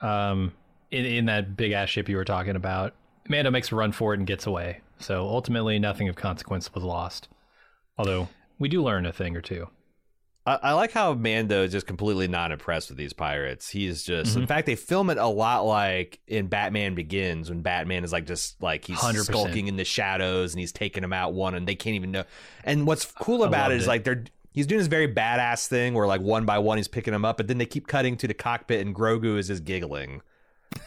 Um, 0.00 0.52
in, 0.90 1.04
in 1.06 1.24
that 1.26 1.56
big 1.56 1.72
ass 1.72 1.88
ship 1.88 2.08
you 2.08 2.16
were 2.16 2.24
talking 2.24 2.56
about. 2.56 2.94
Mando 3.28 3.50
makes 3.50 3.72
a 3.72 3.76
run 3.76 3.92
for 3.92 4.12
it 4.12 4.18
and 4.18 4.26
gets 4.26 4.46
away. 4.46 4.80
So 4.98 5.24
ultimately, 5.26 5.78
nothing 5.78 6.08
of 6.08 6.16
consequence 6.16 6.74
was 6.74 6.84
lost. 6.84 7.28
Although 7.98 8.28
we 8.58 8.68
do 8.68 8.82
learn 8.82 9.06
a 9.06 9.12
thing 9.12 9.36
or 9.36 9.40
two. 9.40 9.68
I, 10.46 10.58
I 10.62 10.72
like 10.72 10.92
how 10.92 11.14
Mando 11.14 11.62
is 11.64 11.72
just 11.72 11.86
completely 11.86 12.28
not 12.28 12.52
impressed 12.52 12.90
with 12.90 12.98
these 12.98 13.12
pirates. 13.14 13.70
He's 13.70 14.02
just, 14.02 14.32
Mm-hmm. 14.32 14.40
in 14.42 14.46
fact, 14.46 14.66
they 14.66 14.76
film 14.76 15.08
it 15.10 15.16
a 15.18 15.26
lot 15.26 15.64
like 15.64 16.20
in 16.26 16.48
Batman 16.48 16.94
Begins 16.94 17.48
when 17.48 17.62
Batman 17.62 18.04
is 18.04 18.12
like 18.12 18.26
just 18.26 18.62
like 18.62 18.84
he's 18.84 18.98
100%. 18.98 19.24
skulking 19.24 19.68
in 19.68 19.76
the 19.76 19.84
shadows 19.84 20.52
and 20.52 20.60
he's 20.60 20.72
taking 20.72 21.00
them 21.00 21.12
out 21.14 21.32
one 21.32 21.54
and 21.54 21.66
they 21.66 21.74
can't 21.74 21.96
even 21.96 22.10
know. 22.10 22.24
And 22.62 22.86
what's 22.86 23.06
cool 23.06 23.42
about 23.44 23.70
it 23.70 23.74
loved 23.74 23.80
is 23.80 23.84
it. 23.84 23.88
like 23.88 24.04
they're 24.04 24.24
he's 24.52 24.66
doing 24.66 24.78
this 24.80 24.88
very 24.88 25.08
badass 25.12 25.66
thing 25.66 25.94
where 25.94 26.06
like 26.06 26.20
one 26.20 26.44
by 26.44 26.58
one 26.58 26.76
he's 26.78 26.88
picking 26.88 27.12
them 27.12 27.24
up, 27.24 27.36
but 27.38 27.48
then 27.48 27.58
they 27.58 27.66
keep 27.66 27.86
cutting 27.86 28.16
to 28.18 28.28
the 28.28 28.34
cockpit 28.34 28.84
and 28.86 28.94
Grogu 28.94 29.38
is 29.38 29.48
just 29.48 29.64
giggling. 29.64 30.20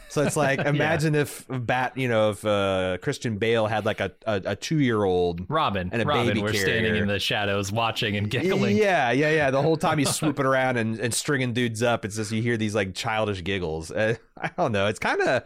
So 0.08 0.22
it's 0.22 0.36
like 0.36 0.58
imagine 0.66 1.14
if 1.14 1.44
Bat, 1.48 1.96
you 1.96 2.08
know, 2.08 2.30
if 2.30 2.44
uh, 2.44 2.98
Christian 3.02 3.38
Bale 3.38 3.66
had 3.66 3.84
like 3.84 4.00
a 4.00 4.12
a, 4.26 4.42
a 4.46 4.56
two 4.56 4.78
year 4.78 5.04
old 5.04 5.48
Robin 5.48 5.90
And 5.92 6.02
a 6.02 6.04
Robin 6.04 6.28
baby 6.28 6.40
were 6.40 6.52
standing 6.52 6.84
carrier. 6.84 7.02
in 7.02 7.08
the 7.08 7.18
shadows 7.18 7.70
watching 7.72 8.16
and 8.16 8.30
giggling. 8.30 8.76
Yeah, 8.76 9.10
yeah, 9.10 9.30
yeah. 9.30 9.50
The 9.50 9.62
whole 9.62 9.76
time 9.76 9.98
he's 9.98 10.14
swooping 10.14 10.46
around 10.46 10.76
and, 10.76 10.98
and 10.98 11.12
stringing 11.12 11.52
dudes 11.52 11.82
up, 11.82 12.04
it's 12.04 12.16
just 12.16 12.32
you 12.32 12.42
hear 12.42 12.56
these 12.56 12.74
like 12.74 12.94
childish 12.94 13.44
giggles. 13.44 13.90
Uh, 13.90 14.16
I 14.40 14.50
don't 14.56 14.72
know. 14.72 14.86
It's 14.86 14.98
kind 14.98 15.20
of 15.20 15.44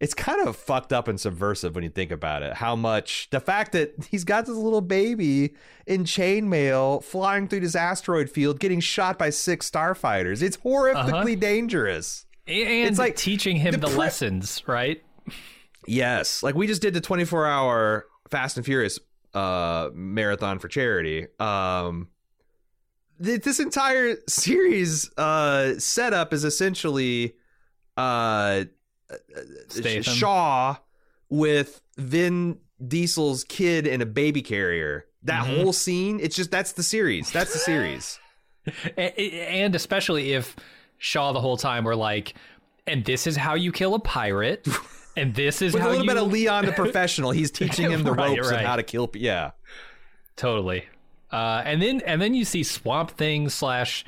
it's 0.00 0.14
kind 0.14 0.48
of 0.48 0.56
fucked 0.56 0.94
up 0.94 1.08
and 1.08 1.20
subversive 1.20 1.74
when 1.74 1.84
you 1.84 1.90
think 1.90 2.10
about 2.10 2.42
it. 2.42 2.54
How 2.54 2.74
much 2.74 3.28
the 3.30 3.40
fact 3.40 3.72
that 3.72 3.92
he's 4.10 4.24
got 4.24 4.46
this 4.46 4.56
little 4.56 4.80
baby 4.80 5.54
in 5.86 6.04
chainmail 6.04 7.04
flying 7.04 7.48
through 7.48 7.60
this 7.60 7.74
asteroid 7.74 8.30
field, 8.30 8.60
getting 8.60 8.80
shot 8.80 9.18
by 9.18 9.28
six 9.28 9.70
starfighters. 9.70 10.42
It's 10.42 10.56
horrifically 10.58 11.38
dangerous. 11.38 12.24
And 12.46 12.88
It's 12.88 12.98
like 12.98 13.16
teaching 13.16 13.56
him 13.56 13.72
the 13.72 13.78
the, 13.78 13.86
pre- 13.88 13.96
lessons, 13.96 14.62
right? 14.66 15.02
Yes, 15.86 16.42
like 16.42 16.54
we 16.54 16.66
just 16.66 16.82
did 16.82 16.94
the 16.94 17.00
24 17.00 17.46
hour 17.46 18.06
Fast 18.30 18.56
and 18.56 18.66
Furious 18.66 18.98
uh 19.34 19.90
marathon 19.94 20.58
for 20.58 20.68
charity. 20.68 21.26
Um 21.38 22.08
th- 23.22 23.42
this 23.42 23.60
entire 23.60 24.16
series 24.28 25.10
uh 25.16 25.78
setup 25.78 26.32
is 26.32 26.44
essentially 26.44 27.34
uh 27.96 28.64
Statham. 29.68 30.02
Shaw 30.02 30.76
with 31.28 31.80
Vin 31.96 32.58
Diesel's 32.86 33.44
kid 33.44 33.86
in 33.86 34.00
a 34.02 34.06
baby 34.06 34.42
carrier. 34.42 35.06
That 35.24 35.44
Mhm. 35.44 35.62
whole 35.62 35.72
scene, 35.72 36.18
it's 36.20 36.34
just 36.36 36.50
that's 36.50 36.72
the 36.72 36.82
series. 36.82 37.30
That's 37.30 37.52
the 37.52 37.58
series. 37.58 38.18
And 38.96 39.74
especially 39.74 40.32
if 40.34 40.54
Shaw 41.00 41.32
the 41.32 41.40
whole 41.40 41.56
time 41.56 41.82
were 41.84 41.96
like, 41.96 42.34
and 42.86 43.04
this 43.04 43.26
is 43.26 43.36
how 43.36 43.54
you 43.54 43.72
kill 43.72 43.94
a 43.94 43.98
pirate, 43.98 44.68
and 45.16 45.34
this 45.34 45.62
is 45.62 45.72
With 45.74 45.82
a 45.82 45.86
little 45.88 46.04
you 46.04 46.08
bit 46.08 46.16
of 46.18 46.30
Leon 46.30 46.66
the 46.66 46.72
professional, 46.72 47.30
he's 47.32 47.50
teaching 47.62 47.90
him 47.90 48.04
the 48.04 48.12
Right, 48.12 48.36
ropes 48.36 48.50
right. 48.50 48.58
and 48.58 48.66
how 48.66 48.76
to 48.76 48.82
kill. 48.82 49.10
Yeah, 49.14 49.50
Totally. 50.36 50.84
Uh, 51.32 51.62
and 51.64 51.80
then 51.80 52.00
and 52.06 52.20
then 52.20 52.34
you 52.34 52.44
see 52.44 52.62
Swamp 52.62 53.12
Thing 53.12 53.48
slash 53.48 54.04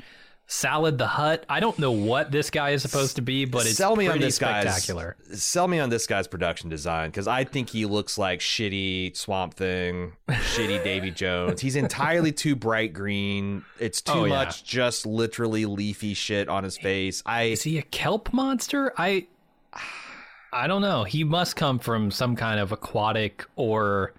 Salad 0.53 0.99
the 0.99 1.07
Hut. 1.07 1.45
I 1.49 1.59
don't 1.59 1.79
know 1.79 1.91
what 1.91 2.31
this 2.31 2.51
guy 2.51 2.69
is 2.69 2.83
supposed 2.83 3.15
to 3.15 3.21
be, 3.23 3.45
but 3.45 3.65
it's 3.65 3.75
sell 3.75 3.95
me 3.95 4.05
on 4.05 4.11
pretty 4.11 4.25
this 4.25 4.37
guy's 4.37 4.61
spectacular. 4.63 5.17
sell 5.33 5.67
me 5.67 5.79
on 5.79 5.89
this 5.89 6.05
guy's 6.05 6.27
production 6.27 6.69
design 6.69 7.09
because 7.09 7.27
I 7.27 7.43
think 7.43 7.69
he 7.71 7.85
looks 7.87 8.19
like 8.19 8.39
shitty 8.39 9.17
Swamp 9.17 9.55
Thing, 9.55 10.13
shitty 10.29 10.83
Davy 10.83 11.09
Jones. 11.23 11.59
He's 11.59 11.75
entirely 11.75 12.31
too 12.31 12.55
bright 12.55 12.93
green. 12.93 13.65
It's 13.79 13.99
too 13.99 14.13
Oh, 14.13 14.25
yeah. 14.25 14.29
much 14.45 14.63
just 14.63 15.07
literally 15.07 15.65
leafy 15.65 16.13
shit 16.13 16.47
on 16.49 16.63
his 16.63 16.77
face. 16.77 17.23
I 17.25 17.43
Is 17.45 17.63
he 17.63 17.79
a 17.79 17.83
kelp 17.83 18.31
monster? 18.31 18.93
I 18.95 19.25
I 20.53 20.67
don't 20.67 20.83
know. 20.83 21.03
He 21.03 21.23
must 21.23 21.55
come 21.55 21.79
from 21.79 22.11
some 22.11 22.35
kind 22.35 22.59
of 22.59 22.71
aquatic 22.71 23.43
or 23.55 24.13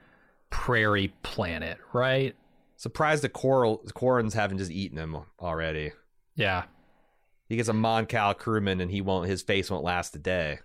prairie 0.50 1.14
planet, 1.22 1.78
right? 1.92 2.34
surprised 2.76 3.22
the 3.22 3.28
coral 3.30 3.78
Quarrens 3.94 4.34
haven't 4.34 4.58
just 4.58 4.70
eaten 4.72 4.98
him 4.98 5.16
already. 5.40 5.92
Yeah. 6.36 6.64
He 7.48 7.56
gets 7.56 7.68
a 7.68 7.72
Mon 7.72 8.06
Cal 8.06 8.34
crewman 8.34 8.80
and 8.80 8.90
he 8.90 9.00
won't. 9.00 9.28
His 9.28 9.42
face 9.42 9.70
won't 9.70 9.84
last 9.84 10.16
a 10.16 10.18
day. 10.18 10.58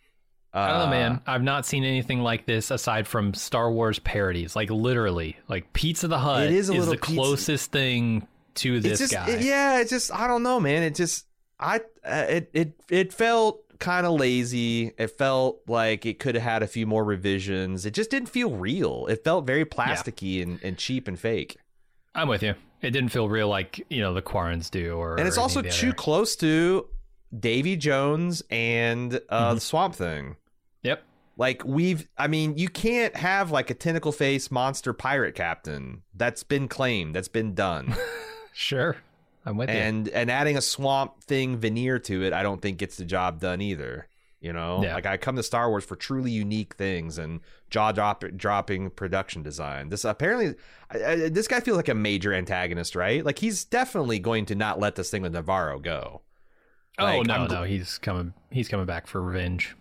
I 0.52 0.68
don't 0.70 0.80
know, 0.80 0.86
Uh, 0.86 0.90
man. 0.90 1.22
I've 1.28 1.44
not 1.44 1.66
seen 1.66 1.84
anything 1.84 2.22
like 2.22 2.46
this 2.48 2.72
aside 2.72 3.08
from 3.08 3.34
Star 3.36 3.72
Wars 3.72 4.00
parodies. 4.00 4.56
Like 4.56 4.72
literally, 4.72 5.38
like 5.48 5.72
Pizza 5.74 6.08
the 6.08 6.18
Hut 6.18 6.46
It 6.48 6.54
is 6.54 6.70
a 6.70 6.74
little 6.74 6.88
the 6.94 6.98
pizza- 6.98 7.14
closest 7.14 7.72
thing 7.72 8.28
to 8.56 8.80
this 8.80 8.98
just, 9.00 9.14
guy. 9.14 9.30
it- 9.30 9.42
yeah, 9.42 9.80
it's 9.80 9.92
just 9.92 10.12
I 10.14 10.28
don't 10.28 10.42
know, 10.42 10.60
man. 10.60 10.82
It 10.84 10.96
just 10.96 11.28
I 11.60 11.82
uh, 12.04 12.26
it 12.30 12.50
it 12.54 12.74
it 12.90 13.14
felt 13.14 13.62
kind 13.78 14.08
of 14.08 14.14
lazy. 14.20 14.92
It 14.98 15.12
felt 15.20 15.60
like 15.68 16.06
it 16.08 16.18
could 16.18 16.34
have 16.36 16.44
had 16.44 16.64
a 16.64 16.68
few 16.68 16.88
more 16.88 17.04
revisions. 17.04 17.86
It 17.86 17.94
just 17.94 18.10
didn't 18.10 18.30
feel 18.30 18.50
real. 18.52 19.06
It 19.08 19.24
felt 19.24 19.46
very 19.46 19.66
plasticky 19.66 20.42
and, 20.42 20.60
and 20.64 20.78
cheap 20.80 21.08
and 21.08 21.20
fake. 21.20 21.58
I'm 22.16 22.28
with 22.28 22.42
you. 22.42 22.56
It 22.82 22.92
didn't 22.92 23.10
feel 23.10 23.28
real 23.30 23.48
like 23.50 23.86
you 23.90 24.02
know 24.02 24.14
the 24.14 24.22
Quarrens 24.22 24.70
do, 24.72 24.94
or 24.96 25.18
And 25.18 25.28
it's 25.28 25.38
or 25.38 25.42
also 25.42 25.60
any 25.60 25.70
of 25.70 25.76
the 25.76 25.80
too 25.82 25.94
close 25.94 26.36
to 26.38 26.88
Davy 27.38 27.76
Jones 27.76 28.42
and 28.50 29.16
uh, 29.30 29.46
Mm-hmm. 29.48 29.56
the 29.56 29.62
Swamp 29.62 29.96
Thing. 29.96 30.36
Yep. 30.84 31.04
Like 31.38 31.64
we've, 31.66 32.08
I 32.18 32.28
mean, 32.28 32.58
you 32.58 32.68
can't 32.70 33.16
have 33.16 33.50
like 33.52 33.70
a 33.70 33.74
tentacle 33.74 34.12
face 34.12 34.50
monster 34.52 34.92
pirate 34.94 35.36
captain. 35.36 36.02
That's 36.14 36.44
been 36.44 36.68
claimed. 36.68 37.16
That's 37.16 37.28
been 37.30 37.54
done. 37.54 37.96
Sure. 38.52 38.98
I'm 39.46 39.56
with 39.56 39.70
you. 39.70 39.76
and 39.76 40.10
and 40.10 40.30
adding 40.30 40.58
a 40.58 40.62
swamp 40.62 41.24
thing 41.24 41.56
veneer 41.58 41.98
to 42.00 42.24
it, 42.24 42.34
I 42.34 42.44
don't 42.44 42.62
think 42.62 42.78
gets 42.78 42.98
the 42.98 43.06
job 43.06 43.40
done 43.40 43.62
either. 43.62 44.08
You 44.42 44.54
know, 44.54 44.82
Yeah. 44.84 44.94
like 44.96 45.06
I 45.06 45.18
come 45.18 45.36
to 45.36 45.44
Star 45.44 45.70
Wars 45.70 45.84
for 45.84 45.98
truly 45.98 46.32
unique 46.32 46.76
things 46.76 47.18
and 47.18 47.42
jaw 47.70 47.92
drop, 47.92 48.24
dropping 48.38 48.90
production 48.92 49.44
design. 49.44 49.90
This 49.90 50.06
apparently, 50.06 50.56
I, 50.90 51.12
I, 51.12 51.16
this 51.30 51.48
guy 51.48 51.60
feels 51.60 51.76
like 51.76 51.90
a 51.90 51.94
major 51.94 52.34
antagonist, 52.34 52.96
right? 52.96 53.26
Like 53.26 53.40
he's 53.40 53.66
definitely 53.66 54.18
going 54.20 54.46
to 54.46 54.56
not 54.56 54.80
let 54.80 54.96
this 54.96 55.10
thing 55.10 55.22
with 55.24 55.34
Navarro 55.34 55.80
go. 55.80 56.22
oh 57.00 57.04
like, 57.04 57.28
no, 57.28 57.34
I'm 57.34 57.48
gl- 57.48 57.52
no, 57.52 57.64
he's 57.64 57.98
coming. 57.98 58.34
He's 58.50 58.70
coming 58.70 58.86
back 58.86 59.08
for 59.08 59.22
revenge. 59.22 59.76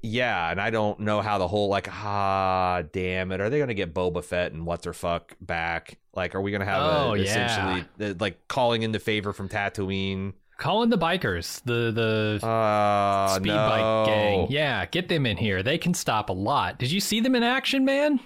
Yeah, 0.00 0.50
and 0.52 0.60
I 0.60 0.70
don't 0.70 1.00
know 1.00 1.20
how 1.20 1.36
the 1.38 1.48
whole 1.48 1.68
like 1.68 1.88
ah 1.92 2.82
damn 2.92 3.30
it, 3.32 3.40
are 3.42 3.50
they 3.50 3.58
going 3.58 3.68
to 3.68 3.74
get 3.74 3.92
Boba 3.92 4.24
Fett 4.24 4.52
and 4.52 4.64
what 4.64 4.84
her 4.86 4.92
fuck 4.94 5.34
back? 5.40 5.98
Like, 6.14 6.34
are 6.34 6.40
we 6.40 6.50
going 6.50 6.60
to 6.60 6.66
have 6.66 6.80
Oh, 6.82 7.12
a, 7.14 7.18
yeah. 7.18 7.24
essentially 7.24 8.14
like 8.18 8.48
calling 8.48 8.82
into 8.82 9.00
favor 9.00 9.32
from 9.34 9.48
Tatooine? 9.50 10.32
Call 10.58 10.82
in 10.82 10.90
the 10.90 10.98
bikers, 10.98 11.62
the 11.64 11.92
the 11.92 12.46
Uh, 12.46 13.28
speed 13.28 13.48
no. 13.48 13.54
bike 13.56 14.06
gang. 14.06 14.46
Yeah, 14.50 14.84
get 14.86 15.08
them 15.08 15.24
in 15.24 15.36
here. 15.38 15.62
They 15.62 15.78
can 15.78 15.94
stop 15.94 16.28
a 16.28 16.32
lot. 16.34 16.78
Did 16.78 16.90
you 16.90 17.00
see 17.00 17.20
them 17.20 17.34
in 17.34 17.42
action, 17.42 17.84
man? 17.84 18.20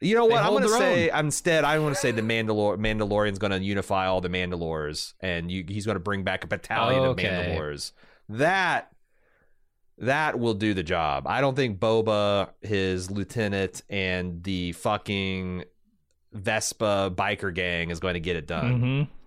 You 0.00 0.16
know 0.16 0.24
what? 0.26 0.42
I'm 0.42 0.60
to 0.60 0.68
say 0.68 1.10
own. 1.10 1.26
instead. 1.26 1.64
I 1.64 1.78
want 1.78 1.94
to 1.94 2.00
say 2.00 2.10
the 2.10 2.22
Mandalor- 2.22 2.76
Mandalorian's 2.76 3.38
going 3.38 3.52
to 3.52 3.60
unify 3.62 4.06
all 4.06 4.20
the 4.20 4.28
Mandalores, 4.28 5.14
and 5.20 5.48
you, 5.50 5.64
he's 5.68 5.86
going 5.86 5.94
to 5.96 6.00
bring 6.00 6.24
back 6.24 6.42
a 6.42 6.48
battalion 6.48 7.04
Okay. 7.04 7.28
of 7.28 7.32
Mandalores. 7.46 7.92
That 8.28 8.90
that 9.98 10.38
will 10.40 10.54
do 10.54 10.74
the 10.74 10.82
job. 10.82 11.26
I 11.28 11.40
don't 11.40 11.54
think 11.54 11.78
Boba, 11.78 12.50
his 12.62 13.10
lieutenant, 13.12 13.82
and 13.88 14.42
the 14.42 14.72
fucking 14.72 15.64
Vespa 16.32 17.12
biker 17.14 17.54
gang 17.54 17.90
is 17.90 18.00
going 18.00 18.14
to 18.14 18.20
get 18.20 18.34
it 18.36 18.46
done. 18.48 18.80
hmm 18.80 19.02
Christ. 19.04 19.18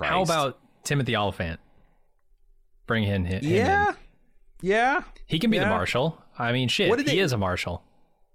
How 0.00 0.22
about 0.22 0.58
Timothy 0.84 1.16
Olyphant? 1.16 1.60
Bring 2.86 3.04
him, 3.04 3.24
him 3.24 3.40
yeah, 3.44 3.90
in. 3.90 3.96
yeah, 4.60 5.02
He 5.26 5.38
can 5.38 5.50
be 5.50 5.58
the 5.58 5.66
marshal. 5.66 6.18
I 6.38 6.52
mean, 6.52 6.68
shit, 6.68 6.94
he 6.98 7.04
they- 7.04 7.18
is 7.18 7.32
a 7.32 7.38
marshal. 7.38 7.82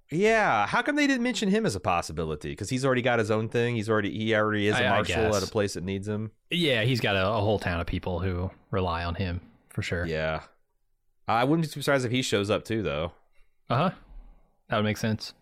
yeah? 0.09 0.65
How 0.67 0.81
come 0.81 0.95
they 0.95 1.05
didn't 1.07 1.23
mention 1.23 1.49
him 1.49 1.65
as 1.65 1.75
a 1.75 1.79
possibility? 1.79 2.49
Because 2.51 2.69
he's 2.69 2.85
already 2.85 3.01
got 3.01 3.19
his 3.19 3.29
own 3.29 3.49
thing. 3.49 3.75
He's 3.75 3.89
already 3.89 4.17
he 4.17 4.33
already 4.33 4.67
is 4.67 4.75
a 4.75 4.83
I- 4.85 4.87
I 4.87 4.89
marshal 4.95 5.35
at 5.35 5.43
a 5.43 5.47
place 5.51 5.73
that 5.73 5.83
needs 5.83 6.07
him. 6.07 6.31
Yeah, 6.49 6.83
he's 6.83 7.01
got 7.01 7.15
a, 7.17 7.27
a 7.27 7.41
whole 7.41 7.59
town 7.59 7.79
of 7.81 7.87
people 7.87 8.19
who 8.19 8.49
rely 8.71 9.03
on 9.03 9.15
him 9.15 9.41
for 9.69 9.81
sure. 9.81 10.05
Yeah. 10.05 10.43
I 11.27 11.43
wouldn't 11.43 11.67
be 11.73 11.81
surprised 11.81 12.05
if 12.05 12.11
he 12.11 12.21
shows 12.21 12.49
up 12.49 12.63
too, 12.63 12.81
though. 12.81 13.11
Uh 13.69 13.75
huh. 13.75 13.89
That 14.69 14.77
would 14.77 14.85
make 14.85 14.97
sense. 14.97 15.33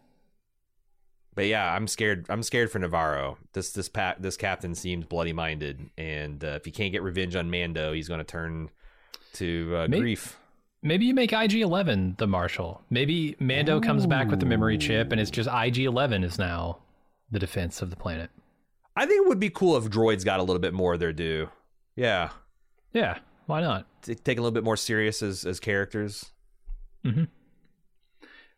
But 1.36 1.48
yeah, 1.48 1.74
I'm 1.74 1.88
scared. 1.88 2.26
I'm 2.30 2.44
scared 2.44 2.72
for 2.72 2.80
Navarro. 2.80 3.38
This 3.54 3.72
this 3.72 3.90
pa- 3.90 4.16
this 4.20 4.38
captain 4.38 4.74
seems 4.74 5.06
bloody 5.06 5.34
minded, 5.34 5.90
and 5.98 6.44
uh, 6.44 6.48
if 6.56 6.66
he 6.66 6.72
can't 6.72 6.92
get 6.94 7.04
revenge 7.04 7.36
on 7.36 7.50
Mando, 7.52 7.92
he's 7.94 8.08
going 8.08 8.20
to 8.20 8.24
turn 8.26 8.70
to 9.34 9.74
uh, 9.76 9.88
Maybe- 9.90 10.16
Greef. 10.16 10.34
Maybe 10.82 11.06
you 11.06 11.16
make 11.16 11.34
IG 11.34 11.56
Eleven 11.56 12.16
the 12.20 12.28
marshal. 12.28 12.82
Maybe 12.92 13.36
Mando 13.40 13.78
Ooh. 13.78 13.82
comes 13.82 14.06
back 14.06 14.30
with 14.30 14.40
the 14.40 14.46
memory 14.46 14.78
chip, 14.78 15.12
and 15.12 15.20
it's 15.20 15.32
just 15.32 15.50
IG 15.52 15.80
Eleven 15.80 16.24
is 16.24 16.38
now 16.38 16.78
the 17.32 17.40
defense 17.40 17.82
of 17.82 17.90
the 17.90 17.96
planet. 17.96 18.30
I 18.96 19.06
think 19.08 19.26
it 19.26 19.28
would 19.28 19.40
be 19.40 19.50
cool 19.50 19.76
if 19.78 19.86
droids 19.86 20.24
got 20.24 20.40
a 20.40 20.44
little 20.44 20.60
bit 20.62 20.74
more 20.76 20.94
of 20.94 21.00
their 21.00 21.12
due. 21.12 21.50
Yeah. 21.96 22.30
Yeah. 22.94 23.18
Why 23.48 23.62
not? 23.62 23.88
Take 24.04 24.38
a 24.38 24.42
little 24.42 24.52
bit 24.52 24.64
more 24.64 24.78
serious 24.78 25.22
as 25.24 25.44
as 25.44 25.60
characters. 25.60 26.32
Mm-hmm. 27.04 27.24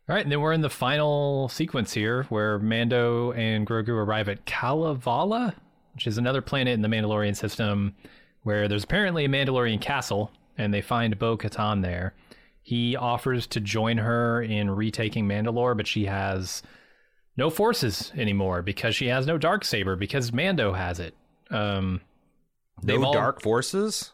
All 0.08 0.14
right, 0.14 0.24
and 0.24 0.32
then 0.32 0.40
we're 0.40 0.54
in 0.54 0.62
the 0.62 0.70
final 0.70 1.50
sequence 1.50 1.92
here 1.92 2.22
where 2.30 2.58
Mando 2.58 3.32
and 3.32 3.66
Grogu 3.66 3.90
arrive 3.90 4.30
at 4.30 4.46
Kalevala, 4.46 5.54
which 5.92 6.06
is 6.06 6.16
another 6.16 6.40
planet 6.40 6.72
in 6.72 6.80
the 6.80 6.88
Mandalorian 6.88 7.36
system 7.36 7.94
where 8.42 8.68
there's 8.68 8.84
apparently 8.84 9.26
a 9.26 9.28
Mandalorian 9.28 9.82
castle, 9.82 10.30
and 10.56 10.72
they 10.72 10.80
find 10.80 11.18
Bo 11.18 11.36
Katan 11.36 11.82
there. 11.82 12.14
He 12.62 12.96
offers 12.96 13.46
to 13.48 13.60
join 13.60 13.98
her 13.98 14.40
in 14.40 14.70
retaking 14.70 15.28
Mandalore, 15.28 15.76
but 15.76 15.86
she 15.86 16.06
has 16.06 16.62
no 17.36 17.50
forces 17.50 18.10
anymore 18.16 18.62
because 18.62 18.96
she 18.96 19.08
has 19.08 19.26
no 19.26 19.36
dark 19.36 19.62
saber 19.62 19.94
because 19.94 20.32
Mando 20.32 20.72
has 20.72 21.00
it. 21.00 21.14
Um, 21.50 22.00
no 22.82 23.04
all, 23.04 23.12
dark 23.12 23.42
forces. 23.42 24.12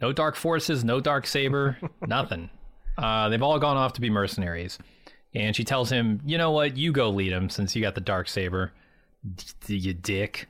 No 0.00 0.10
dark 0.10 0.36
forces. 0.36 0.84
No 0.84 1.00
dark 1.00 1.26
saber. 1.26 1.76
nothing. 2.06 2.48
Uh, 2.96 3.28
they've 3.28 3.42
all 3.42 3.58
gone 3.58 3.76
off 3.76 3.92
to 3.92 4.00
be 4.00 4.10
mercenaries, 4.10 4.78
and 5.34 5.54
she 5.54 5.64
tells 5.64 5.90
him, 5.90 6.20
"You 6.24 6.38
know 6.38 6.50
what? 6.50 6.76
You 6.76 6.92
go 6.92 7.10
lead 7.10 7.32
him 7.32 7.50
since 7.50 7.74
you 7.74 7.82
got 7.82 7.94
the 7.94 8.00
dark 8.00 8.28
saber. 8.28 8.72
You 9.66 9.94
dick." 9.94 10.48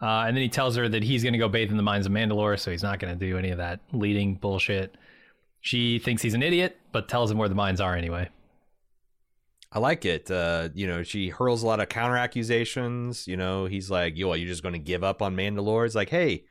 Uh, 0.00 0.24
and 0.26 0.36
then 0.36 0.42
he 0.42 0.48
tells 0.48 0.76
her 0.76 0.88
that 0.88 1.02
he's 1.02 1.22
going 1.22 1.32
to 1.32 1.38
go 1.38 1.48
bathe 1.48 1.70
in 1.70 1.76
the 1.76 1.82
mines 1.82 2.06
of 2.06 2.12
Mandalore, 2.12 2.58
so 2.58 2.70
he's 2.70 2.84
not 2.84 3.00
going 3.00 3.16
to 3.16 3.26
do 3.26 3.36
any 3.36 3.50
of 3.50 3.58
that 3.58 3.80
leading 3.92 4.36
bullshit. 4.36 4.96
She 5.60 5.98
thinks 5.98 6.22
he's 6.22 6.34
an 6.34 6.42
idiot, 6.42 6.78
but 6.92 7.08
tells 7.08 7.30
him 7.30 7.38
where 7.38 7.48
the 7.48 7.56
mines 7.56 7.80
are 7.80 7.96
anyway. 7.96 8.28
I 9.72 9.80
like 9.80 10.04
it. 10.04 10.30
Uh, 10.30 10.68
you 10.72 10.86
know, 10.86 11.02
she 11.02 11.28
hurls 11.28 11.62
a 11.62 11.66
lot 11.66 11.80
of 11.80 11.88
counter 11.88 12.16
accusations. 12.16 13.26
You 13.26 13.36
know, 13.36 13.66
he's 13.66 13.90
like, 13.90 14.16
"Yo, 14.16 14.30
are 14.30 14.36
you 14.36 14.46
just 14.46 14.62
going 14.62 14.72
to 14.74 14.78
give 14.78 15.04
up 15.04 15.20
on 15.20 15.36
Mandalore?" 15.36 15.84
It's 15.84 15.94
like, 15.94 16.10
"Hey, 16.10 16.44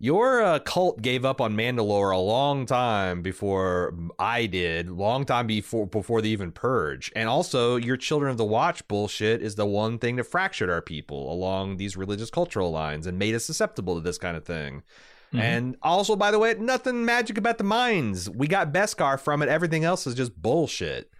your 0.00 0.42
uh, 0.42 0.58
cult 0.60 1.02
gave 1.02 1.24
up 1.24 1.40
on 1.40 1.54
Mandalore 1.54 2.14
a 2.14 2.18
long 2.18 2.66
time 2.66 3.20
before 3.20 3.94
I 4.18 4.46
did, 4.46 4.88
long 4.88 5.24
time 5.24 5.48
before 5.48 5.86
before 5.86 6.22
they 6.22 6.28
even 6.28 6.52
purge. 6.52 7.10
And 7.16 7.28
also, 7.28 7.76
your 7.76 7.96
Children 7.96 8.30
of 8.30 8.36
the 8.36 8.44
Watch 8.44 8.86
bullshit 8.86 9.42
is 9.42 9.56
the 9.56 9.66
one 9.66 9.98
thing 9.98 10.16
that 10.16 10.24
fractured 10.24 10.70
our 10.70 10.82
people 10.82 11.32
along 11.32 11.78
these 11.78 11.96
religious 11.96 12.30
cultural 12.30 12.70
lines 12.70 13.06
and 13.06 13.18
made 13.18 13.34
us 13.34 13.44
susceptible 13.44 13.96
to 13.96 14.00
this 14.00 14.18
kind 14.18 14.36
of 14.36 14.44
thing." 14.44 14.82
Mm-hmm. 15.28 15.40
And 15.40 15.76
also, 15.82 16.16
by 16.16 16.30
the 16.30 16.38
way, 16.38 16.54
nothing 16.54 17.04
magic 17.04 17.36
about 17.36 17.58
the 17.58 17.64
mines. 17.64 18.30
We 18.30 18.46
got 18.46 18.72
Beskar 18.72 19.18
from 19.20 19.42
it. 19.42 19.48
Everything 19.48 19.84
else 19.84 20.06
is 20.06 20.14
just 20.14 20.40
bullshit. 20.40 21.10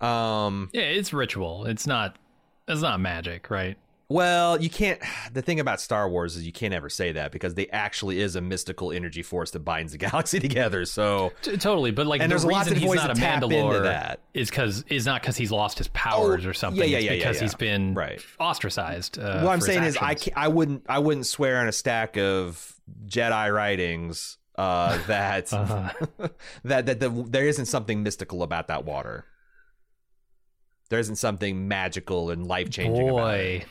Um, 0.00 0.70
yeah, 0.72 0.82
it's 0.82 1.12
ritual. 1.12 1.66
It's 1.66 1.86
not. 1.86 2.18
It's 2.66 2.82
not 2.82 2.98
magic, 2.98 3.48
right? 3.50 3.78
Well, 4.08 4.60
you 4.60 4.70
can't. 4.70 5.00
The 5.32 5.42
thing 5.42 5.58
about 5.58 5.80
Star 5.80 6.08
Wars 6.08 6.36
is 6.36 6.46
you 6.46 6.52
can't 6.52 6.72
ever 6.72 6.88
say 6.88 7.10
that 7.12 7.32
because 7.32 7.54
they 7.54 7.66
actually 7.68 8.20
is 8.20 8.36
a 8.36 8.40
mystical 8.40 8.92
energy 8.92 9.22
force 9.22 9.50
that 9.50 9.60
binds 9.60 9.90
the 9.90 9.98
galaxy 10.06 10.38
together. 10.38 10.84
So 10.84 11.32
T- 11.42 11.56
totally, 11.56 11.90
but 11.90 12.06
like 12.06 12.20
and 12.20 12.30
the 12.30 12.34
there's 12.34 12.46
reason 12.46 12.76
he's 12.76 12.94
not 12.94 13.10
a 13.10 13.14
Mandalore 13.14 13.82
that. 13.82 14.20
is 14.32 14.48
because 14.48 14.84
is 14.88 15.06
not 15.06 15.22
because 15.22 15.36
he's 15.36 15.50
lost 15.50 15.78
his 15.78 15.88
powers 15.88 16.46
oh, 16.46 16.50
or 16.50 16.52
something. 16.52 16.88
Yeah, 16.88 16.98
yeah, 16.98 17.10
yeah, 17.10 17.10
it's 17.10 17.24
because 17.24 17.36
yeah, 17.36 17.40
yeah. 17.40 17.44
he's 17.46 17.54
been 17.56 17.94
right. 17.94 18.24
ostracized. 18.38 19.18
Uh, 19.18 19.40
what 19.40 19.52
I'm 19.52 19.60
saying 19.60 19.82
is, 19.82 19.96
I 20.00 20.16
I 20.36 20.46
wouldn't 20.46 20.84
I 20.88 21.00
wouldn't 21.00 21.26
swear 21.26 21.58
on 21.58 21.66
a 21.66 21.72
stack 21.72 22.16
of 22.16 22.76
Jedi 23.06 23.52
writings 23.52 24.38
uh, 24.56 24.98
that 25.06 25.52
uh-huh. 25.52 26.28
that 26.64 26.86
that 26.86 27.00
the, 27.00 27.10
there 27.28 27.46
isn't 27.46 27.66
something 27.66 28.02
mystical 28.02 28.42
about 28.42 28.68
that 28.68 28.84
water. 28.84 29.24
There 30.90 30.98
isn't 30.98 31.16
something 31.16 31.66
magical 31.66 32.30
and 32.30 32.46
life 32.46 32.70
changing. 32.70 33.08
Boy, 33.08 33.64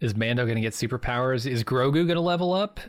is 0.00 0.16
Mando 0.16 0.44
going 0.44 0.56
to 0.56 0.60
get 0.60 0.72
superpowers? 0.72 1.46
Is 1.46 1.64
Grogu 1.64 1.92
going 1.92 2.08
to 2.08 2.20
level 2.20 2.52
up? 2.52 2.80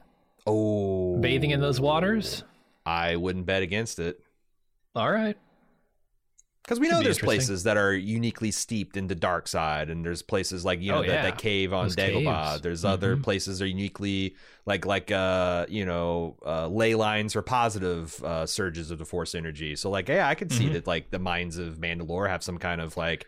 Oh, 0.46 1.18
bathing 1.18 1.52
in 1.52 1.60
those 1.60 1.80
waters? 1.80 2.44
I 2.86 3.16
wouldn't 3.18 3.46
bet 3.46 3.62
against 3.62 4.00
it. 4.00 4.20
All 4.96 5.12
right. 5.12 5.38
Because 6.64 6.82
we 6.82 6.90
know 6.90 7.02
there's 7.02 7.20
places 7.20 7.64
that 7.64 7.78
are 7.78 7.94
uniquely 7.94 8.52
steeped 8.52 8.98
in 8.98 9.08
the 9.08 9.16
dark 9.16 9.48
side, 9.48 9.90
and 9.90 10.04
there's 10.04 10.22
places 10.22 10.66
like 10.66 10.82
you 10.82 10.92
know 10.92 10.98
oh, 10.98 11.02
that, 11.02 11.08
yeah. 11.08 11.22
that, 11.22 11.38
cave 11.38 11.72
on 11.72 11.86
Those 11.86 11.96
Dagobah. 11.96 12.52
Caves. 12.52 12.62
There's 12.62 12.80
mm-hmm. 12.80 12.88
other 12.88 13.16
places 13.16 13.60
that 13.60 13.66
are 13.66 13.70
uniquely 13.70 14.36
like 14.66 14.86
like 14.86 15.10
uh 15.10 15.66
you 15.70 15.86
know 15.86 16.36
uh, 16.46 16.68
ley 16.68 16.94
lines 16.94 17.38
or 17.38 17.42
positive 17.42 18.22
uh, 18.22 18.46
surges 18.46 18.92
of 18.92 19.00
the 19.00 19.06
Force 19.06 19.34
energy. 19.34 19.78
So 19.78 19.90
like 19.90 20.10
yeah, 20.10 20.28
I 20.28 20.36
could 20.36 20.52
see 20.52 20.66
mm-hmm. 20.66 20.74
that 20.74 20.88
like 20.88 21.10
the 21.10 21.20
mines 21.20 21.58
of 21.58 21.78
Mandalore 21.78 22.28
have 22.28 22.44
some 22.44 22.58
kind 22.58 22.82
of 22.82 22.98
like 22.98 23.26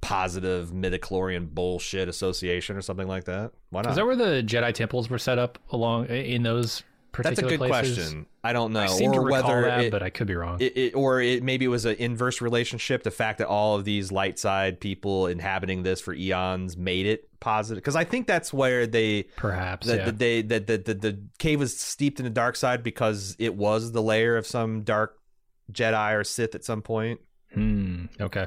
positive 0.00 0.70
midichlorian 0.70 1.48
bullshit 1.48 2.08
association 2.08 2.76
or 2.76 2.82
something 2.82 3.08
like 3.08 3.24
that. 3.24 3.52
Why 3.70 3.82
not? 3.82 3.90
Is 3.90 3.96
that 3.96 4.06
where 4.06 4.16
the 4.16 4.42
Jedi 4.42 4.72
temples 4.72 5.10
were 5.10 5.18
set 5.18 5.38
up 5.38 5.58
along 5.70 6.06
in 6.06 6.42
those 6.42 6.82
particular? 7.12 7.34
That's 7.34 7.54
a 7.54 7.58
good 7.58 7.68
places? 7.68 7.98
question. 7.98 8.26
I 8.42 8.52
don't 8.52 8.72
know, 8.72 8.80
I 8.80 8.86
seem 8.86 9.12
or 9.12 9.30
whether 9.30 9.62
that, 9.62 9.84
it, 9.84 9.90
but 9.92 10.02
I 10.02 10.08
could 10.08 10.26
be 10.26 10.34
wrong. 10.34 10.58
It, 10.60 10.76
it, 10.76 10.94
or 10.94 11.20
it 11.20 11.42
maybe 11.42 11.66
it 11.66 11.68
was 11.68 11.84
an 11.84 11.96
inverse 11.98 12.40
relationship. 12.40 13.02
The 13.02 13.10
fact 13.10 13.38
that 13.38 13.48
all 13.48 13.76
of 13.76 13.84
these 13.84 14.10
light 14.10 14.38
side 14.38 14.80
people 14.80 15.26
inhabiting 15.26 15.82
this 15.82 16.00
for 16.00 16.14
eons 16.14 16.76
made 16.76 17.06
it 17.06 17.28
positive. 17.40 17.82
Because 17.82 17.96
I 17.96 18.04
think 18.04 18.26
that's 18.26 18.52
where 18.52 18.86
they 18.86 19.24
perhaps 19.36 19.86
that 19.86 19.98
yeah. 19.98 20.10
they 20.12 20.42
that 20.42 20.66
the, 20.66 20.78
the 20.78 20.94
the 20.94 21.22
cave 21.38 21.60
was 21.60 21.78
steeped 21.78 22.18
in 22.18 22.24
the 22.24 22.30
dark 22.30 22.56
side 22.56 22.82
because 22.82 23.36
it 23.38 23.54
was 23.54 23.92
the 23.92 24.02
lair 24.02 24.38
of 24.38 24.46
some 24.46 24.82
dark 24.82 25.18
Jedi 25.70 26.18
or 26.18 26.24
Sith 26.24 26.54
at 26.54 26.64
some 26.64 26.80
point. 26.80 27.20
Hmm. 27.52 28.06
Okay. 28.20 28.46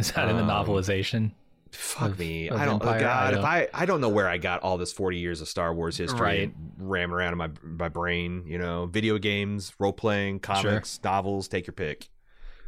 Is 0.00 0.12
that 0.12 0.28
in 0.28 0.36
the 0.36 0.42
um, 0.42 0.48
novelization? 0.48 1.32
Fuck 1.72 2.12
of, 2.12 2.18
me. 2.18 2.48
Of 2.48 2.58
I 2.58 2.64
don't. 2.64 2.82
Empire? 2.82 3.00
God, 3.00 3.26
I 3.26 3.30
don't. 3.30 3.40
if 3.40 3.44
I 3.44 3.68
I 3.72 3.86
don't 3.86 4.00
know 4.00 4.08
where 4.08 4.28
I 4.28 4.38
got 4.38 4.62
all 4.62 4.76
this 4.76 4.92
forty 4.92 5.18
years 5.18 5.40
of 5.40 5.48
Star 5.48 5.72
Wars 5.72 5.96
history 5.96 6.20
right. 6.20 6.54
ram 6.78 7.14
around 7.14 7.32
in 7.32 7.38
my 7.38 7.50
my 7.62 7.88
brain. 7.88 8.44
You 8.46 8.58
know, 8.58 8.86
video 8.86 9.18
games, 9.18 9.72
role 9.78 9.92
playing, 9.92 10.40
comics, 10.40 10.94
sure. 10.94 11.00
novels. 11.04 11.46
Take 11.46 11.66
your 11.66 11.74
pick. 11.74 12.08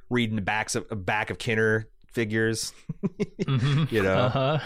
Reading 0.08 0.36
the 0.36 0.42
backs 0.42 0.74
of 0.76 0.86
back 1.04 1.30
of 1.30 1.38
Kenner 1.38 1.88
figures. 2.12 2.72
mm-hmm. 3.02 3.92
You 3.92 4.02
know. 4.02 4.14
Uh-huh. 4.14 4.58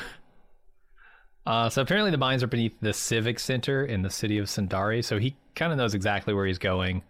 Uh, 1.46 1.68
so 1.70 1.80
apparently 1.80 2.10
the 2.10 2.18
mines 2.18 2.42
are 2.42 2.48
beneath 2.48 2.74
the 2.80 2.92
civic 2.92 3.38
center 3.38 3.84
in 3.84 4.02
the 4.02 4.10
city 4.10 4.36
of 4.38 4.46
Sundari. 4.46 5.04
So 5.04 5.18
he 5.18 5.36
kind 5.54 5.70
of 5.70 5.78
knows 5.78 5.94
exactly 5.94 6.34
where 6.34 6.44
he's 6.44 6.58
going. 6.58 7.04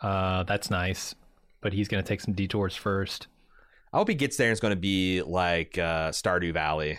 Uh, 0.00 0.44
that's 0.44 0.70
nice, 0.70 1.16
but 1.60 1.72
he's 1.72 1.88
going 1.88 2.02
to 2.02 2.06
take 2.06 2.20
some 2.20 2.32
detours 2.32 2.76
first. 2.76 3.26
I 3.92 3.98
hope 3.98 4.08
he 4.08 4.14
gets 4.14 4.36
there 4.36 4.48
and 4.48 4.52
it's 4.52 4.60
going 4.60 4.74
to 4.74 4.80
be 4.80 5.22
like 5.22 5.78
uh, 5.78 6.10
Stardew 6.10 6.52
Valley. 6.52 6.98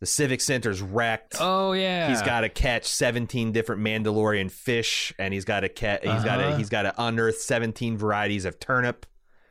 The 0.00 0.06
Civic 0.06 0.40
Center's 0.40 0.82
wrecked. 0.82 1.36
Oh 1.40 1.72
yeah. 1.72 2.08
He's 2.08 2.22
got 2.22 2.42
to 2.42 2.48
catch 2.48 2.86
17 2.86 3.52
different 3.52 3.82
Mandalorian 3.82 4.50
fish 4.50 5.14
and 5.18 5.32
he's 5.32 5.44
got 5.44 5.60
to 5.60 5.68
catch 5.68 6.02
he's 6.02 6.10
uh-huh. 6.10 6.24
got 6.24 6.36
to 6.36 6.56
he's 6.58 6.68
got 6.68 6.82
to 6.82 6.94
unearth 6.98 7.38
17 7.38 7.96
varieties 7.96 8.44
of 8.44 8.60
turnip. 8.60 9.06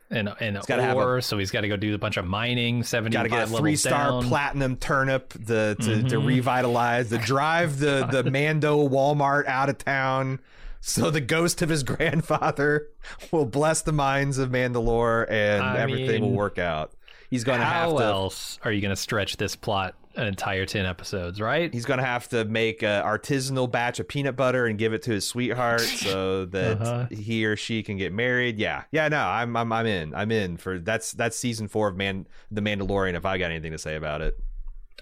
And 0.08 0.32
and 0.40 0.56
he's 0.56 0.66
got 0.66 0.76
to 0.76 0.82
have 0.82 0.96
a, 0.96 1.20
so 1.20 1.36
he's 1.36 1.50
got 1.50 1.62
to 1.62 1.68
go 1.68 1.76
do 1.76 1.92
a 1.92 1.98
bunch 1.98 2.16
of 2.16 2.24
mining. 2.24 2.84
Seventy. 2.84 3.12
Got 3.12 3.24
to 3.24 3.28
get 3.28 3.50
a 3.50 3.56
three 3.56 3.74
star 3.74 4.22
platinum 4.22 4.76
turnip 4.76 5.32
the, 5.32 5.76
to, 5.80 5.84
mm-hmm. 5.84 6.06
to 6.06 6.18
revitalize 6.20 7.10
the 7.10 7.18
drive 7.18 7.80
the 7.80 8.06
the 8.06 8.22
Mando 8.30 8.88
Walmart 8.88 9.46
out 9.46 9.68
of 9.68 9.78
town. 9.78 10.38
So 10.86 11.10
the 11.10 11.20
ghost 11.20 11.62
of 11.62 11.68
his 11.68 11.82
grandfather 11.82 12.88
will 13.32 13.44
bless 13.44 13.82
the 13.82 13.92
minds 13.92 14.38
of 14.38 14.50
Mandalore, 14.50 15.28
and 15.28 15.62
I 15.64 15.78
everything 15.78 16.22
mean, 16.22 16.30
will 16.30 16.36
work 16.36 16.58
out. 16.58 16.92
He's 17.28 17.42
going 17.42 17.58
to 17.58 17.66
have 17.66 17.90
to. 17.90 17.96
How 17.96 18.02
else 18.02 18.60
are 18.64 18.70
you 18.70 18.80
going 18.80 18.94
to 18.94 18.96
stretch 18.96 19.36
this 19.36 19.56
plot 19.56 19.96
an 20.14 20.28
entire 20.28 20.64
10 20.64 20.86
episodes, 20.86 21.40
right? 21.40 21.74
He's 21.74 21.86
going 21.86 21.98
to 21.98 22.06
have 22.06 22.28
to 22.28 22.44
make 22.44 22.84
an 22.84 23.02
artisanal 23.02 23.68
batch 23.68 23.98
of 23.98 24.06
peanut 24.06 24.36
butter 24.36 24.66
and 24.66 24.78
give 24.78 24.92
it 24.92 25.02
to 25.02 25.10
his 25.10 25.26
sweetheart 25.26 25.80
so 25.80 26.44
that 26.52 26.80
uh-huh. 26.80 27.06
he 27.10 27.44
or 27.46 27.56
she 27.56 27.82
can 27.82 27.96
get 27.96 28.12
married. 28.12 28.56
Yeah. 28.56 28.84
Yeah, 28.92 29.08
no, 29.08 29.18
I'm 29.18 29.56
I'm 29.56 29.72
I'm 29.72 29.86
in. 29.86 30.14
I'm 30.14 30.30
in 30.30 30.56
for 30.56 30.78
that's 30.78 31.12
that's 31.12 31.36
season 31.36 31.66
4 31.66 31.88
of 31.88 31.96
Man 31.96 32.28
The 32.52 32.60
Mandalorian 32.60 33.14
if 33.14 33.24
I 33.24 33.38
got 33.38 33.50
anything 33.50 33.72
to 33.72 33.78
say 33.78 33.96
about 33.96 34.22
it. 34.22 34.38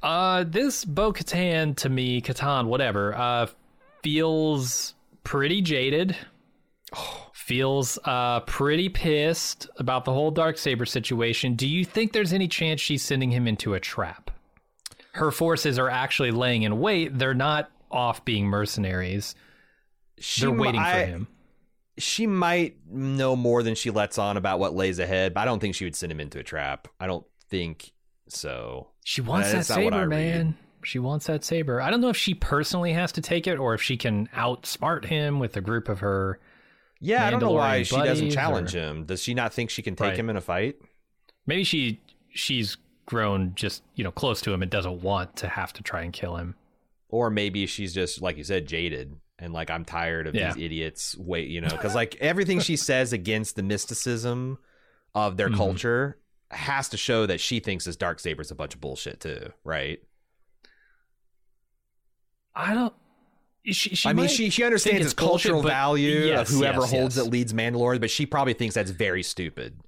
Uh 0.03 0.45
this 0.45 0.87
Bo 0.87 1.13
Katan 1.13 1.77
to 1.77 1.91
me, 1.91 2.23
Katan, 2.23 2.69
whatever, 2.69 3.15
uh 3.15 3.47
feels 4.03 4.95
pretty 5.25 5.63
jaded. 5.63 6.17
Feels 7.33 7.99
uh, 8.05 8.41
pretty 8.41 8.89
pissed 8.89 9.69
about 9.77 10.05
the 10.05 10.13
whole 10.13 10.31
dark 10.31 10.57
saber 10.57 10.87
situation. 10.87 11.55
Do 11.55 11.67
you 11.67 11.85
think 11.85 12.13
there's 12.13 12.33
any 12.33 12.49
chance 12.49 12.81
she's 12.81 13.03
sending 13.03 13.31
him 13.31 13.49
into 13.49 13.75
a 13.75 13.81
trap? 13.81 14.31
Her 15.13 15.31
forces 15.31 15.79
are 15.79 15.91
actually 15.91 16.31
laying 16.31 16.63
in 16.63 16.81
wait. 16.81 17.19
They're 17.19 17.35
not 17.35 17.71
off 17.91 18.25
being 18.25 18.47
mercenaries. 18.47 19.35
She, 20.19 20.43
They're 20.43 20.51
waiting 20.51 20.81
I, 20.81 20.93
for 20.93 21.07
him. 21.07 21.29
She 21.99 22.27
might 22.27 22.77
know 22.91 23.37
more 23.37 23.63
than 23.63 23.75
she 23.75 23.91
lets 23.91 24.19
on 24.19 24.37
about 24.37 24.59
what 24.59 24.75
lays 24.75 24.99
ahead, 24.99 25.35
but 25.35 25.43
I 25.43 25.45
don't 25.45 25.61
think 25.61 25.75
she 25.75 25.85
would 25.85 25.95
send 25.95 26.11
him 26.11 26.21
into 26.21 26.39
a 26.39 26.43
trap. 26.43 26.89
I 26.99 27.07
don't 27.07 27.27
think 27.51 27.93
so. 28.29 28.89
She 29.05 29.21
wants 29.21 29.53
that, 29.53 29.59
that 29.59 29.65
saber, 29.65 30.07
man. 30.07 30.57
She 30.85 30.99
wants 30.99 31.27
that 31.27 31.45
saber. 31.45 31.81
I 31.81 31.91
don't 31.91 32.01
know 32.01 32.09
if 32.11 32.17
she 32.17 32.35
personally 32.35 32.93
has 32.93 33.13
to 33.13 33.21
take 33.21 33.47
it 33.47 33.59
or 33.59 33.75
if 33.75 33.83
she 33.83 33.97
can 33.97 34.29
outsmart 34.29 35.05
him 35.07 35.39
with 35.39 35.57
a 35.57 35.61
group 35.61 35.89
of 35.89 36.01
her 36.01 36.39
Yeah, 37.01 37.27
I 37.27 37.31
don't 37.31 37.41
know 37.41 37.51
why 37.53 37.83
she 37.83 37.97
doesn't 37.97 38.31
challenge 38.31 38.75
or- 38.75 38.79
him. 38.81 39.05
Does 39.05 39.23
she 39.23 39.35
not 39.35 39.53
think 39.53 39.71
she 39.71 39.83
can 39.83 39.95
take 39.97 40.09
Right. 40.11 40.17
him 40.19 40.31
in 40.31 40.37
a 40.37 40.41
fight? 40.41 40.77
Maybe 41.47 41.65
she 41.65 42.01
she's 42.31 42.77
grown 43.07 43.55
just 43.55 43.83
you 43.95 44.03
know 44.05 44.11
close 44.11 44.41
to 44.43 44.53
him 44.53 44.63
and 44.63 44.71
doesn't 44.71 45.03
want 45.03 45.37
to 45.37 45.49
have 45.49 45.73
to 45.75 45.83
try 45.83 46.03
and 46.03 46.13
kill 46.13 46.37
him. 46.37 46.55
Or 47.09 47.31
maybe 47.31 47.67
she's 47.67 47.93
just 47.95 48.23
like 48.23 48.37
you 48.39 48.45
said, 48.45 48.67
jaded 48.67 49.17
and 49.39 49.53
like 49.53 49.71
I'm 49.71 49.85
tired 49.85 50.27
of 50.27 50.35
Yeah. 50.35 50.53
these 50.55 50.65
idiots. 50.65 51.17
Wait, 51.19 51.49
you 51.49 51.61
know, 51.61 51.69
because 51.69 51.95
like 51.95 52.17
everything 52.17 52.61
she 52.61 52.77
says 52.91 53.13
against 53.13 53.57
the 53.57 53.63
mysticism 53.63 54.59
of 55.15 55.37
their 55.37 55.51
Mhm. 55.51 55.57
culture 55.57 56.19
has 56.51 56.89
to 56.91 56.97
show 56.97 57.27
that 57.27 57.41
she 57.41 57.59
thinks 57.61 57.85
this 57.85 57.97
dark 57.97 58.21
saber's 58.21 58.51
a 58.51 58.55
bunch 58.55 58.75
of 58.75 58.81
bullshit 58.81 59.21
too, 59.21 59.53
right? 59.65 59.99
I 62.55 62.75
don't. 62.75 62.93
She, 63.67 63.95
she 63.97 64.09
I 64.09 64.13
mean, 64.13 64.29
she 64.29 64.51
she 64.51 64.63
understands 64.63 65.05
it's 65.07 65.15
cultural 65.15 65.63
bullshit, 65.63 65.71
value 65.71 66.19
yes, 66.27 66.51
of 66.51 66.55
whoever 66.57 66.81
yes, 66.83 66.91
holds 66.91 67.17
yes. 67.17 67.27
it 67.27 67.31
leads 67.31 67.53
Mandalore, 67.55 67.99
but 67.99 68.11
she 68.11 68.27
probably 68.27 68.53
thinks 68.53 68.75
that's 68.75 68.91
very 68.91 69.23
stupid. 69.23 69.81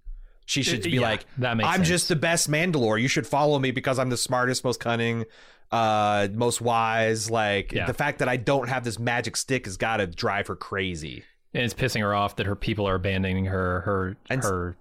She 0.47 0.63
should 0.63 0.83
be 0.83 0.93
Yeah, 0.93 1.01
like, 1.01 1.27
I'm 1.43 1.61
sense. 1.61 1.89
just 1.89 2.09
the 2.09 2.17
best 2.17 2.51
Mandalore. 2.51 3.01
You 3.03 3.09
should 3.09 3.27
follow 3.27 3.59
me 3.59 3.73
because 3.73 3.99
I'm 3.99 4.09
the 4.11 4.17
smartest, 4.17 4.65
most 4.65 4.81
cunning, 4.81 5.25
uh, 5.73 6.29
most 6.33 6.61
wise. 6.61 7.31
Like 7.31 7.73
Yeah. 7.73 7.85
the 7.87 7.93
fact 7.95 8.21
that 8.21 8.29
I 8.29 8.37
don't 8.39 8.69
have 8.69 8.85
this 8.85 8.99
magic 8.99 9.37
stick 9.37 9.67
has 9.67 9.77
got 9.77 9.97
to 9.99 10.07
drive 10.07 10.47
her 10.47 10.57
crazy. 10.57 11.25
and 11.53 11.65
it's 11.65 11.75
pissing 11.75 12.01
her 12.01 12.15
off 12.15 12.37
that 12.37 12.45
her 12.47 12.55
people 12.57 12.87
are 12.87 12.95
abandoning 12.97 13.47
her. 13.47 13.81
Her 13.81 14.17
And- 14.31 14.43
her 14.43 14.77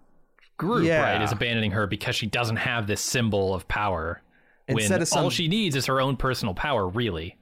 group 0.57 0.83
Yeah. 0.85 1.01
right 1.13 1.21
is 1.21 1.31
abandoning 1.31 1.71
her 1.71 1.87
because 1.87 2.15
she 2.17 2.27
doesn't 2.27 2.57
have 2.57 2.85
this 2.85 2.99
symbol 3.01 3.53
of 3.53 3.67
power. 3.67 4.21
Instead 4.67 4.91
when 4.95 5.01
of 5.01 5.07
some- 5.07 5.23
all 5.25 5.29
she 5.29 5.47
needs 5.47 5.75
is 5.75 5.85
her 5.87 5.99
own 6.01 6.15
personal 6.17 6.53
power, 6.53 6.87
really. 6.87 7.37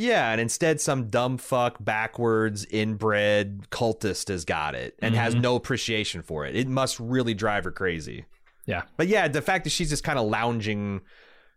Yeah, 0.00 0.32
and 0.32 0.40
instead, 0.40 0.80
some 0.80 1.08
dumb 1.08 1.36
fuck, 1.36 1.76
backwards, 1.78 2.64
inbred 2.70 3.68
cultist 3.70 4.28
has 4.28 4.46
got 4.46 4.74
it 4.74 4.94
and 5.00 5.14
has 5.14 5.34
Mm-hmm. 5.34 5.42
no 5.42 5.56
appreciation 5.56 6.22
for 6.22 6.46
it. 6.46 6.56
It 6.56 6.68
must 6.68 6.98
really 6.98 7.34
drive 7.34 7.64
her 7.64 7.70
crazy. 7.70 8.24
Yeah. 8.64 8.82
But 8.96 9.08
yeah, 9.08 9.28
the 9.28 9.42
fact 9.42 9.64
that 9.64 9.70
she's 9.70 9.90
just 9.90 10.02
kind 10.02 10.18
of 10.18 10.26
lounging, 10.26 11.02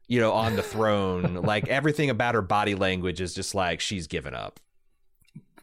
you 0.08 0.20
know, 0.20 0.34
on 0.34 0.58
the 0.58 0.62
throne, 0.62 1.36
like 1.44 1.68
everything 1.70 2.10
about 2.10 2.36
her 2.36 2.42
body 2.42 2.76
language 2.76 3.22
is 3.22 3.34
just 3.34 3.56
like 3.56 3.80
she's 3.80 4.08
given 4.08 4.34
up. 4.36 4.60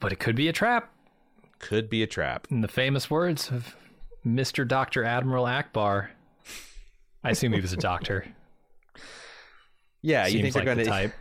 But 0.01 0.13
it 0.13 0.19
could 0.19 0.37
be 0.37 0.49
a 0.49 0.53
trap. 0.53 0.91
Could 1.59 1.91
be 1.91 2.03
a 2.03 2.07
trap. 2.07 2.47
In 2.51 2.63
the 2.63 2.69
famous 2.69 3.11
words 3.11 3.51
of 3.51 3.77
Mr. 4.27 4.67
Dr. 4.67 5.05
Admiral 5.05 5.45
Ackbar. 5.45 6.09
I 7.23 7.31
assume 7.33 7.53
he 7.53 7.61
was 7.61 7.75
a 7.75 7.77
doctor. 7.77 8.25
Yeah, 10.03 10.25
you 10.27 10.39
Seems 10.41 10.43
think 10.43 10.55
they're 10.55 10.75
like 10.75 10.77
the 10.79 10.85
gonna 10.91 11.03
type. 11.09 11.13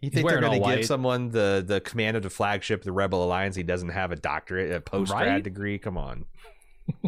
You 0.00 0.08
think 0.10 0.26
they're 0.28 0.40
gonna 0.40 0.60
give 0.76 0.86
someone 0.86 1.30
the 1.30 1.62
the 1.66 1.80
command 1.80 2.16
of 2.16 2.22
the 2.22 2.30
flagship, 2.30 2.82
the 2.82 2.92
Rebel 2.92 3.22
Alliance? 3.22 3.54
He 3.56 3.62
doesn't 3.62 3.90
have 3.90 4.12
a 4.12 4.16
doctorate, 4.16 4.72
a 4.72 4.80
post 4.80 5.12
grad 5.12 5.26
Right? 5.28 5.42
degree. 5.42 5.78
Come 5.78 5.98
on. 5.98 6.24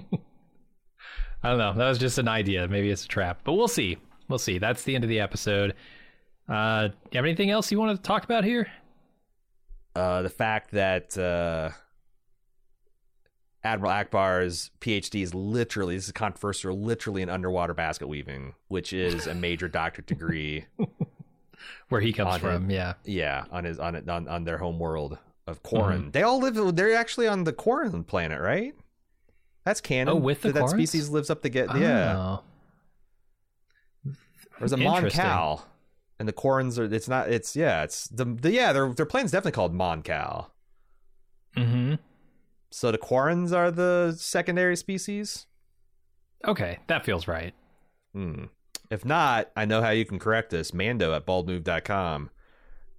I 1.44 1.48
don't 1.50 1.58
know. 1.58 1.72
That 1.72 1.88
was 1.88 1.98
just 1.98 2.18
an 2.18 2.28
idea. 2.28 2.68
Maybe 2.68 2.90
it's 2.90 3.04
a 3.04 3.08
trap, 3.08 3.40
but 3.44 3.54
we'll 3.54 3.66
see. 3.68 3.98
We'll 4.28 4.38
see. 4.38 4.58
That's 4.58 4.84
the 4.84 4.94
end 4.94 5.04
of 5.04 5.10
the 5.10 5.20
episode. 5.20 5.74
Uh, 6.48 6.88
you 7.10 7.16
have 7.16 7.24
anything 7.24 7.50
else 7.50 7.72
you 7.72 7.78
want 7.78 7.96
to 7.96 8.02
talk 8.02 8.24
about 8.24 8.44
here? 8.44 8.68
uh, 9.96 10.22
the 10.22 10.28
fact 10.30 10.70
that 10.72 11.16
uh, 11.18 11.70
Admiral 13.64 13.92
Ackbar's 13.92 14.70
PhD 14.80 15.22
is 15.22 15.34
literally 15.34 15.96
this 15.96 16.06
is 16.06 16.12
controversial, 16.12 16.78
literally 16.78 17.22
an 17.22 17.28
underwater 17.30 17.74
basket 17.74 18.06
weaving, 18.06 18.54
which 18.68 18.92
is 18.92 19.26
a 19.26 19.34
major 19.34 19.68
doctorate 19.68 20.06
degree. 20.06 20.66
Where 21.88 22.00
he 22.00 22.12
comes 22.12 22.38
from? 22.38 22.70
Yeah. 22.70 22.94
Yeah, 23.04 23.44
on 23.50 23.64
his 23.64 23.78
on 23.78 23.94
it 23.94 24.08
on, 24.08 24.28
on 24.28 24.44
their 24.44 24.58
home 24.58 24.78
world 24.78 25.18
of 25.46 25.62
Quarren. 25.62 26.10
They 26.12 26.22
all 26.22 26.38
live. 26.40 26.76
They're 26.76 26.94
actually 26.94 27.28
on 27.28 27.44
the 27.44 27.52
Quarren 27.52 28.04
planet, 28.04 28.40
right? 28.40 28.74
That's 29.64 29.80
canon. 29.80 30.14
Oh, 30.14 30.16
with 30.16 30.42
the 30.42 30.52
that 30.52 30.68
species 30.70 31.08
lives 31.08 31.30
up 31.30 31.42
to 31.42 31.48
get. 31.48 31.76
Yeah, 31.76 32.16
Oh. 32.18 32.42
there's 34.58 34.72
a 34.72 34.76
Interesting. 34.76 35.22
Moncal, 35.24 35.62
and 36.18 36.28
the 36.28 36.32
Quarrens 36.32 36.78
are. 36.78 36.92
It's 36.92 37.08
not. 37.08 37.28
It's 37.30 37.54
yeah. 37.56 37.82
It's 37.82 38.08
the, 38.08 38.24
the 38.24 38.50
yeah. 38.52 38.72
Their 38.72 38.92
their 38.92 39.06
planet's 39.06 39.32
definitely 39.32 39.52
called 39.52 39.74
Moncal. 39.74 40.46
Mm-hmm. 41.56 41.94
So 42.70 42.90
the 42.90 42.98
Quarrens 42.98 43.54
are 43.54 43.70
the 43.70 44.14
secondary 44.16 44.76
species. 44.76 45.46
Okay, 46.46 46.78
that 46.88 47.04
feels 47.04 47.28
right. 47.28 47.54
Hmm. 48.14 48.44
If 48.92 49.06
not, 49.06 49.50
I 49.56 49.64
know 49.64 49.80
how 49.80 49.88
you 49.88 50.04
can 50.04 50.18
correct 50.18 50.52
us. 50.52 50.74
Mando 50.74 51.14
at 51.14 51.24
baldmove.com. 51.24 52.28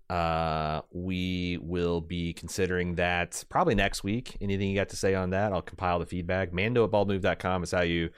Uh, 0.09 0.81
we 0.91 1.59
will 1.61 2.01
be 2.01 2.33
considering 2.33 2.95
that 2.95 3.43
probably 3.47 3.75
next 3.75 4.03
week. 4.03 4.35
Anything 4.41 4.69
you 4.69 4.75
got 4.75 4.89
to 4.89 4.95
say 4.95 5.13
on 5.13 5.29
that? 5.29 5.53
I'll 5.53 5.61
compile 5.61 5.99
the 5.99 6.07
feedback. 6.07 6.51
Mando 6.51 6.83
at 6.83 6.89
baldmove.com 6.89 7.61
is 7.61 7.69
how 7.69 7.81
you 7.81 8.09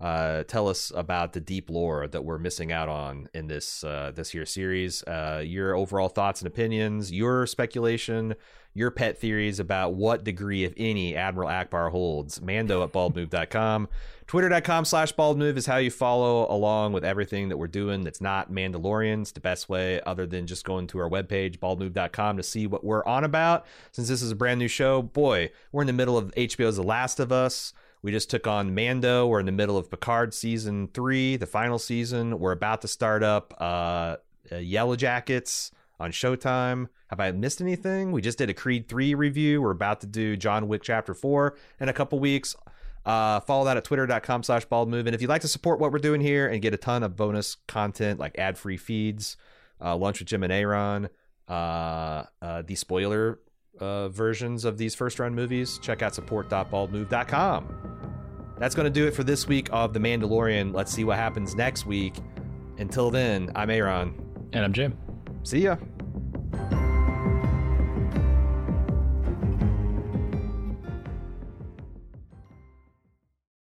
uh, 0.00 0.44
tell 0.44 0.68
us 0.68 0.92
about 0.94 1.32
the 1.32 1.40
deep 1.40 1.70
lore 1.70 2.06
that 2.06 2.24
we're 2.24 2.38
missing 2.38 2.70
out 2.70 2.88
on 2.88 3.28
in 3.34 3.48
this 3.48 3.82
uh, 3.82 4.12
this 4.14 4.30
here 4.30 4.46
series. 4.46 5.02
Uh, 5.02 5.42
your 5.44 5.74
overall 5.74 6.08
thoughts 6.08 6.40
and 6.40 6.46
opinions, 6.46 7.10
your 7.10 7.48
speculation, 7.48 8.36
your 8.74 8.90
pet 8.90 9.16
theories 9.18 9.60
about 9.60 9.94
what 9.94 10.24
degree, 10.24 10.64
if 10.64 10.74
any, 10.76 11.14
Admiral 11.16 11.48
Ackbar 11.48 11.90
holds. 11.92 12.42
Mando 12.42 12.82
at 12.82 12.92
baldmove.com. 12.92 13.88
Twitter.com 14.26 14.84
slash 14.84 15.14
baldmove 15.14 15.56
is 15.56 15.66
how 15.66 15.76
you 15.76 15.90
follow 15.90 16.50
along 16.50 16.92
with 16.92 17.04
everything 17.04 17.50
that 17.50 17.56
we're 17.56 17.68
doing 17.68 18.02
that's 18.02 18.20
not 18.20 18.50
Mandalorians. 18.50 19.32
The 19.32 19.40
best 19.40 19.68
way, 19.68 20.00
other 20.00 20.26
than 20.26 20.46
just 20.46 20.64
going 20.64 20.86
to 20.88 20.98
our 20.98 21.08
webpage, 21.08 21.58
baldmove.com, 21.58 22.38
to 22.38 22.42
see 22.42 22.66
what 22.66 22.82
we're 22.82 23.04
on 23.04 23.22
about. 23.22 23.66
Since 23.92 24.08
this 24.08 24.22
is 24.22 24.32
a 24.32 24.36
brand 24.36 24.58
new 24.58 24.68
show, 24.68 25.02
boy, 25.02 25.50
we're 25.72 25.82
in 25.82 25.86
the 25.86 25.92
middle 25.92 26.18
of 26.18 26.34
HBO's 26.34 26.76
The 26.76 26.82
Last 26.82 27.20
of 27.20 27.30
Us. 27.30 27.74
We 28.02 28.12
just 28.12 28.28
took 28.28 28.46
on 28.46 28.74
Mando. 28.74 29.26
We're 29.26 29.40
in 29.40 29.46
the 29.46 29.52
middle 29.52 29.78
of 29.78 29.90
Picard 29.90 30.34
season 30.34 30.88
three, 30.92 31.36
the 31.36 31.46
final 31.46 31.78
season. 31.78 32.38
We're 32.38 32.52
about 32.52 32.82
to 32.82 32.88
start 32.88 33.22
up 33.22 33.54
uh, 33.58 34.16
uh, 34.50 34.56
Yellow 34.56 34.96
Jackets 34.96 35.70
on 36.04 36.12
Showtime. 36.12 36.88
Have 37.08 37.18
I 37.18 37.32
missed 37.32 37.60
anything? 37.60 38.12
We 38.12 38.20
just 38.20 38.38
did 38.38 38.50
a 38.50 38.54
Creed 38.54 38.88
3 38.88 39.14
review. 39.14 39.62
We're 39.62 39.70
about 39.70 40.00
to 40.02 40.06
do 40.06 40.36
John 40.36 40.68
Wick 40.68 40.82
Chapter 40.82 41.14
4 41.14 41.56
in 41.80 41.88
a 41.88 41.92
couple 41.92 42.20
weeks. 42.20 42.54
Uh, 43.04 43.40
follow 43.40 43.64
that 43.64 43.76
at 43.76 43.84
twitter.com 43.84 44.42
slash 44.42 44.66
baldmove. 44.66 45.06
And 45.06 45.14
if 45.14 45.20
you'd 45.20 45.28
like 45.28 45.42
to 45.42 45.48
support 45.48 45.80
what 45.80 45.92
we're 45.92 45.98
doing 45.98 46.20
here 46.20 46.46
and 46.46 46.62
get 46.62 46.74
a 46.74 46.76
ton 46.76 47.02
of 47.02 47.16
bonus 47.16 47.56
content 47.66 48.20
like 48.20 48.38
ad 48.38 48.56
free 48.56 48.76
feeds, 48.76 49.36
uh, 49.80 49.96
Lunch 49.96 50.20
with 50.20 50.28
Jim 50.28 50.42
and 50.42 50.52
Aaron, 50.52 51.08
uh, 51.48 52.24
uh, 52.40 52.62
the 52.62 52.74
spoiler 52.74 53.40
uh, 53.80 54.08
versions 54.10 54.64
of 54.64 54.78
these 54.78 54.94
first 54.94 55.18
run 55.18 55.34
movies, 55.34 55.78
check 55.78 56.02
out 56.02 56.14
support.baldmove.com. 56.14 57.90
That's 58.58 58.74
going 58.74 58.84
to 58.84 58.90
do 58.90 59.06
it 59.06 59.14
for 59.14 59.24
this 59.24 59.48
week 59.48 59.68
of 59.72 59.92
The 59.92 60.00
Mandalorian. 60.00 60.74
Let's 60.74 60.92
see 60.92 61.04
what 61.04 61.16
happens 61.16 61.56
next 61.56 61.86
week. 61.86 62.14
Until 62.78 63.10
then, 63.10 63.50
I'm 63.54 63.70
Aaron. 63.70 64.14
And 64.52 64.64
I'm 64.64 64.72
Jim. 64.72 64.96
See 65.42 65.60
ya. 65.60 65.76